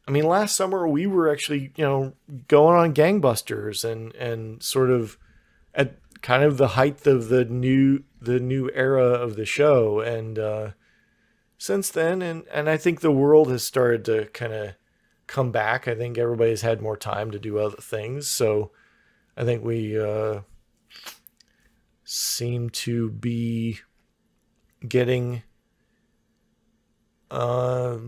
I 0.09 0.11
mean 0.11 0.25
last 0.25 0.57
summer 0.57 0.89
we 0.89 1.07
were 1.07 1.31
actually, 1.31 1.73
you 1.77 1.85
know, 1.85 2.15
going 2.49 2.77
on 2.77 2.95
gangbusters 2.95 3.89
and 3.89 4.15
and 4.17 4.63
sort 4.63 4.91
of 4.91 5.17
at 5.75 5.97
kind 6.23 6.43
of 6.43 6.57
the 6.57 6.69
height 6.69 7.07
of 7.07 7.29
the 7.29 7.45
new 7.45 8.03
the 8.21 8.41
new 8.41 8.71
era 8.75 9.05
of 9.05 9.37
the 9.37 9.47
show 9.47 10.01
and 10.01 10.39
uh 10.39 10.71
since 11.61 11.91
then 11.91 12.23
and 12.23 12.45
and 12.51 12.71
I 12.71 12.79
think 12.79 13.01
the 13.01 13.13
world 13.13 13.51
has 13.51 13.63
started 13.63 14.05
to 14.07 14.25
kind 14.33 14.55
of 14.55 14.75
come 15.27 15.53
back. 15.53 15.87
I 15.87 15.95
think 15.95 16.17
everybody's 16.17 16.63
had 16.63 16.81
more 16.81 16.97
time 16.97 17.31
to 17.31 17.39
do 17.39 17.59
other 17.59 17.77
things. 17.77 18.27
So 18.29 18.73
I 19.37 19.45
think 19.45 19.63
we 19.63 20.01
uh 20.01 20.41
seem 22.03 22.71
to 22.71 23.11
be 23.11 23.79
getting 24.89 25.43
uh, 27.31 27.99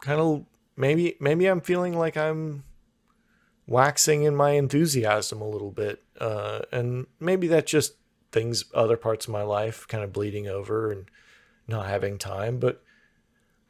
kind 0.00 0.20
of 0.20 0.46
maybe 0.74 1.16
maybe 1.20 1.46
I'm 1.46 1.60
feeling 1.60 1.96
like 1.96 2.16
I'm 2.16 2.64
waxing 3.66 4.22
in 4.22 4.34
my 4.34 4.52
enthusiasm 4.52 5.42
a 5.42 5.48
little 5.48 5.70
bit, 5.70 6.02
uh, 6.18 6.60
and 6.72 7.06
maybe 7.20 7.46
that's 7.48 7.70
just 7.70 7.96
things 8.32 8.64
other 8.74 8.96
parts 8.96 9.26
of 9.26 9.32
my 9.32 9.42
life 9.42 9.86
kind 9.86 10.02
of 10.02 10.12
bleeding 10.12 10.48
over 10.48 10.90
and 10.90 11.04
not 11.66 11.86
having 11.86 12.18
time, 12.18 12.58
but. 12.58 12.82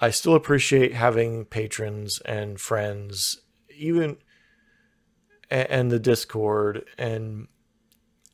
I 0.01 0.11
still 0.11 0.35
appreciate 0.35 0.95
having 0.95 1.45
patrons 1.45 2.19
and 2.25 2.61
friends, 2.61 3.41
even 3.73 4.17
and 5.49 5.91
the 5.93 6.01
Discord 6.01 6.85
and 6.99 7.47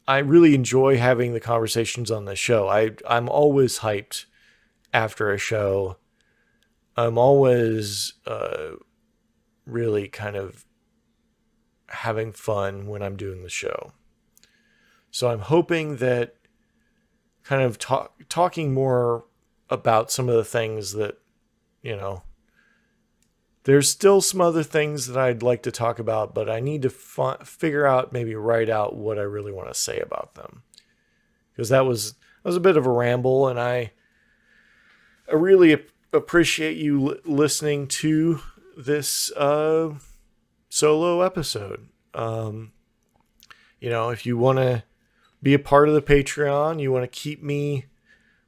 I 0.06 0.18
really 0.18 0.54
enjoy 0.54 0.96
having 0.96 1.34
the 1.34 1.40
conversations 1.40 2.10
on 2.10 2.24
the 2.24 2.34
show. 2.34 2.68
I 2.68 2.92
I'm 3.06 3.28
always 3.28 3.80
hyped 3.80 4.24
after 4.94 5.30
a 5.30 5.38
show. 5.38 5.98
I'm 6.96 7.18
always 7.18 8.14
uh, 8.26 8.76
really 9.66 10.08
kind 10.08 10.36
of 10.36 10.64
having 11.88 12.32
fun 12.32 12.86
when 12.86 13.02
I'm 13.02 13.16
doing 13.16 13.42
the 13.42 13.50
show. 13.50 13.92
So 15.10 15.28
I'm 15.28 15.40
hoping 15.40 15.96
that 15.96 16.36
kind 17.42 17.62
of 17.62 17.78
talk, 17.78 18.14
talking 18.30 18.72
more 18.72 19.24
about 19.70 20.10
some 20.10 20.28
of 20.28 20.34
the 20.34 20.44
things 20.44 20.92
that 20.94 21.18
you 21.82 21.96
know 21.96 22.22
there's 23.68 23.90
still 23.90 24.22
some 24.22 24.40
other 24.40 24.62
things 24.62 25.08
that 25.08 25.18
I'd 25.18 25.42
like 25.42 25.62
to 25.64 25.70
talk 25.70 25.98
about, 25.98 26.34
but 26.34 26.48
I 26.48 26.58
need 26.58 26.80
to 26.82 26.88
fi- 26.88 27.36
figure 27.44 27.86
out, 27.86 28.14
maybe 28.14 28.34
write 28.34 28.70
out 28.70 28.96
what 28.96 29.18
I 29.18 29.22
really 29.22 29.52
want 29.52 29.68
to 29.68 29.74
say 29.74 29.98
about 30.00 30.36
them. 30.36 30.62
Because 31.52 31.68
that 31.68 31.84
was 31.84 32.12
that 32.12 32.44
was 32.44 32.56
a 32.56 32.60
bit 32.60 32.78
of 32.78 32.86
a 32.86 32.90
ramble, 32.90 33.46
and 33.46 33.60
I 33.60 33.92
I 35.30 35.34
really 35.34 35.74
ap- 35.74 35.90
appreciate 36.14 36.78
you 36.78 36.98
li- 36.98 37.20
listening 37.26 37.88
to 37.88 38.40
this 38.74 39.30
uh, 39.32 39.90
solo 40.70 41.20
episode. 41.20 41.88
Um, 42.14 42.72
you 43.80 43.90
know, 43.90 44.08
if 44.08 44.24
you 44.24 44.38
want 44.38 44.60
to 44.60 44.84
be 45.42 45.52
a 45.52 45.58
part 45.58 45.90
of 45.90 45.94
the 45.94 46.00
Patreon, 46.00 46.80
you 46.80 46.90
want 46.90 47.04
to 47.04 47.20
keep 47.20 47.42
me 47.42 47.84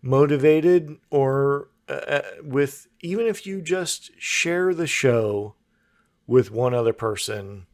motivated 0.03 0.96
or 1.11 1.68
uh, 1.88 1.92
uh, 1.92 2.22
with 2.42 2.86
even 3.01 3.26
if 3.26 3.46
you 3.46 3.61
just 3.61 4.11
share 4.18 4.74
the 4.74 4.86
show 4.86 5.55
with 6.26 6.51
one 6.51 6.74
other 6.74 6.92
person. 6.92 7.66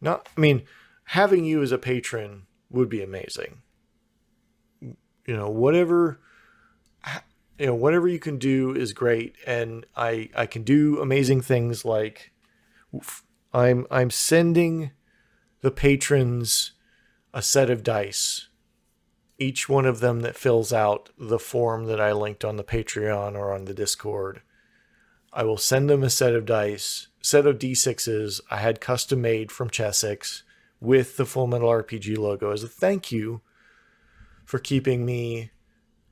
Not, 0.00 0.28
I 0.36 0.40
mean, 0.40 0.62
having 1.04 1.44
you 1.44 1.62
as 1.62 1.72
a 1.72 1.78
patron 1.78 2.46
would 2.70 2.88
be 2.88 3.02
amazing. 3.02 3.62
You 4.80 5.36
know, 5.36 5.48
whatever 5.48 6.20
you 7.60 7.66
know, 7.66 7.74
whatever 7.74 8.08
you 8.08 8.18
can 8.18 8.38
do 8.38 8.74
is 8.74 8.94
great 8.94 9.36
and 9.46 9.84
I 9.94 10.30
I 10.34 10.46
can 10.46 10.62
do 10.62 10.98
amazing 11.00 11.42
things 11.42 11.84
like 11.84 12.32
I'm 13.52 13.86
I'm 13.90 14.10
sending 14.10 14.92
the 15.60 15.70
patrons 15.70 16.72
a 17.34 17.42
set 17.42 17.68
of 17.68 17.84
dice. 17.84 18.48
Each 19.40 19.68
one 19.68 19.86
of 19.86 19.98
them 19.98 20.20
that 20.20 20.36
fills 20.36 20.72
out 20.72 21.08
the 21.18 21.38
form 21.38 21.86
that 21.86 22.00
I 22.00 22.12
linked 22.12 22.44
on 22.44 22.56
the 22.56 22.62
Patreon 22.62 23.34
or 23.34 23.52
on 23.52 23.64
the 23.64 23.74
Discord. 23.74 24.42
I 25.32 25.44
will 25.44 25.56
send 25.56 25.90
them 25.90 26.02
a 26.02 26.10
set 26.10 26.34
of 26.34 26.44
dice, 26.44 27.08
set 27.22 27.46
of 27.46 27.58
D6s 27.58 28.40
I 28.50 28.58
had 28.58 28.80
custom 28.80 29.22
made 29.22 29.50
from 29.50 29.70
Chessex 29.70 30.42
with 30.80 31.16
the 31.16 31.26
Full 31.26 31.46
Metal 31.46 31.70
RPG 31.70 32.18
logo 32.18 32.52
as 32.52 32.62
a 32.62 32.68
thank 32.68 33.10
you 33.10 33.40
for 34.44 34.58
keeping 34.58 35.04
me 35.06 35.50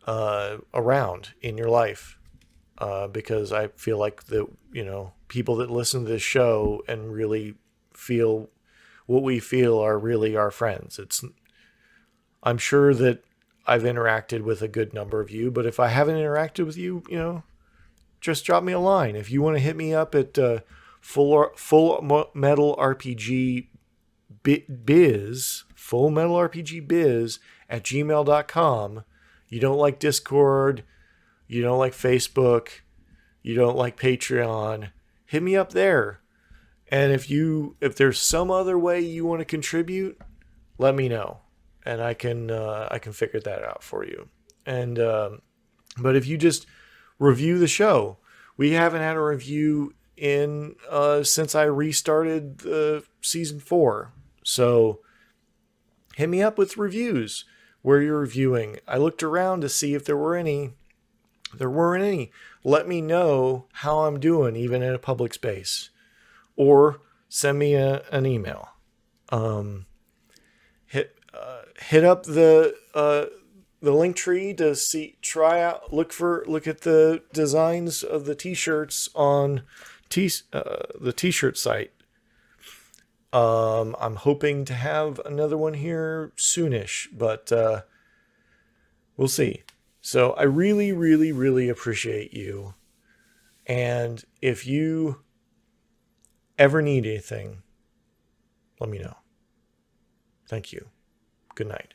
uh, 0.07 0.57
around 0.73 1.35
in 1.43 1.59
your 1.59 1.69
life. 1.69 2.19
Uh, 2.79 3.09
because 3.09 3.53
I 3.53 3.69
feel 3.69 3.99
like 3.99 4.27
the 4.27 4.47
you 4.73 4.85
know 4.85 5.13
people 5.27 5.57
that 5.57 5.71
listen 5.71 6.05
to 6.05 6.09
this 6.09 6.23
show 6.23 6.83
and 6.87 7.13
really 7.13 7.57
feel 7.93 8.51
what 9.07 9.25
we 9.25 9.41
feel 9.41 9.79
are 9.81 9.99
really 9.99 10.37
our 10.37 10.53
friends. 10.53 10.99
It's 10.99 11.25
I'm 12.43 12.59
sure 12.59 12.95
that 12.95 13.25
I've 13.67 13.83
interacted 13.83 14.43
with 14.43 14.63
a 14.63 14.69
good 14.69 14.95
number 14.95 15.21
of 15.21 15.31
you, 15.31 15.51
but 15.51 15.67
if 15.67 15.79
I 15.79 15.89
haven't 15.89 16.17
interacted 16.17 16.67
with 16.67 16.77
you, 16.77 17.03
you 17.09 17.19
know, 17.19 17.43
just 18.21 18.45
drop 18.45 18.63
me 18.63 18.73
a 18.73 18.79
line. 18.79 19.17
If 19.17 19.31
you 19.31 19.43
want 19.43 19.57
to 19.57 19.63
hit 19.63 19.77
me 19.77 19.95
up 19.95 20.15
at 20.15 20.39
uh, 20.39 20.61
full 21.01 21.51
full 21.55 22.31
metal 22.35 22.77
RPG 22.77 23.69
biz 24.43 25.65
full 25.75 26.11
metal 26.11 26.37
RPG 26.37 26.87
biz 26.87 27.39
at 27.69 27.83
gmail.com. 27.83 29.05
You 29.49 29.61
don't 29.61 29.79
like 29.79 29.99
Discord, 29.99 30.85
you 31.47 31.63
don't 31.63 31.79
like 31.79 31.95
Facebook, 31.95 32.69
you 33.43 33.55
don't 33.55 33.77
like 33.77 33.99
Patreon, 33.99 34.91
hit 35.25 35.43
me 35.43 35.57
up 35.57 35.73
there. 35.73 36.21
And 36.91 37.13
if 37.13 37.31
you 37.31 37.77
if 37.81 37.97
there's 37.97 38.19
some 38.19 38.51
other 38.51 38.79
way 38.79 39.01
you 39.01 39.25
want 39.25 39.41
to 39.41 39.47
contribute, 39.47 40.21
let 40.77 40.95
me 40.95 41.09
know, 41.09 41.41
and 41.89 42.03
I 42.03 42.13
can 42.13 42.51
uh, 42.51 42.87
I 42.91 42.99
can 42.99 43.13
figure 43.13 43.41
that 43.41 43.65
out 43.65 43.83
for 43.83 44.05
you. 44.05 44.29
And 44.67 44.99
um, 44.99 45.43
but 45.97 46.17
if 46.17 46.27
you 46.27 46.37
just 46.37 46.67
review 47.19 47.59
the 47.59 47.67
show, 47.67 48.19
we 48.59 48.73
haven't 48.73 49.01
had 49.01 49.17
a 49.17 49.23
review 49.23 49.95
in 50.15 50.75
uh, 50.91 51.23
since 51.23 51.55
I 51.55 51.65
restarted 51.65 52.59
the 52.59 53.05
season 53.23 53.59
four. 53.59 54.13
So 54.45 55.01
hit 56.17 56.29
me 56.29 56.43
up 56.43 56.59
with 56.59 56.77
reviews 56.77 57.47
where 57.81 58.03
you're 58.03 58.21
reviewing. 58.21 58.79
I 58.87 58.99
looked 58.99 59.23
around 59.23 59.63
to 59.63 59.69
see 59.71 59.95
if 59.95 60.05
there 60.05 60.17
were 60.17 60.37
any. 60.37 60.75
There 61.55 61.71
weren't 61.71 62.05
any. 62.05 62.31
Let 62.63 62.87
me 62.87 63.01
know 63.01 63.69
how 63.73 64.01
I'm 64.01 64.21
doing, 64.21 64.55
even 64.57 64.83
in 64.83 64.95
a 64.95 64.99
public 64.99 65.33
space 65.33 65.89
or 66.57 67.01
send 67.31 67.59
me 67.59 67.75
a, 67.75 68.03
an 68.13 68.27
email. 68.27 68.69
Um, 69.31 69.87
uh, 71.35 71.63
hit 71.81 72.05
up 72.05 72.25
the 72.25 72.75
uh, 72.95 73.27
the 73.81 73.93
link 73.93 74.17
tree 74.17 74.55
to 74.55 74.75
see 74.75 75.17
try 75.23 75.63
out 75.63 75.93
look 75.93 76.13
for 76.13 76.45
look 76.47 76.67
at 76.67 76.83
the 76.83 77.23
designs 77.33 78.03
of 78.03 78.25
the 78.25 78.35
t-shirts 78.35 79.09
on 79.15 79.63
t 80.09 80.31
uh, 80.53 80.83
the 81.01 81.13
t-shirt 81.13 81.57
site. 81.57 81.93
Um, 83.33 83.95
I'm 84.01 84.17
hoping 84.17 84.65
to 84.67 84.75
have 84.75 85.21
another 85.27 85.59
one 85.59 85.75
here 85.75 86.33
soonish, 86.37 87.09
but 87.13 87.53
uh, 87.53 87.83
we'll 89.17 89.29
see. 89.29 89.65
So 90.01 90.33
I 90.33 90.45
really, 90.45 90.93
really, 90.93 91.33
really 91.33 91.69
appreciate 91.69 92.33
you. 92.33 92.75
And 93.67 94.25
if 94.41 94.67
you 94.67 95.21
ever 96.59 96.81
need 96.81 97.05
anything, 97.05 97.63
let 98.81 98.89
me 98.89 98.99
know. 98.99 99.17
Thank 100.49 100.73
you. 100.73 100.89
Good 101.59 101.67
night. 101.67 101.95